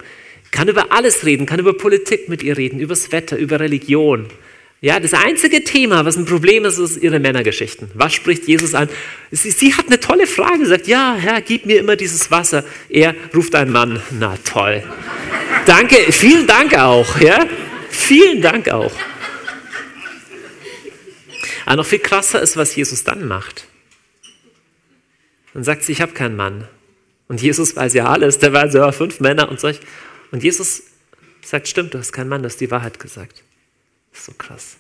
Kann 0.51 0.69
über 0.69 0.93
alles 0.93 1.25
reden, 1.25 1.47
kann 1.47 1.61
über 1.61 1.73
Politik 1.75 2.29
mit 2.29 2.43
ihr 2.43 2.59
reden, 2.59 2.79
über 2.81 2.95
das 2.95 3.13
Wetter, 3.13 3.37
über 3.37 3.61
Religion. 3.61 4.29
Ja, 4.81 4.99
das 4.99 5.15
einzige 5.15 5.63
Thema, 5.63 6.05
was 6.05 6.17
ein 6.17 6.25
Problem 6.25 6.65
ist, 6.65 6.79
ist 6.79 7.01
ihre 7.01 7.21
Männergeschichten. 7.21 7.89
Was 7.95 8.15
spricht 8.15 8.49
Jesus 8.49 8.75
an? 8.75 8.89
Sie, 9.31 9.53
sie 9.53 9.75
hat 9.75 9.87
eine 9.87 10.01
tolle 10.01 10.27
Frage, 10.27 10.67
sagt, 10.67 10.89
ja, 10.89 11.15
Herr, 11.17 11.41
gib 11.41 11.67
mir 11.67 11.79
immer 11.79 11.95
dieses 11.95 12.33
Wasser. 12.33 12.65
Er 12.89 13.15
ruft 13.33 13.55
einen 13.55 13.71
Mann, 13.71 14.03
na 14.11 14.37
toll. 14.45 14.83
Danke, 15.67 16.13
vielen 16.13 16.47
Dank 16.47 16.77
auch, 16.77 17.21
ja? 17.21 17.47
Vielen 17.89 18.43
Dank 18.43 18.69
auch. 18.69 18.93
Aber 21.67 21.77
noch 21.77 21.87
viel 21.87 22.01
krasser 22.01 22.43
ist, 22.43 22.57
was 22.57 22.75
Jesus 22.75 23.05
dann 23.05 23.27
macht. 23.27 23.67
Dann 25.55 25.63
sagt 25.65 25.85
sie, 25.85 25.93
ich 25.93 26.01
habe 26.01 26.13
keinen 26.13 26.37
Mann. 26.37 26.67
Und 27.29 27.41
Jesus 27.41 27.77
weiß 27.77 27.95
ja 27.95 28.07
alles, 28.07 28.39
der 28.39 28.53
weiß 28.53 28.75
ja 28.75 28.91
fünf 28.93 29.21
Männer 29.21 29.49
und 29.49 29.61
solch. 29.61 29.81
Und 30.33 30.43
Jesus 30.43 30.83
sagt, 31.43 31.69
stimmt, 31.69 31.95
du 31.95 31.99
hast 31.99 32.13
keinen 32.13 32.29
Mann, 32.29 32.43
du 32.43 32.49
hast 32.49 32.61
die 32.61 32.71
Wahrheit 32.71 32.99
gesagt. 32.99 33.43
Das 34.11 34.21
ist 34.21 34.27
so 34.27 34.33
krass. 34.37 34.77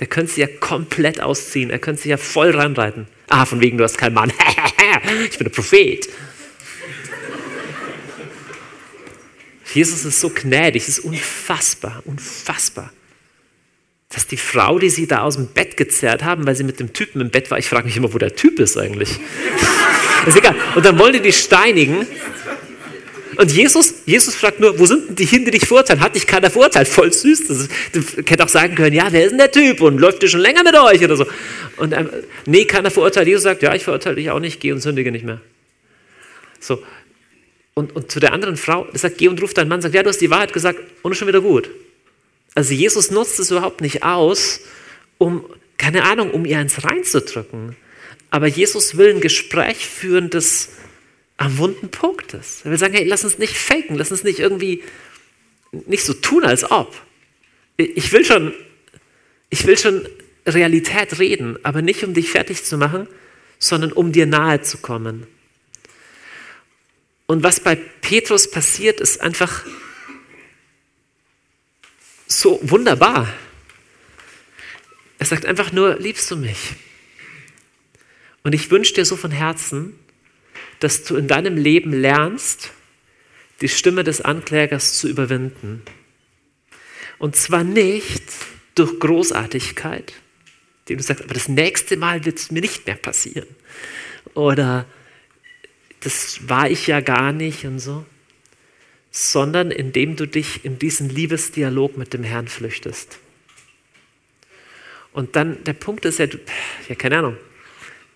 Der 0.00 0.06
könnte 0.06 0.32
sie 0.32 0.40
ja 0.42 0.46
komplett 0.46 1.20
ausziehen, 1.20 1.70
er 1.70 1.78
könnte 1.78 2.02
sie 2.02 2.10
ja 2.10 2.16
voll 2.16 2.50
reinreiten. 2.50 3.06
Ah, 3.28 3.44
von 3.44 3.60
wegen, 3.60 3.78
du 3.78 3.84
hast 3.84 3.98
keinen 3.98 4.14
Mann. 4.14 4.32
ich 5.30 5.38
bin 5.38 5.46
ein 5.46 5.52
Prophet. 5.52 6.08
Jesus 9.74 10.04
ist 10.04 10.20
so 10.20 10.30
gnädig, 10.30 10.82
es 10.82 10.98
ist 10.98 11.04
unfassbar, 11.04 12.02
unfassbar. 12.04 12.92
Dass 14.08 14.26
die 14.26 14.36
Frau, 14.36 14.78
die 14.78 14.90
sie 14.90 15.06
da 15.06 15.22
aus 15.22 15.36
dem 15.36 15.46
Bett 15.46 15.76
gezerrt 15.76 16.24
haben, 16.24 16.46
weil 16.46 16.56
sie 16.56 16.64
mit 16.64 16.80
dem 16.80 16.92
Typen 16.92 17.20
im 17.20 17.30
Bett 17.30 17.50
war, 17.50 17.58
ich 17.58 17.68
frage 17.68 17.86
mich 17.86 17.96
immer, 17.96 18.12
wo 18.12 18.18
der 18.18 18.34
Typ 18.34 18.58
ist 18.58 18.76
eigentlich. 18.76 19.10
ist 20.26 20.36
egal. 20.36 20.56
Und 20.74 20.84
dann 20.84 20.98
wollte 20.98 21.20
die 21.20 21.32
steinigen. 21.32 22.06
Und 23.36 23.52
Jesus, 23.52 24.02
Jesus 24.06 24.34
fragt 24.34 24.58
nur, 24.58 24.78
wo 24.78 24.86
sind 24.86 25.08
denn 25.08 25.16
die 25.16 25.24
hin, 25.24 25.44
die 25.44 25.52
dich 25.52 25.66
verurteilen? 25.66 26.00
Hat 26.00 26.16
dich 26.16 26.26
keiner 26.26 26.50
verurteilt? 26.50 26.88
Voll 26.88 27.12
süß. 27.12 27.46
Das 27.46 27.58
ist, 27.58 27.70
du 27.92 28.00
hättest 28.00 28.42
auch 28.42 28.48
sagen 28.48 28.74
können, 28.74 28.94
ja, 28.94 29.06
wer 29.12 29.24
ist 29.24 29.30
denn 29.30 29.38
der 29.38 29.52
Typ? 29.52 29.80
Und 29.80 29.98
läuft 29.98 30.22
ihr 30.24 30.28
schon 30.28 30.40
länger 30.40 30.64
mit 30.64 30.74
euch 30.74 31.02
oder 31.04 31.16
so? 31.16 31.26
Und 31.76 31.92
ähm, 31.92 32.10
nee, 32.46 32.64
keiner 32.64 32.90
verurteilt. 32.90 33.28
Jesus 33.28 33.44
sagt, 33.44 33.62
ja, 33.62 33.74
ich 33.74 33.84
verurteile 33.84 34.16
dich 34.16 34.30
auch 34.30 34.40
nicht, 34.40 34.60
geh 34.60 34.72
und 34.72 34.80
sündige 34.80 35.12
nicht 35.12 35.24
mehr. 35.24 35.40
So, 36.58 36.82
und, 37.80 37.96
und 37.96 38.12
zu 38.12 38.20
der 38.20 38.32
anderen 38.32 38.56
Frau, 38.56 38.84
der 38.84 38.98
sagt, 38.98 39.18
geh 39.18 39.28
und 39.28 39.40
ruf 39.42 39.54
deinen 39.54 39.68
Mann, 39.68 39.80
sagt, 39.80 39.94
ja, 39.94 40.02
du 40.02 40.10
hast 40.10 40.20
die 40.20 40.30
Wahrheit 40.30 40.52
gesagt 40.52 40.78
und 41.02 41.12
ist 41.12 41.18
schon 41.18 41.28
wieder 41.28 41.40
gut. 41.40 41.70
Also 42.54 42.74
Jesus 42.74 43.10
nutzt 43.10 43.40
es 43.40 43.50
überhaupt 43.50 43.80
nicht 43.80 44.02
aus, 44.02 44.60
um, 45.18 45.44
keine 45.78 46.04
Ahnung, 46.04 46.30
um 46.30 46.44
ihr 46.44 46.58
eins 46.58 46.84
reinzudrücken. 46.84 47.74
Aber 48.30 48.46
Jesus 48.46 48.96
will 48.98 49.14
ein 49.14 49.20
Gespräch 49.20 49.88
führen, 49.88 50.28
das 50.28 50.68
am 51.38 51.56
wunden 51.56 51.88
Punkt 51.88 52.34
ist. 52.34 52.66
Er 52.66 52.70
will 52.70 52.78
sagen, 52.78 52.92
hey, 52.92 53.04
lass 53.04 53.24
uns 53.24 53.38
nicht 53.38 53.56
faken, 53.56 53.96
lass 53.96 54.12
uns 54.12 54.24
nicht 54.24 54.38
irgendwie, 54.38 54.82
nicht 55.86 56.04
so 56.04 56.12
tun, 56.12 56.44
als 56.44 56.70
ob. 56.70 56.94
Ich 57.78 58.12
will 58.12 58.26
schon, 58.26 58.52
ich 59.48 59.66
will 59.66 59.78
schon 59.78 60.06
Realität 60.46 61.18
reden, 61.18 61.58
aber 61.62 61.80
nicht 61.80 62.04
um 62.04 62.12
dich 62.12 62.30
fertig 62.30 62.62
zu 62.62 62.76
machen, 62.76 63.08
sondern 63.58 63.92
um 63.92 64.12
dir 64.12 64.26
nahe 64.26 64.60
zu 64.60 64.78
kommen. 64.78 65.26
Und 67.30 67.44
was 67.44 67.60
bei 67.60 67.76
Petrus 67.76 68.50
passiert, 68.50 69.00
ist 69.00 69.20
einfach 69.20 69.64
so 72.26 72.58
wunderbar. 72.60 73.32
Er 75.20 75.26
sagt 75.26 75.46
einfach 75.46 75.70
nur, 75.70 75.96
liebst 76.00 76.28
du 76.32 76.36
mich? 76.36 76.58
Und 78.42 78.52
ich 78.52 78.72
wünsche 78.72 78.94
dir 78.94 79.04
so 79.04 79.14
von 79.14 79.30
Herzen, 79.30 79.96
dass 80.80 81.04
du 81.04 81.14
in 81.14 81.28
deinem 81.28 81.56
Leben 81.56 81.92
lernst, 81.92 82.72
die 83.60 83.68
Stimme 83.68 84.02
des 84.02 84.20
Anklägers 84.20 84.98
zu 84.98 85.08
überwinden. 85.08 85.82
Und 87.18 87.36
zwar 87.36 87.62
nicht 87.62 88.24
durch 88.74 88.98
Großartigkeit, 88.98 90.14
die 90.88 90.96
du 90.96 91.02
sagst, 91.04 91.22
aber 91.22 91.34
das 91.34 91.46
nächste 91.46 91.96
Mal 91.96 92.24
wird 92.24 92.40
es 92.40 92.50
mir 92.50 92.60
nicht 92.60 92.88
mehr 92.88 92.96
passieren. 92.96 93.46
Oder 94.34 94.84
das 96.00 96.48
war 96.48 96.70
ich 96.70 96.86
ja 96.86 97.00
gar 97.00 97.32
nicht 97.32 97.64
und 97.64 97.78
so, 97.78 98.04
sondern 99.10 99.70
indem 99.70 100.16
du 100.16 100.26
dich 100.26 100.64
in 100.64 100.78
diesen 100.78 101.08
Liebesdialog 101.08 101.96
mit 101.96 102.14
dem 102.14 102.24
Herrn 102.24 102.48
flüchtest. 102.48 103.18
Und 105.12 105.36
dann, 105.36 105.62
der 105.64 105.72
Punkt 105.72 106.04
ist 106.04 106.18
ja, 106.18 106.26
du, 106.26 106.38
ja, 106.88 106.94
keine 106.94 107.18
Ahnung, 107.18 107.36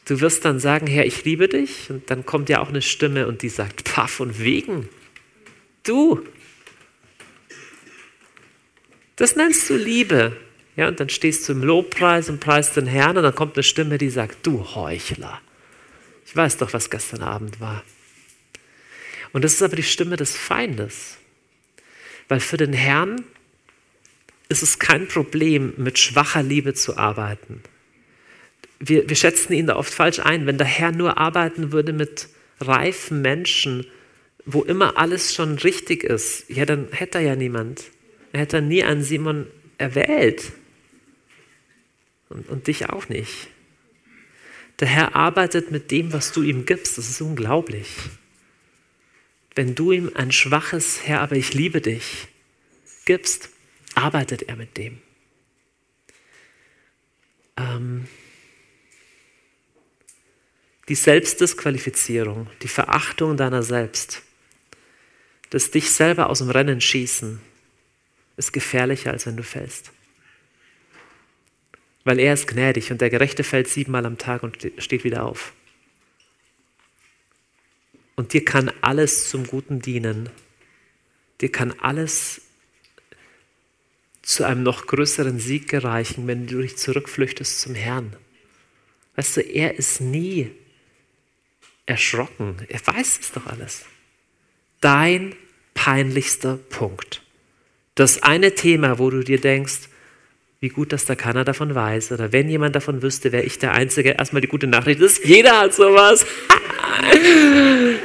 du 0.05 0.20
wirst 0.20 0.45
dann 0.45 0.61
sagen, 0.61 0.87
Herr, 0.87 1.07
ich 1.07 1.24
liebe 1.24 1.49
dich. 1.49 1.91
Und 1.91 2.11
dann 2.11 2.24
kommt 2.24 2.49
ja 2.49 2.61
auch 2.61 2.68
eine 2.68 2.82
Stimme 2.82 3.26
und 3.26 3.43
die 3.43 3.49
sagt, 3.49 3.85
pah, 3.85 4.07
von 4.07 4.39
wegen. 4.39 4.89
Du. 5.82 6.24
Das 9.16 9.37
nennst 9.37 9.68
du 9.70 9.76
Liebe. 9.76 10.37
Ja, 10.76 10.89
und 10.89 10.99
dann 10.99 11.09
stehst 11.09 11.49
du 11.49 11.53
im 11.53 11.62
Lobpreis 11.62 12.28
und 12.28 12.41
preist 12.41 12.76
den 12.76 12.87
Herrn 12.87 13.16
und 13.16 13.22
dann 13.22 13.35
kommt 13.35 13.57
eine 13.57 13.62
Stimme, 13.62 13.99
die 13.99 14.11
sagt, 14.11 14.45
du 14.45 14.64
Heuchler. 14.74 15.41
Ich 16.35 16.37
weiß 16.37 16.57
doch, 16.57 16.72
was 16.72 16.91
gestern 16.91 17.22
Abend 17.22 17.61
war. 17.61 17.85
Und 19.32 19.45
das 19.45 19.53
ist 19.53 19.62
aber 19.62 19.76
die 19.76 19.85
Stimme 19.85 20.16
des 20.16 20.37
Feindes. 20.37 21.16
Weil 22.26 22.41
für 22.41 22.57
den 22.57 22.72
Herrn 22.72 23.22
ist 24.49 24.64
es 24.64 24.80
kein 24.80 25.07
Problem, 25.07 25.74
mit 25.76 25.97
schwacher 25.97 26.43
Liebe 26.43 26.74
zu 26.74 26.97
arbeiten. 26.99 27.62
Wir, 28.80 29.09
wir 29.09 29.14
schätzen 29.14 29.53
ihn 29.53 29.68
da 29.68 29.76
oft 29.76 29.95
falsch 29.95 30.18
ein. 30.18 30.45
Wenn 30.45 30.59
der 30.59 30.66
Herr 30.66 30.91
nur 30.91 31.18
arbeiten 31.18 31.70
würde 31.70 31.93
mit 31.93 32.28
reifen 32.61 33.22
Menschen, 33.22 33.87
wo 34.45 34.64
immer 34.64 34.99
alles 34.99 35.37
schon 35.37 35.55
richtig 35.59 36.03
ist, 36.03 36.51
ja, 36.51 36.66
dann 36.66 36.89
hätte 36.91 37.18
er 37.18 37.24
ja 37.24 37.37
niemand. 37.37 37.85
Er 38.32 38.41
hätte 38.41 38.61
nie 38.61 38.82
einen 38.82 39.05
Simon 39.05 39.47
erwählt. 39.78 40.51
Und, 42.28 42.49
und 42.49 42.66
dich 42.66 42.91
auch 42.91 43.09
nicht. 43.09 43.54
Der 44.81 44.89
Herr 44.89 45.14
arbeitet 45.14 45.70
mit 45.70 45.91
dem, 45.91 46.12
was 46.12 46.33
du 46.33 46.43
ihm 46.43 46.66
gibst. 46.66 46.99
Das 46.99 47.09
ist 47.09 47.20
unglaublich. 47.20 47.89
Wenn 49.55 49.75
du 49.75 49.93
ihm 49.93 50.11
ein 50.14 50.33
schwaches 50.33 51.07
Herr, 51.07 51.20
aber 51.20 51.37
ich 51.37 51.55
liebe 51.55 51.81
dich 51.81 52.29
gibst, 53.05 53.51
arbeitet 53.95 54.43
er 54.43 54.57
mit 54.57 54.77
dem. 54.77 55.01
Ähm, 57.57 58.09
die 60.89 60.95
Selbstdisqualifizierung, 60.95 62.49
die 62.62 62.68
Verachtung 62.68 63.37
deiner 63.37 63.62
selbst, 63.62 64.22
das 65.51 65.70
dich 65.70 65.93
selber 65.93 66.31
aus 66.31 66.39
dem 66.39 66.51
Rennen 66.51 66.81
schießen, 66.81 67.41
ist 68.37 68.53
gefährlicher, 68.53 69.12
als 69.12 69.27
wenn 69.27 69.37
du 69.37 69.45
fällst. 69.45 69.93
Weil 72.05 72.19
er 72.19 72.35
ist 72.35 72.47
gnädig 72.47 72.91
und 72.91 73.01
der 73.01 73.11
Gerechte 73.11 73.45
fällt 73.45 73.69
siebenmal 73.69 74.05
am 74.07 74.19
Tag 74.19 74.43
und 74.43 74.59
steht 74.79 75.05
wieder 75.05 75.25
auf. 75.25 75.53
Und 78.17 78.33
dir 78.33 78.45
kann 78.45 78.71
alles 78.81 79.29
zum 79.29 79.47
Guten 79.47 79.81
dienen. 79.81 80.29
Dir 81.41 81.51
kann 81.51 81.75
alles 81.81 82.43
zu 84.23 84.45
einem 84.45 84.63
noch 84.63 84.87
größeren 84.87 85.39
Sieg 85.39 85.69
gereichen, 85.69 86.27
wenn 86.27 86.47
du 86.47 86.63
dich 86.63 86.77
zurückflüchtest 86.77 87.61
zum 87.61 87.75
Herrn. 87.75 88.17
Weißt 89.17 89.37
du, 89.37 89.41
er 89.41 89.79
ist 89.79 90.01
nie 90.01 90.51
erschrocken. 91.87 92.57
Er 92.69 92.87
weiß 92.87 93.19
es 93.21 93.33
doch 93.33 93.47
alles. 93.47 93.85
Dein 94.81 95.35
peinlichster 95.75 96.57
Punkt. 96.57 97.23
Das 97.95 98.23
eine 98.23 98.55
Thema, 98.55 98.99
wo 98.99 99.11
du 99.11 99.23
dir 99.23 99.41
denkst, 99.41 99.89
wie 100.65 100.71
gut, 100.71 100.93
dass 100.95 101.05
da 101.05 101.15
keiner 101.15 101.45
davon 101.45 101.75
weiß. 101.75 102.12
Oder 102.12 102.33
wenn 102.33 102.49
jemand 102.49 102.75
davon 102.75 103.03
wüsste, 103.03 103.33
wäre 103.33 103.43
ich 103.43 103.59
der 103.59 103.73
Einzige. 103.73 104.12
Erstmal 104.12 104.41
die 104.41 104.49
gute 104.49 104.67
Nachricht 104.67 104.99
ist, 104.99 105.23
jeder 105.23 105.61
hat 105.61 105.75
sowas. 105.75 106.25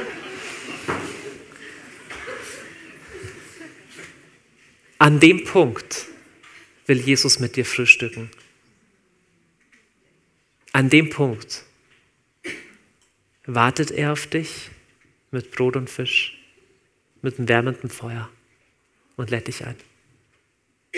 An 4.97 5.21
dem 5.21 5.45
Punkt 5.45 6.07
will 6.85 6.97
Jesus 6.97 7.39
mit 7.39 7.55
dir 7.55 7.63
frühstücken. 7.63 8.29
An 10.73 10.89
dem 10.89 11.09
Punkt 11.09 11.63
wartet 13.45 13.89
er 13.89 14.11
auf 14.11 14.27
dich 14.27 14.69
mit 15.31 15.51
Brot 15.51 15.77
und 15.77 15.89
Fisch, 15.89 16.37
mit 17.21 17.39
einem 17.39 17.47
wärmenden 17.47 17.89
Feuer 17.89 18.29
und 19.15 19.29
lädt 19.29 19.47
dich 19.47 19.63
ein. 19.65 19.77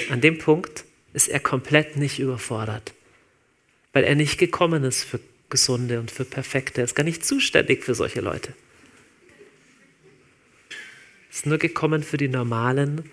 An 0.09 0.21
dem 0.21 0.39
Punkt 0.39 0.85
ist 1.13 1.27
er 1.27 1.39
komplett 1.39 1.97
nicht 1.97 2.19
überfordert, 2.19 2.93
weil 3.93 4.03
er 4.03 4.15
nicht 4.15 4.37
gekommen 4.37 4.83
ist 4.83 5.03
für 5.03 5.19
Gesunde 5.49 5.99
und 5.99 6.11
für 6.11 6.25
Perfekte. 6.25 6.81
Er 6.81 6.85
ist 6.85 6.95
gar 6.95 7.03
nicht 7.03 7.25
zuständig 7.25 7.83
für 7.83 7.95
solche 7.95 8.21
Leute. 8.21 8.53
Er 10.69 11.29
ist 11.29 11.45
nur 11.45 11.57
gekommen 11.57 12.03
für 12.03 12.17
die 12.17 12.29
normalen, 12.29 13.09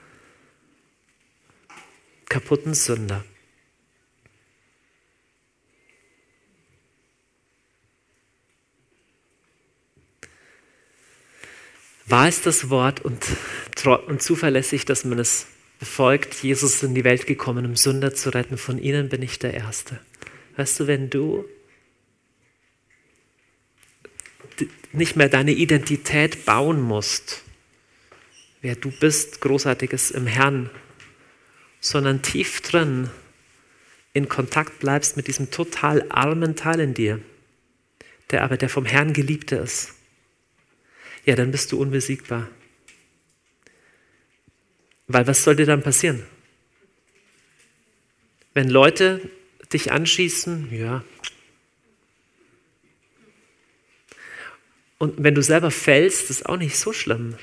kaputten 2.28 2.74
Sünder. 2.74 3.24
Wahr 12.06 12.28
ist 12.28 12.46
das 12.46 12.70
Wort 12.70 13.00
und, 13.00 13.22
und 14.06 14.22
zuverlässig, 14.22 14.86
dass 14.86 15.04
man 15.04 15.18
es 15.18 15.46
befolgt. 15.78 16.42
Jesus 16.42 16.74
ist 16.74 16.82
in 16.82 16.94
die 16.94 17.04
Welt 17.04 17.26
gekommen, 17.26 17.64
um 17.66 17.76
Sünder 17.76 18.14
zu 18.14 18.30
retten. 18.30 18.58
Von 18.58 18.78
ihnen 18.78 19.08
bin 19.08 19.22
ich 19.22 19.38
der 19.38 19.54
Erste. 19.54 20.00
Weißt 20.56 20.80
du, 20.80 20.86
wenn 20.86 21.10
du 21.10 21.44
nicht 24.92 25.16
mehr 25.16 25.28
deine 25.28 25.52
Identität 25.52 26.44
bauen 26.44 26.80
musst, 26.80 27.42
wer 28.60 28.74
du 28.74 28.90
bist, 28.90 29.40
Großartiges 29.40 30.10
im 30.10 30.26
Herrn, 30.26 30.70
sondern 31.80 32.22
tief 32.22 32.60
drin 32.60 33.10
in 34.14 34.28
Kontakt 34.28 34.80
bleibst 34.80 35.16
mit 35.16 35.28
diesem 35.28 35.50
total 35.50 36.04
armen 36.10 36.56
Teil 36.56 36.80
in 36.80 36.94
dir, 36.94 37.20
der 38.30 38.42
aber 38.42 38.56
der 38.56 38.68
vom 38.68 38.84
Herrn 38.84 39.12
Geliebte 39.12 39.56
ist, 39.56 39.94
ja, 41.24 41.36
dann 41.36 41.50
bist 41.50 41.70
du 41.72 41.80
unbesiegbar. 41.80 42.48
Weil 45.08 45.26
was 45.26 45.42
soll 45.42 45.56
dir 45.56 45.66
dann 45.66 45.82
passieren? 45.82 46.24
Wenn 48.54 48.68
Leute 48.68 49.28
dich 49.72 49.90
anschießen, 49.90 50.68
ja. 50.72 51.04
Und 54.98 55.22
wenn 55.22 55.34
du 55.34 55.42
selber 55.42 55.70
fällst, 55.70 56.30
ist 56.30 56.46
auch 56.46 56.56
nicht 56.56 56.76
so 56.76 56.92
schlimm. 56.92 57.36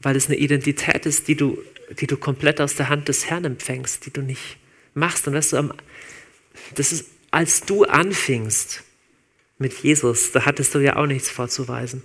Weil 0.00 0.16
es 0.16 0.26
eine 0.26 0.36
Identität 0.36 1.06
ist, 1.06 1.28
die 1.28 1.36
du 1.36 1.62
die 1.90 2.06
du 2.06 2.16
komplett 2.16 2.60
aus 2.60 2.74
der 2.74 2.88
Hand 2.88 3.08
des 3.08 3.26
Herrn 3.26 3.44
empfängst, 3.44 4.06
die 4.06 4.12
du 4.12 4.22
nicht 4.22 4.58
machst. 4.94 5.26
Und 5.26 5.34
weißt 5.34 5.54
du, 5.54 5.74
das 6.74 6.92
ist, 6.92 7.06
als 7.30 7.62
du 7.62 7.84
anfingst 7.84 8.82
mit 9.58 9.72
Jesus, 9.82 10.32
da 10.32 10.44
hattest 10.44 10.74
du 10.74 10.78
ja 10.78 10.96
auch 10.96 11.06
nichts 11.06 11.30
vorzuweisen. 11.30 12.02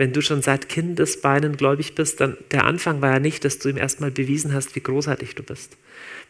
Wenn 0.00 0.14
du 0.14 0.22
schon 0.22 0.40
seit 0.40 0.70
Kindesbeinen 0.70 1.58
gläubig 1.58 1.94
bist, 1.94 2.22
dann 2.22 2.38
der 2.52 2.64
Anfang 2.64 3.02
war 3.02 3.12
ja 3.12 3.18
nicht, 3.18 3.44
dass 3.44 3.58
du 3.58 3.68
ihm 3.68 3.76
erstmal 3.76 4.10
bewiesen 4.10 4.54
hast, 4.54 4.74
wie 4.74 4.80
großartig 4.80 5.34
du 5.34 5.42
bist. 5.42 5.76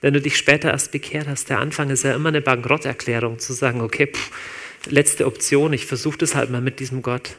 Wenn 0.00 0.12
du 0.12 0.20
dich 0.20 0.36
später 0.36 0.72
erst 0.72 0.90
bekehrt 0.90 1.28
hast, 1.28 1.50
der 1.50 1.60
Anfang 1.60 1.88
ist 1.90 2.02
ja 2.02 2.12
immer 2.12 2.30
eine 2.30 2.40
Bankrotterklärung, 2.40 3.38
zu 3.38 3.52
sagen, 3.52 3.80
okay, 3.80 4.08
pff, 4.08 4.32
letzte 4.88 5.24
Option, 5.24 5.72
ich 5.72 5.86
versuche 5.86 6.18
das 6.18 6.34
halt 6.34 6.50
mal 6.50 6.60
mit 6.60 6.80
diesem 6.80 7.00
Gott. 7.00 7.36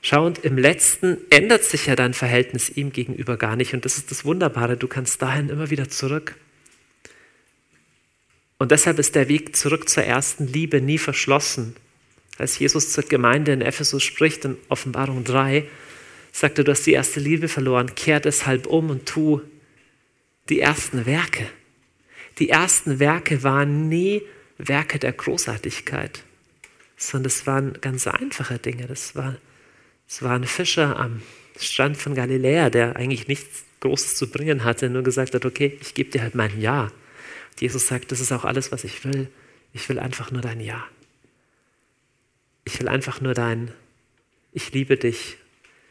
Schau, 0.00 0.24
und 0.24 0.46
im 0.46 0.56
letzten 0.56 1.18
ändert 1.28 1.62
sich 1.62 1.84
ja 1.84 1.94
dein 1.94 2.14
Verhältnis 2.14 2.70
ihm 2.70 2.90
gegenüber 2.90 3.36
gar 3.36 3.54
nicht. 3.54 3.74
Und 3.74 3.84
das 3.84 3.98
ist 3.98 4.10
das 4.10 4.24
Wunderbare, 4.24 4.78
du 4.78 4.88
kannst 4.88 5.20
dahin 5.20 5.50
immer 5.50 5.68
wieder 5.68 5.90
zurück. 5.90 6.36
Und 8.56 8.70
deshalb 8.70 8.98
ist 8.98 9.14
der 9.14 9.28
Weg 9.28 9.54
zurück 9.54 9.90
zur 9.90 10.04
ersten 10.04 10.46
Liebe 10.46 10.80
nie 10.80 10.96
verschlossen. 10.96 11.76
Als 12.38 12.58
Jesus 12.58 12.92
zur 12.92 13.04
Gemeinde 13.04 13.52
in 13.52 13.60
Ephesus 13.60 14.02
spricht, 14.02 14.44
in 14.44 14.56
Offenbarung 14.68 15.24
3, 15.24 15.66
sagt 16.32 16.58
er, 16.58 16.64
du 16.64 16.72
hast 16.72 16.86
die 16.86 16.92
erste 16.92 17.20
Liebe 17.20 17.48
verloren, 17.48 17.94
kehr 17.94 18.20
deshalb 18.20 18.66
um 18.66 18.90
und 18.90 19.06
tu 19.06 19.40
die 20.48 20.60
ersten 20.60 21.04
Werke. 21.04 21.48
Die 22.38 22.48
ersten 22.48 23.00
Werke 23.00 23.42
waren 23.42 23.88
nie 23.88 24.22
Werke 24.56 24.98
der 24.98 25.12
Großartigkeit, 25.12 26.22
sondern 26.96 27.26
es 27.26 27.46
waren 27.46 27.78
ganz 27.80 28.06
einfache 28.06 28.58
Dinge. 28.58 28.86
Das 28.86 29.14
war 29.16 29.36
es 30.08 30.22
war 30.22 30.32
ein 30.32 30.44
Fischer 30.44 30.98
am 30.98 31.20
Strand 31.58 31.98
von 31.98 32.14
Galiläa, 32.14 32.70
der 32.70 32.96
eigentlich 32.96 33.28
nichts 33.28 33.64
Großes 33.80 34.16
zu 34.16 34.30
bringen 34.30 34.64
hatte, 34.64 34.88
nur 34.88 35.02
gesagt 35.02 35.34
hat, 35.34 35.44
okay, 35.44 35.78
ich 35.80 35.94
gebe 35.94 36.10
dir 36.10 36.22
halt 36.22 36.34
mein 36.34 36.58
Ja. 36.60 36.84
Und 36.84 37.60
Jesus 37.60 37.86
sagt, 37.86 38.10
das 38.10 38.20
ist 38.20 38.32
auch 38.32 38.44
alles, 38.44 38.72
was 38.72 38.84
ich 38.84 39.04
will. 39.04 39.28
Ich 39.72 39.88
will 39.88 39.98
einfach 39.98 40.30
nur 40.30 40.40
dein 40.40 40.60
Ja. 40.60 40.84
Ich 42.68 42.78
will 42.80 42.88
einfach 42.88 43.22
nur 43.22 43.32
dein, 43.32 43.72
ich 44.52 44.72
liebe 44.72 44.98
dich. 44.98 45.38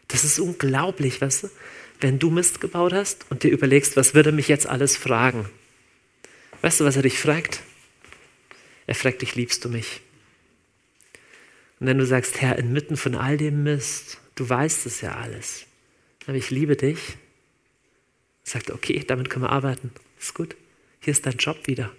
Das 0.09 0.23
ist 0.23 0.37
unglaublich, 0.37 1.19
weißt 1.19 1.45
du? 1.45 1.49
Wenn 1.99 2.19
du 2.19 2.29
Mist 2.29 2.61
gebaut 2.61 2.93
hast 2.93 3.25
und 3.31 3.41
dir 3.41 3.49
überlegst, 3.49 3.97
was 3.97 4.13
würde 4.13 4.31
mich 4.31 4.47
jetzt 4.47 4.67
alles 4.67 4.95
fragen? 4.95 5.49
Weißt 6.61 6.79
du, 6.79 6.85
was 6.85 6.95
er 6.95 7.01
dich 7.01 7.17
fragt? 7.17 7.63
Er 8.85 8.93
fragt 8.93 9.23
dich, 9.23 9.33
liebst 9.33 9.65
du 9.65 9.69
mich? 9.69 10.01
Und 11.79 11.87
wenn 11.87 11.97
du 11.97 12.05
sagst, 12.05 12.41
Herr, 12.41 12.59
inmitten 12.59 12.95
von 12.95 13.15
all 13.15 13.37
dem 13.37 13.63
Mist, 13.63 14.19
du 14.35 14.47
weißt 14.47 14.85
es 14.85 15.01
ja 15.01 15.15
alles, 15.15 15.65
aber 16.27 16.37
ich 16.37 16.51
liebe 16.51 16.75
dich, 16.75 17.17
sagt, 18.43 18.69
okay, 18.69 19.03
damit 19.07 19.31
können 19.31 19.45
wir 19.45 19.51
arbeiten, 19.51 19.89
ist 20.19 20.35
gut. 20.35 20.55
Hier 20.99 21.11
ist 21.11 21.25
dein 21.25 21.37
Job 21.37 21.57
wieder. 21.65 21.91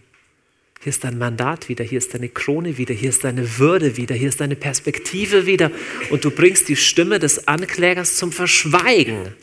Hier 0.80 0.90
ist 0.90 1.02
dein 1.02 1.18
Mandat 1.18 1.68
wieder, 1.68 1.84
hier 1.84 1.98
ist 1.98 2.14
deine 2.14 2.28
Krone 2.28 2.78
wieder, 2.78 2.94
hier 2.94 3.10
ist 3.10 3.24
deine 3.24 3.58
Würde 3.58 3.96
wieder, 3.96 4.14
hier 4.14 4.28
ist 4.28 4.40
deine 4.40 4.54
Perspektive 4.54 5.44
wieder 5.44 5.72
und 6.10 6.24
du 6.24 6.30
bringst 6.30 6.68
die 6.68 6.76
Stimme 6.76 7.18
des 7.18 7.48
Anklägers 7.48 8.16
zum 8.16 8.30
Verschweigen, 8.30 9.34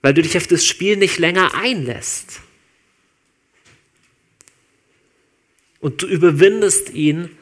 weil 0.00 0.14
du 0.14 0.22
dich 0.22 0.36
auf 0.36 0.48
das 0.48 0.66
Spiel 0.66 0.96
nicht 0.96 1.18
länger 1.18 1.54
einlässt. 1.54 2.40
Und 5.78 6.02
du 6.02 6.06
überwindest 6.06 6.90
ihn 6.90 7.36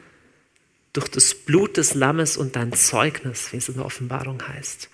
durch 0.93 1.07
das 1.07 1.33
Blut 1.33 1.77
des 1.77 1.93
Lammes 1.93 2.37
und 2.37 2.55
dein 2.55 2.73
Zeugnis, 2.73 3.51
wie 3.51 3.57
es 3.57 3.69
in 3.69 3.75
der 3.75 3.85
Offenbarung 3.85 4.45
heißt. 4.47 4.89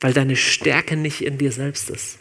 Weil 0.00 0.12
deine 0.12 0.36
Stärke 0.36 0.96
nicht 0.96 1.22
in 1.22 1.38
dir 1.38 1.52
selbst 1.52 1.90
ist. 1.90 2.18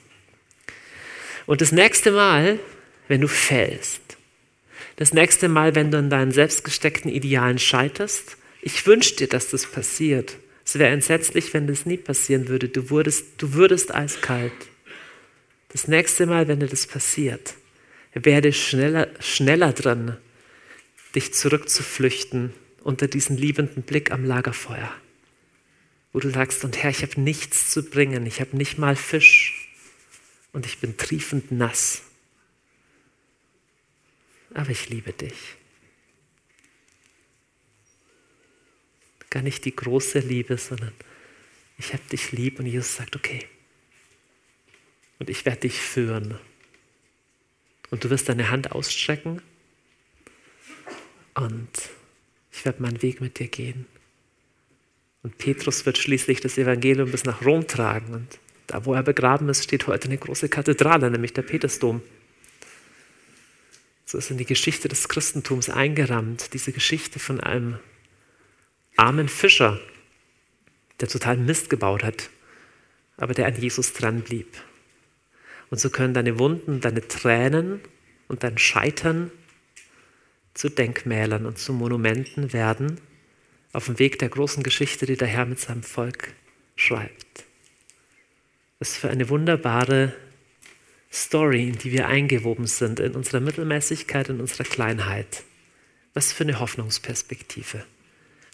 Und 1.46 1.62
das 1.62 1.72
nächste 1.72 2.12
Mal, 2.12 2.60
wenn 3.08 3.22
du 3.22 3.28
fällst, 3.28 4.02
das 4.98 5.14
nächste 5.14 5.50
Mal, 5.50 5.76
wenn 5.76 5.92
du 5.92 5.98
in 5.98 6.10
deinen 6.10 6.32
selbstgesteckten 6.32 7.12
Idealen 7.12 7.60
scheiterst, 7.60 8.38
ich 8.62 8.86
wünsche 8.88 9.16
dir, 9.16 9.28
dass 9.28 9.50
das 9.50 9.66
passiert. 9.66 10.38
Es 10.64 10.80
wäre 10.80 10.92
entsetzlich, 10.92 11.54
wenn 11.54 11.68
das 11.68 11.86
nie 11.86 11.98
passieren 11.98 12.48
würde. 12.48 12.70
Du, 12.70 12.90
wurdest, 12.90 13.26
du 13.38 13.54
würdest 13.54 13.94
eiskalt. 13.94 14.54
Das 15.70 15.88
nächste 15.88 16.26
Mal, 16.26 16.48
wenn 16.48 16.62
dir 16.62 16.68
das 16.68 16.88
passiert, 16.88 17.56
werde 18.14 18.54
schneller, 18.54 19.10
schneller 19.20 19.74
dran, 19.74 20.18
dich 21.14 21.34
zurückzuflüchten 21.34 22.54
unter 22.82 23.08
diesen 23.08 23.38
liebenden 23.38 23.84
Blick 23.84 24.12
am 24.12 24.24
Lagerfeuer, 24.24 24.92
wo 26.14 26.20
du 26.20 26.30
sagst, 26.30 26.64
und 26.64 26.82
Herr, 26.82 26.92
ich 26.92 27.02
habe 27.02 27.20
nichts 27.20 27.70
zu 27.72 27.84
bringen, 27.84 28.26
ich 28.26 28.40
habe 28.40 28.56
nicht 28.56 28.78
mal 28.78 28.96
Fisch 28.96 29.70
und 30.54 30.66
ich 30.66 30.80
bin 30.80 30.96
triefend 30.96 31.52
nass. 31.52 32.04
Aber 34.56 34.70
ich 34.70 34.90
liebe 34.90 35.12
dich. 35.12 35.58
Gar 39.30 39.44
nicht 39.44 39.66
die 39.66 39.76
große 39.76 40.20
Liebe, 40.20 40.58
sondern 40.58 40.94
ich 41.78 41.92
habe 41.92 42.04
dich 42.10 42.32
lieb 42.32 42.60
und 42.60 42.66
Jesus 42.66 42.96
sagt, 42.96 43.18
okay. 43.18 43.46
Und 45.20 45.30
ich 45.30 45.46
werde 45.46 45.62
dich 45.62 45.78
führen. 45.78 46.40
Und 47.90 48.06
du 48.06 48.10
wirst 48.10 48.30
deine 48.30 48.50
Hand 48.50 48.72
ausstrecken 48.72 49.42
und 51.34 51.70
ich 52.52 52.64
werde 52.64 52.82
meinen 52.82 53.02
Weg 53.02 53.20
mit 53.20 53.40
dir 53.40 53.50
gehen. 53.50 53.86
Und 55.22 55.38
Petrus 55.38 55.86
wird 55.86 55.98
schließlich 55.98 56.40
das 56.40 56.58
Evangelium 56.58 57.12
bis 57.12 57.26
nach 57.26 57.44
Rom 57.44 57.68
tragen. 57.68 58.14
Und 58.14 58.40
da, 58.68 58.86
wo 58.86 58.94
er 58.94 59.04
begraben 59.04 59.50
ist, 59.50 59.66
steht 59.66 59.88
heute 59.88 60.08
eine 60.08 60.18
große 60.18 60.48
Kathedrale, 60.48 61.12
nämlich 61.12 61.34
der 61.34 61.42
Petersdom. 61.42 62.02
Ist 64.18 64.32
in 64.32 64.38
die 64.38 64.46
Geschichte 64.46 64.88
des 64.88 65.10
Christentums 65.10 65.70
eingerammt, 65.70 66.54
diese 66.54 66.72
Geschichte 66.72 67.20
von 67.20 67.40
einem 67.40 67.80
armen 68.96 69.28
Fischer, 69.28 69.80
der 71.00 71.08
total 71.08 71.38
Mist 71.38 71.70
gebaut 71.70 72.04
hat, 72.04 72.30
aber 73.18 73.34
der 73.34 73.48
an 73.48 73.60
Jesus 73.60 73.94
dran 73.94 74.22
blieb. 74.22 74.48
Und 75.70 75.80
so 75.80 75.90
können 75.90 76.14
deine 76.14 76.40
Wunden, 76.40 76.80
deine 76.82 77.08
Tränen 77.08 77.82
und 78.28 78.44
dein 78.44 78.58
Scheitern 78.58 79.32
zu 80.54 80.70
Denkmälern 80.70 81.46
und 81.46 81.58
zu 81.58 81.74
Monumenten 81.74 82.54
werden 82.54 83.02
auf 83.74 83.86
dem 83.88 84.00
Weg 84.00 84.20
der 84.20 84.30
großen 84.30 84.64
Geschichte, 84.64 85.06
die 85.06 85.18
der 85.18 85.28
Herr 85.28 85.46
mit 85.46 85.60
seinem 85.60 85.84
Volk 85.84 86.34
schreibt. 86.78 87.44
Was 88.80 88.96
für 88.96 89.10
eine 89.10 89.28
wunderbare 89.30 90.14
Story, 91.16 91.70
in 91.70 91.78
die 91.78 91.92
wir 91.92 92.08
eingewoben 92.08 92.68
sind, 92.68 93.00
in 93.00 93.14
unserer 93.14 93.40
Mittelmäßigkeit, 93.40 94.30
in 94.30 94.42
unserer 94.42 94.66
Kleinheit. 94.66 95.44
Was 96.14 96.34
für 96.34 96.44
eine 96.44 96.60
Hoffnungsperspektive. 96.60 97.86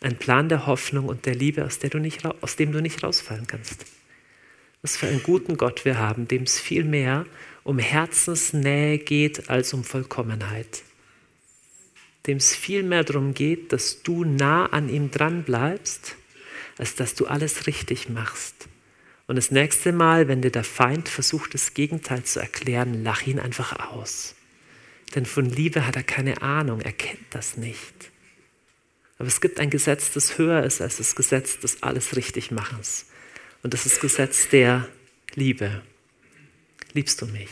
Ein 0.01 0.17
Plan 0.17 0.49
der 0.49 0.67
Hoffnung 0.67 1.07
und 1.07 1.25
der 1.25 1.35
Liebe, 1.35 1.65
aus, 1.65 1.79
der 1.79 1.89
du 1.89 1.99
nicht, 1.99 2.23
aus 2.25 2.55
dem 2.55 2.71
du 2.71 2.81
nicht 2.81 3.03
rausfallen 3.03 3.47
kannst. 3.47 3.85
Was 4.81 4.97
für 4.97 5.07
einen 5.07 5.23
guten 5.23 5.57
Gott 5.57 5.85
wir 5.85 5.97
haben, 5.97 6.27
dem 6.27 6.43
es 6.43 6.59
viel 6.59 6.83
mehr 6.83 7.25
um 7.63 7.79
Herzensnähe 7.79 8.97
geht 8.97 9.49
als 9.49 9.73
um 9.73 9.83
Vollkommenheit 9.83 10.83
dem 12.27 12.37
es 12.37 12.55
viel 12.55 12.83
mehr 12.83 13.03
darum 13.03 13.33
geht, 13.33 13.73
dass 13.73 14.03
du 14.03 14.23
nah 14.23 14.67
an 14.67 14.89
ihm 14.89 15.11
dran 15.11 15.43
bleibst, 15.43 16.15
als 16.77 16.95
dass 16.95 17.15
du 17.15 17.27
alles 17.27 17.67
richtig 17.67 18.09
machst. 18.09 18.67
Und 19.27 19.35
das 19.35 19.51
nächste 19.51 19.91
Mal, 19.91 20.27
wenn 20.27 20.41
dir 20.41 20.51
der 20.51 20.63
Feind 20.63 21.07
versucht, 21.07 21.53
das 21.53 21.73
Gegenteil 21.73 22.23
zu 22.23 22.39
erklären, 22.39 23.03
lach 23.03 23.25
ihn 23.25 23.39
einfach 23.39 23.91
aus. 23.91 24.35
Denn 25.15 25.25
von 25.25 25.45
Liebe 25.45 25.85
hat 25.85 25.95
er 25.95 26.03
keine 26.03 26.41
Ahnung, 26.41 26.81
er 26.81 26.93
kennt 26.93 27.25
das 27.31 27.57
nicht. 27.57 28.11
Aber 29.17 29.27
es 29.27 29.41
gibt 29.41 29.59
ein 29.59 29.69
Gesetz, 29.69 30.11
das 30.13 30.37
höher 30.37 30.63
ist 30.63 30.81
als 30.81 30.97
das 30.97 31.15
Gesetz 31.15 31.59
des 31.59 31.83
alles 31.83 32.15
richtig 32.15 32.51
Machens. 32.51 33.05
Und 33.61 33.73
das 33.73 33.85
ist 33.85 33.95
das 33.95 34.01
Gesetz 34.01 34.49
der 34.49 34.87
Liebe. 35.35 35.83
Liebst 36.93 37.21
du 37.21 37.27
mich? 37.27 37.49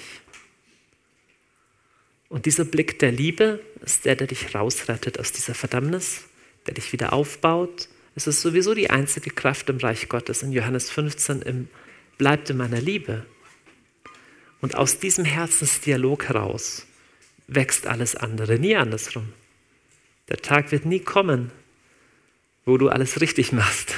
Und 2.28 2.45
dieser 2.45 2.65
Blick 2.65 2.99
der 2.99 3.11
Liebe 3.11 3.59
ist 3.84 4.05
der, 4.05 4.15
der 4.15 4.28
dich 4.28 4.53
rausrettet 4.55 5.20
aus 5.20 5.32
dieser 5.32 5.55
Verdammnis, 5.55 6.26
der 6.67 6.76
dich 6.76 6.91
wieder 6.93 7.13
aufbaut. 7.13 7.89
Es 8.16 8.28
ist 8.28 8.41
sowieso 8.41 8.74
die 8.74 8.89
einzige 8.89 9.30
Kraft 9.30 9.70
im 9.70 9.78
Reich 9.78 10.10
Gottes. 10.10 10.43
In 10.43 10.51
Johannes 10.51 10.89
15 10.89 11.41
im 11.41 11.68
Bleibt 12.18 12.49
in 12.49 12.57
meiner 12.57 12.82
Liebe. 12.82 13.26
Und 14.62 14.76
aus 14.76 14.99
diesem 14.99 15.24
Herzensdialog 15.24 16.26
heraus 16.26 16.86
wächst 17.47 17.88
alles 17.88 18.16
andere, 18.16 18.60
nie 18.60 18.76
andersrum. 18.76 19.30
Der 20.28 20.38
Tag 20.38 20.72
wird 20.72 20.86
nie 20.86 20.99
kommen, 20.99 21.51
wo 22.66 22.78
du 22.78 22.89
alles 22.89 23.22
richtig 23.22 23.53
machst. 23.53 23.95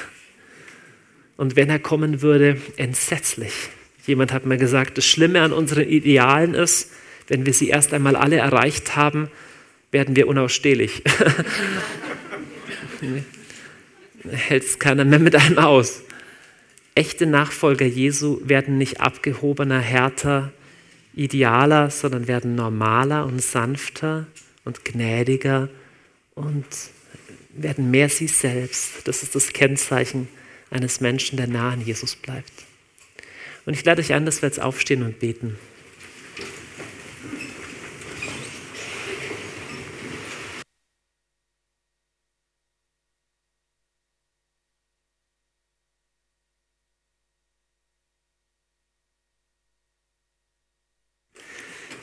Und 1.36 1.55
wenn 1.55 1.70
er 1.70 1.80
kommen 1.80 2.22
würde, 2.22 2.62
entsetzlich. 2.78 3.53
Jemand 4.05 4.32
hat 4.32 4.45
mir 4.45 4.57
gesagt, 4.57 4.97
das 4.97 5.05
Schlimme 5.05 5.41
an 5.41 5.51
unseren 5.51 5.88
Idealen 5.88 6.53
ist, 6.53 6.91
wenn 7.28 7.45
wir 7.45 7.53
sie 7.53 7.70
erst 7.70 7.93
einmal 7.93 8.16
alle 8.16 8.38
erreicht 8.38 8.95
haben, 8.95 9.30
werden 9.91 10.16
wir 10.16 10.28
unausstehlich. 10.28 11.03
Hält 14.30 14.63
es 14.63 14.80
keiner 14.80 15.05
mehr 15.05 15.19
mit 15.19 15.36
einem 15.36 15.57
aus. 15.57 16.01
Echte 16.93 17.26
Nachfolger 17.26 17.86
Jesu 17.86 18.41
werden 18.43 18.78
nicht 18.78 18.99
abgehobener, 19.01 19.80
härter, 19.80 20.51
idealer, 21.13 21.89
sondern 21.89 22.28
werden 22.28 22.55
normaler 22.55 23.26
und 23.26 23.41
sanfter 23.41 24.28
und 24.65 24.86
gnädiger 24.86 25.69
und 26.36 26.65
werden 27.53 27.91
mehr 27.91 28.09
sie 28.09 28.28
selbst. 28.28 29.07
Das 29.07 29.24
ist 29.24 29.36
das 29.36 29.53
Kennzeichen 29.53 30.28
eines 30.69 31.01
Menschen, 31.01 31.38
der 31.38 31.47
nah 31.47 31.72
an 31.72 31.82
Jesus 31.82 32.15
bleibt. 32.15 32.51
Und 33.65 33.74
ich 33.74 33.84
lade 33.86 34.01
euch 34.01 34.13
ein, 34.13 34.26
dass 34.26 34.41
wir 34.41 34.47
jetzt 34.47 34.61
aufstehen 34.61 35.03
und 35.03 35.19
beten. 35.19 35.57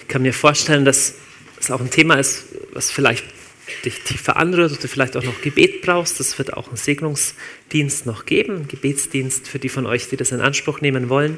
Ich 0.09 0.13
kann 0.15 0.23
mir 0.23 0.33
vorstellen, 0.33 0.87
dass 0.87 1.17
es 1.61 1.71
auch 1.71 1.83
ein 1.83 1.91
Thema 1.91 2.15
ist, 2.15 2.47
was 2.73 2.91
vielleicht 2.91 3.27
dich 3.85 4.01
tiefer 4.05 4.39
anrührt 4.39 4.73
oder 4.73 4.81
du 4.81 4.89
vielleicht 4.89 5.19
auch 5.19 5.23
noch 5.23 5.43
Gebet 5.43 5.83
brauchst. 5.83 6.19
Es 6.19 6.39
wird 6.39 6.55
auch 6.55 6.69
einen 6.69 6.79
Segnungsdienst 6.79 8.07
noch 8.07 8.25
geben, 8.25 8.57
einen 8.57 8.69
Gebetsdienst 8.69 9.47
für 9.47 9.59
die 9.59 9.69
von 9.69 9.85
euch, 9.85 10.09
die 10.09 10.17
das 10.17 10.33
in 10.33 10.41
Anspruch 10.41 10.81
nehmen 10.81 11.11
wollen. 11.11 11.37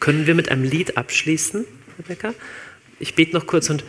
Können 0.00 0.26
wir 0.26 0.34
mit 0.34 0.50
einem 0.50 0.62
Lied 0.64 0.96
abschließen, 0.96 1.66
Rebecca? 1.98 2.32
Ich 2.98 3.14
bete 3.14 3.34
noch 3.36 3.46
kurz 3.46 3.68
und 3.68 3.84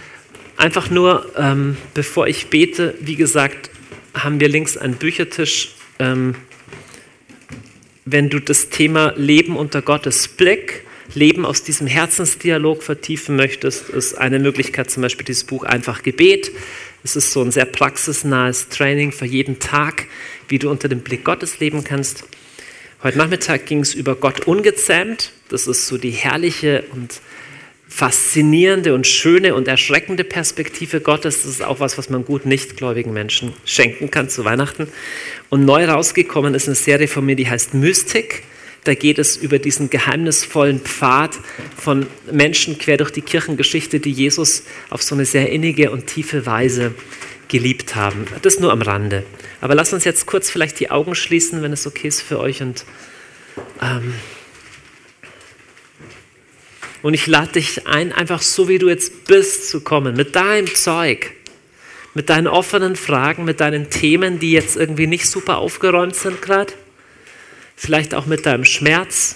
einfach 0.57 0.89
nur, 0.89 1.31
ähm, 1.37 1.77
bevor 1.93 2.27
ich 2.27 2.47
bete, 2.47 2.95
wie 2.99 3.15
gesagt, 3.15 3.69
haben 4.13 4.41
wir 4.41 4.49
links 4.49 4.75
einen 4.75 4.95
Büchertisch. 4.95 5.75
Ähm, 5.97 6.35
wenn 8.03 8.29
du 8.29 8.41
das 8.41 8.67
Thema 8.67 9.13
Leben 9.15 9.55
unter 9.55 9.81
Gottes 9.81 10.27
Blick 10.27 10.83
Leben 11.13 11.45
aus 11.45 11.63
diesem 11.63 11.87
Herzensdialog 11.87 12.83
vertiefen 12.83 13.35
möchtest, 13.35 13.89
ist 13.89 14.15
eine 14.15 14.39
Möglichkeit 14.39 14.91
zum 14.91 15.01
Beispiel 15.01 15.25
dieses 15.25 15.43
Buch 15.43 15.63
Einfach 15.63 16.03
Gebet. 16.03 16.51
Es 17.03 17.15
ist 17.15 17.31
so 17.31 17.41
ein 17.41 17.51
sehr 17.51 17.65
praxisnahes 17.65 18.69
Training 18.69 19.11
für 19.11 19.25
jeden 19.25 19.59
Tag, 19.59 20.05
wie 20.47 20.59
du 20.59 20.69
unter 20.69 20.87
dem 20.87 21.01
Blick 21.01 21.23
Gottes 21.23 21.59
leben 21.59 21.83
kannst. 21.83 22.25
Heute 23.01 23.17
Nachmittag 23.17 23.65
ging 23.65 23.79
es 23.79 23.93
über 23.93 24.15
Gott 24.15 24.45
ungezähmt. 24.45 25.31
Das 25.47 25.65
ist 25.67 25.87
so 25.87 25.97
die 25.97 26.11
herrliche 26.11 26.83
und 26.91 27.21
faszinierende 27.87 28.93
und 28.93 29.07
schöne 29.07 29.55
und 29.55 29.67
erschreckende 29.67 30.23
Perspektive 30.23 31.01
Gottes. 31.01 31.41
Das 31.41 31.51
ist 31.51 31.63
auch 31.63 31.79
was, 31.79 31.97
was 31.97 32.09
man 32.09 32.23
gut 32.23 32.45
nichtgläubigen 32.45 33.13
Menschen 33.13 33.53
schenken 33.65 34.11
kann 34.11 34.29
zu 34.29 34.45
Weihnachten. 34.45 34.87
Und 35.49 35.65
neu 35.65 35.85
rausgekommen 35.85 36.53
ist 36.53 36.67
eine 36.67 36.75
Serie 36.75 37.07
von 37.07 37.25
mir, 37.25 37.35
die 37.35 37.49
heißt 37.49 37.73
Mystik. 37.73 38.43
Da 38.83 38.93
geht 38.93 39.19
es 39.19 39.35
über 39.35 39.59
diesen 39.59 39.89
geheimnisvollen 39.89 40.79
Pfad 40.79 41.37
von 41.77 42.07
Menschen 42.31 42.77
quer 42.77 42.97
durch 42.97 43.11
die 43.11 43.21
Kirchengeschichte, 43.21 43.99
die 43.99 44.11
Jesus 44.11 44.63
auf 44.89 45.03
so 45.03 45.15
eine 45.15 45.25
sehr 45.25 45.49
innige 45.49 45.91
und 45.91 46.07
tiefe 46.07 46.45
Weise 46.45 46.93
geliebt 47.49 47.95
haben. 47.95 48.25
Das 48.41 48.59
nur 48.59 48.71
am 48.71 48.81
Rande. 48.81 49.25
Aber 49.59 49.75
lass 49.75 49.91
uns 49.91 50.05
jetzt 50.05 50.25
kurz 50.25 50.49
vielleicht 50.49 50.79
die 50.79 50.91
Augen 50.91 51.15
schließen, 51.15 51.61
wenn 51.61 51.73
es 51.73 51.85
okay 51.85 52.07
ist 52.07 52.21
für 52.21 52.39
euch. 52.39 52.61
Und, 52.61 52.85
ähm 53.81 54.13
und 57.01 57.13
ich 57.13 57.27
lade 57.27 57.53
dich 57.53 57.87
ein, 57.87 58.13
einfach 58.13 58.41
so 58.41 58.69
wie 58.69 58.77
du 58.77 58.87
jetzt 58.87 59.25
bist, 59.25 59.69
zu 59.69 59.81
kommen, 59.81 60.15
mit 60.15 60.35
deinem 60.35 60.73
Zeug, 60.73 61.31
mit 62.13 62.29
deinen 62.29 62.47
offenen 62.47 62.95
Fragen, 62.95 63.45
mit 63.45 63.59
deinen 63.59 63.89
Themen, 63.89 64.39
die 64.39 64.51
jetzt 64.51 64.77
irgendwie 64.77 65.07
nicht 65.07 65.25
super 65.25 65.57
aufgeräumt 65.57 66.15
sind 66.15 66.41
gerade. 66.41 66.73
Vielleicht 67.79 68.13
auch 68.13 68.25
mit 68.25 68.45
deinem 68.45 68.65
Schmerz. 68.65 69.35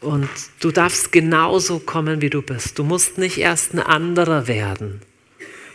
Und 0.00 0.28
du 0.60 0.70
darfst 0.70 1.12
genauso 1.12 1.78
kommen, 1.78 2.20
wie 2.20 2.30
du 2.30 2.42
bist. 2.42 2.78
Du 2.78 2.84
musst 2.84 3.18
nicht 3.18 3.38
erst 3.38 3.74
ein 3.74 3.80
anderer 3.80 4.48
werden 4.48 5.00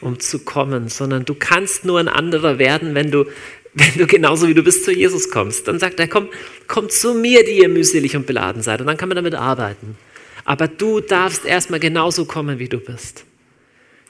um 0.02 0.20
zu 0.20 0.40
kommen, 0.40 0.90
sondern 0.90 1.26
du 1.26 1.34
kannst 1.34 1.86
nur 1.86 2.00
ein 2.00 2.08
anderer 2.08 2.60
werden, 2.60 2.96
wenn 2.96 3.12
du, 3.12 3.26
wenn 3.74 3.94
du 3.98 4.08
genauso 4.08 4.48
wie 4.48 4.54
du 4.54 4.64
bist 4.64 4.86
zu 4.86 4.92
Jesus 4.92 5.30
kommst. 5.30 5.68
Dann 5.68 5.80
sagt 5.80 6.00
er, 6.00 6.08
komm, 6.08 6.30
komm 6.68 6.90
zu 6.90 7.14
mir, 7.14 7.44
die 7.44 7.60
ihr 7.60 7.70
mühselig 7.70 8.16
und 8.16 8.26
beladen 8.26 8.62
seid. 8.62 8.82
Und 8.82 8.88
dann 8.88 8.98
kann 8.98 9.10
man 9.10 9.16
damit 9.16 9.36
arbeiten. 9.36 9.98
Aber 10.46 10.68
du 10.68 11.00
darfst 11.00 11.46
erstmal 11.46 11.80
genauso 11.80 12.26
kommen, 12.26 12.60
wie 12.60 12.70
du 12.70 12.78
bist. 12.78 13.26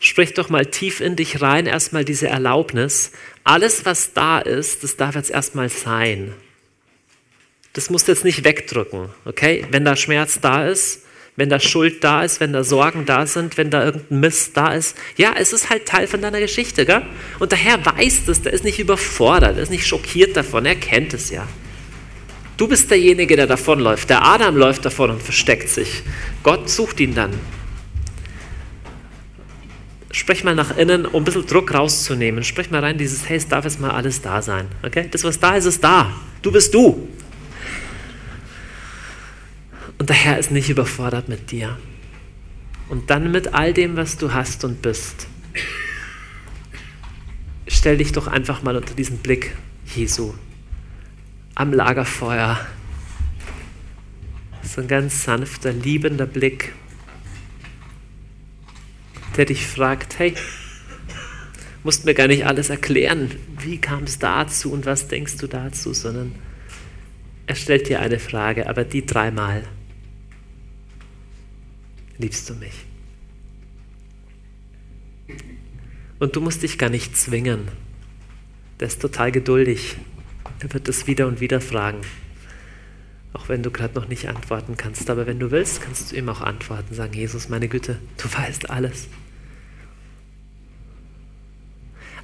Sprich 0.02 0.34
doch 0.34 0.50
mal 0.50 0.66
tief 0.66 1.00
in 1.00 1.16
dich 1.16 1.42
rein, 1.42 1.66
erstmal 1.66 2.04
diese 2.04 2.28
Erlaubnis. 2.28 3.12
Alles, 3.46 3.86
was 3.86 4.12
da 4.14 4.40
ist, 4.40 4.84
das 4.84 4.98
darf 4.98 5.16
jetzt 5.16 5.32
erstmal 5.32 5.70
sein. 5.70 6.34
Das 7.76 7.90
musst 7.90 8.08
du 8.08 8.14
jetzt 8.14 8.24
nicht 8.24 8.46
wegdrücken, 8.46 9.10
okay? 9.26 9.66
Wenn 9.70 9.84
da 9.84 9.98
Schmerz 9.98 10.40
da 10.40 10.66
ist, 10.66 11.02
wenn 11.36 11.50
da 11.50 11.60
Schuld 11.60 12.02
da 12.06 12.24
ist, 12.24 12.40
wenn 12.40 12.54
da 12.54 12.64
Sorgen 12.64 13.06
da 13.06 13.28
sind, 13.28 13.58
wenn 13.58 13.70
da 13.70 13.84
irgendein 13.84 14.22
Mist 14.22 14.56
da 14.56 14.74
ist. 14.74 14.96
Ja, 15.18 15.34
es 15.38 15.52
ist 15.52 15.70
halt 15.70 15.86
Teil 15.86 16.08
von 16.08 16.22
deiner 16.22 16.40
Geschichte, 16.40 16.86
gell? 16.86 17.02
Und 17.38 17.52
der 17.52 17.60
Herr 17.60 17.86
weiß 17.86 18.24
das, 18.28 18.42
der 18.42 18.54
ist 18.54 18.64
nicht 18.64 18.80
überfordert, 18.80 19.58
der 19.58 19.64
ist 19.64 19.72
nicht 19.72 19.86
schockiert 19.86 20.38
davon, 20.38 20.66
er 20.66 20.76
kennt 20.76 21.14
es 21.14 21.30
ja. 21.32 21.46
Du 22.56 22.70
bist 22.70 22.90
derjenige, 22.90 23.36
der 23.36 23.48
davonläuft. 23.48 24.10
Der 24.10 24.24
Adam 24.24 24.56
läuft 24.56 24.86
davon 24.86 25.10
und 25.10 25.22
versteckt 25.22 25.68
sich. 25.68 26.04
Gott 26.44 26.70
sucht 26.70 27.02
ihn 27.02 27.14
dann. 27.14 27.32
Sprech 30.12 30.46
mal 30.46 30.56
nach 30.56 30.78
innen, 30.78 31.06
um 31.06 31.24
ein 31.24 31.26
bisschen 31.26 31.46
Druck 31.46 31.74
rauszunehmen. 31.74 32.46
Sprech 32.46 32.72
mal 32.72 32.80
rein, 32.80 32.98
dieses, 32.98 33.28
hey, 33.28 33.36
es 33.36 33.50
darf 33.50 33.66
jetzt 33.66 33.82
mal 33.82 33.92
alles 33.92 34.22
da 34.22 34.42
sein. 34.42 34.70
Okay? 34.82 35.10
Das, 35.12 35.26
was 35.26 35.38
da 35.38 35.58
ist, 35.58 35.66
ist 35.66 35.84
da. 35.84 36.14
Du 36.42 36.54
bist 36.54 36.74
du. 36.74 37.10
Und 39.98 40.10
der 40.10 40.16
Herr 40.16 40.38
ist 40.38 40.52
nicht 40.52 40.70
überfordert 40.70 41.30
mit 41.30 41.52
dir. 41.52 41.78
Und 42.90 43.10
dann 43.10 43.32
mit 43.32 43.54
all 43.54 43.74
dem, 43.74 43.96
was 43.96 44.18
du 44.18 44.34
hast 44.34 44.64
und 44.64 44.82
bist. 44.82 45.28
Stell 47.68 47.98
dich 47.98 48.12
doch 48.12 48.28
einfach 48.28 48.62
mal 48.62 48.76
unter 48.76 48.94
diesen 48.94 49.18
Blick 49.20 49.56
Jesu 49.96 50.34
am 51.56 51.74
Lagerfeuer. 51.74 52.60
So 54.62 54.82
ein 54.82 54.88
ganz 54.88 55.24
sanfter, 55.24 55.72
liebender 55.72 56.26
Blick, 56.26 56.74
der 59.38 59.46
dich 59.46 59.66
fragt, 59.66 60.20
hey, 60.20 60.36
musst 61.84 62.06
mir 62.06 62.14
gar 62.14 62.28
nicht 62.28 62.46
alles 62.46 62.70
erklären, 62.70 63.32
wie 63.60 63.80
kam 63.80 64.04
es 64.04 64.20
dazu 64.20 64.72
und 64.72 64.86
was 64.86 65.08
denkst 65.08 65.38
du 65.38 65.48
dazu, 65.48 65.94
sondern 65.94 66.36
er 67.48 67.56
stellt 67.56 67.88
dir 67.88 68.00
eine 68.00 68.20
Frage, 68.20 68.68
aber 68.68 68.84
die 68.84 69.06
dreimal 69.06 69.64
liebst 72.18 72.50
du 72.50 72.56
mich? 72.56 72.74
Und 76.20 76.36
du 76.36 76.42
musst 76.42 76.64
dich 76.64 76.78
gar 76.78 76.90
nicht 76.90 77.18
zwingen. 77.18 77.68
Der 78.80 78.88
ist 78.88 79.02
total 79.02 79.32
geduldig. 79.32 79.98
Er 80.60 80.74
wird 80.74 80.88
es 80.88 81.08
wieder 81.08 81.28
und 81.28 81.40
wieder 81.40 81.62
fragen. 81.62 82.02
Auch 83.34 83.50
wenn 83.50 83.64
du 83.64 83.72
gerade 83.72 83.96
noch 83.96 84.08
nicht 84.08 84.30
antworten 84.30 84.78
kannst. 84.78 85.10
Aber 85.10 85.28
wenn 85.28 85.40
du 85.40 85.52
willst, 85.52 85.82
kannst 85.82 86.12
du 86.12 86.16
ihm 86.16 86.30
auch 86.30 86.42
antworten. 86.42 86.96
Sagen, 86.96 87.14
Jesus, 87.14 87.50
meine 87.50 87.68
Güte, 87.68 88.00
du 88.18 88.34
weißt 88.34 88.70
alles. 88.70 89.08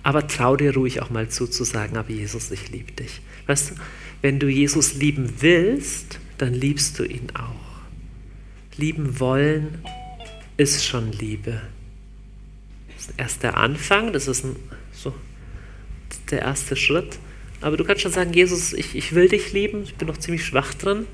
Aber 0.03 0.27
trau 0.27 0.55
dir 0.55 0.73
ruhig 0.73 1.01
auch 1.01 1.09
mal 1.09 1.29
zu, 1.29 1.47
zu 1.47 1.63
sagen, 1.63 1.97
aber 1.97 2.09
Jesus, 2.09 2.49
ich 2.49 2.71
liebe 2.71 2.91
dich. 2.93 3.21
Weißt 3.45 3.71
du, 3.71 3.75
wenn 4.21 4.39
du 4.39 4.47
Jesus 4.47 4.95
lieben 4.95 5.31
willst, 5.39 6.19
dann 6.37 6.53
liebst 6.53 6.97
du 6.97 7.03
ihn 7.03 7.27
auch. 7.35 7.60
Lieben 8.77 9.19
wollen 9.19 9.83
ist 10.57 10.85
schon 10.85 11.11
Liebe. 11.11 11.61
Das 12.95 13.07
ist 13.07 13.13
erst 13.17 13.43
der 13.43 13.57
Anfang, 13.57 14.13
das 14.13 14.27
ist 14.27 14.45
ein, 14.45 14.55
so 14.91 15.13
der 16.29 16.41
erste 16.41 16.75
Schritt. 16.75 17.19
Aber 17.61 17.77
du 17.77 17.83
kannst 17.83 18.01
schon 18.01 18.11
sagen, 18.11 18.33
Jesus, 18.33 18.73
ich, 18.73 18.95
ich 18.95 19.13
will 19.13 19.27
dich 19.27 19.53
lieben, 19.53 19.83
ich 19.83 19.95
bin 19.95 20.07
noch 20.07 20.17
ziemlich 20.17 20.45
schwach 20.45 20.73
drin. 20.73 21.05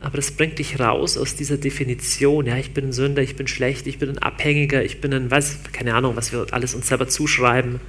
Aber 0.00 0.16
das 0.16 0.30
bringt 0.30 0.58
dich 0.58 0.78
raus 0.78 1.16
aus 1.16 1.34
dieser 1.34 1.56
Definition. 1.56 2.46
Ja, 2.46 2.56
ich 2.56 2.72
bin 2.72 2.86
ein 2.86 2.92
Sünder, 2.92 3.22
ich 3.22 3.34
bin 3.34 3.48
schlecht, 3.48 3.86
ich 3.86 3.98
bin 3.98 4.10
ein 4.10 4.18
Abhängiger, 4.18 4.84
ich 4.84 5.00
bin 5.00 5.12
ein, 5.12 5.30
weiß, 5.30 5.60
keine 5.72 5.94
Ahnung, 5.94 6.16
was 6.16 6.32
wir 6.32 6.46
alles 6.52 6.74
uns 6.74 6.88
selber 6.88 7.08
zuschreiben. 7.08 7.80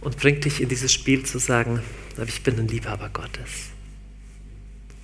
Und 0.00 0.18
bringt 0.18 0.44
dich 0.44 0.60
in 0.60 0.68
dieses 0.68 0.92
Spiel 0.92 1.24
zu 1.24 1.38
sagen, 1.38 1.80
aber 2.16 2.28
ich 2.28 2.42
bin 2.42 2.58
ein 2.58 2.68
Liebhaber 2.68 3.08
Gottes. 3.12 3.70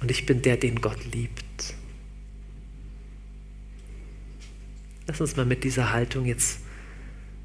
Und 0.03 0.11
ich 0.11 0.26
bin 0.26 0.42
der, 0.42 0.57
den 0.57 0.80
Gott 0.80 0.98
liebt. 1.12 1.74
Lass 5.07 5.20
uns 5.20 5.36
mal 5.36 5.46
mit 5.46 5.62
dieser 5.62 5.92
Haltung 5.92 6.26
jetzt 6.26 6.59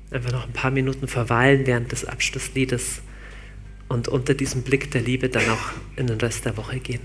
einfach 0.10 0.32
noch 0.32 0.48
ein 0.48 0.54
paar 0.54 0.72
Minuten 0.72 1.08
verweilen 1.08 1.68
während 1.68 1.92
des 1.92 2.06
Abschlussliedes 2.06 3.02
und 3.90 4.08
unter 4.08 4.34
diesem 4.34 4.64
Blick 4.64 4.90
der 4.90 5.02
Liebe 5.02 5.30
dann 5.30 5.48
auch 5.50 5.72
in 5.96 6.08
den 6.08 6.18
Rest 6.18 6.46
der 6.46 6.58
Woche 6.58 6.80
gehen. 6.80 7.02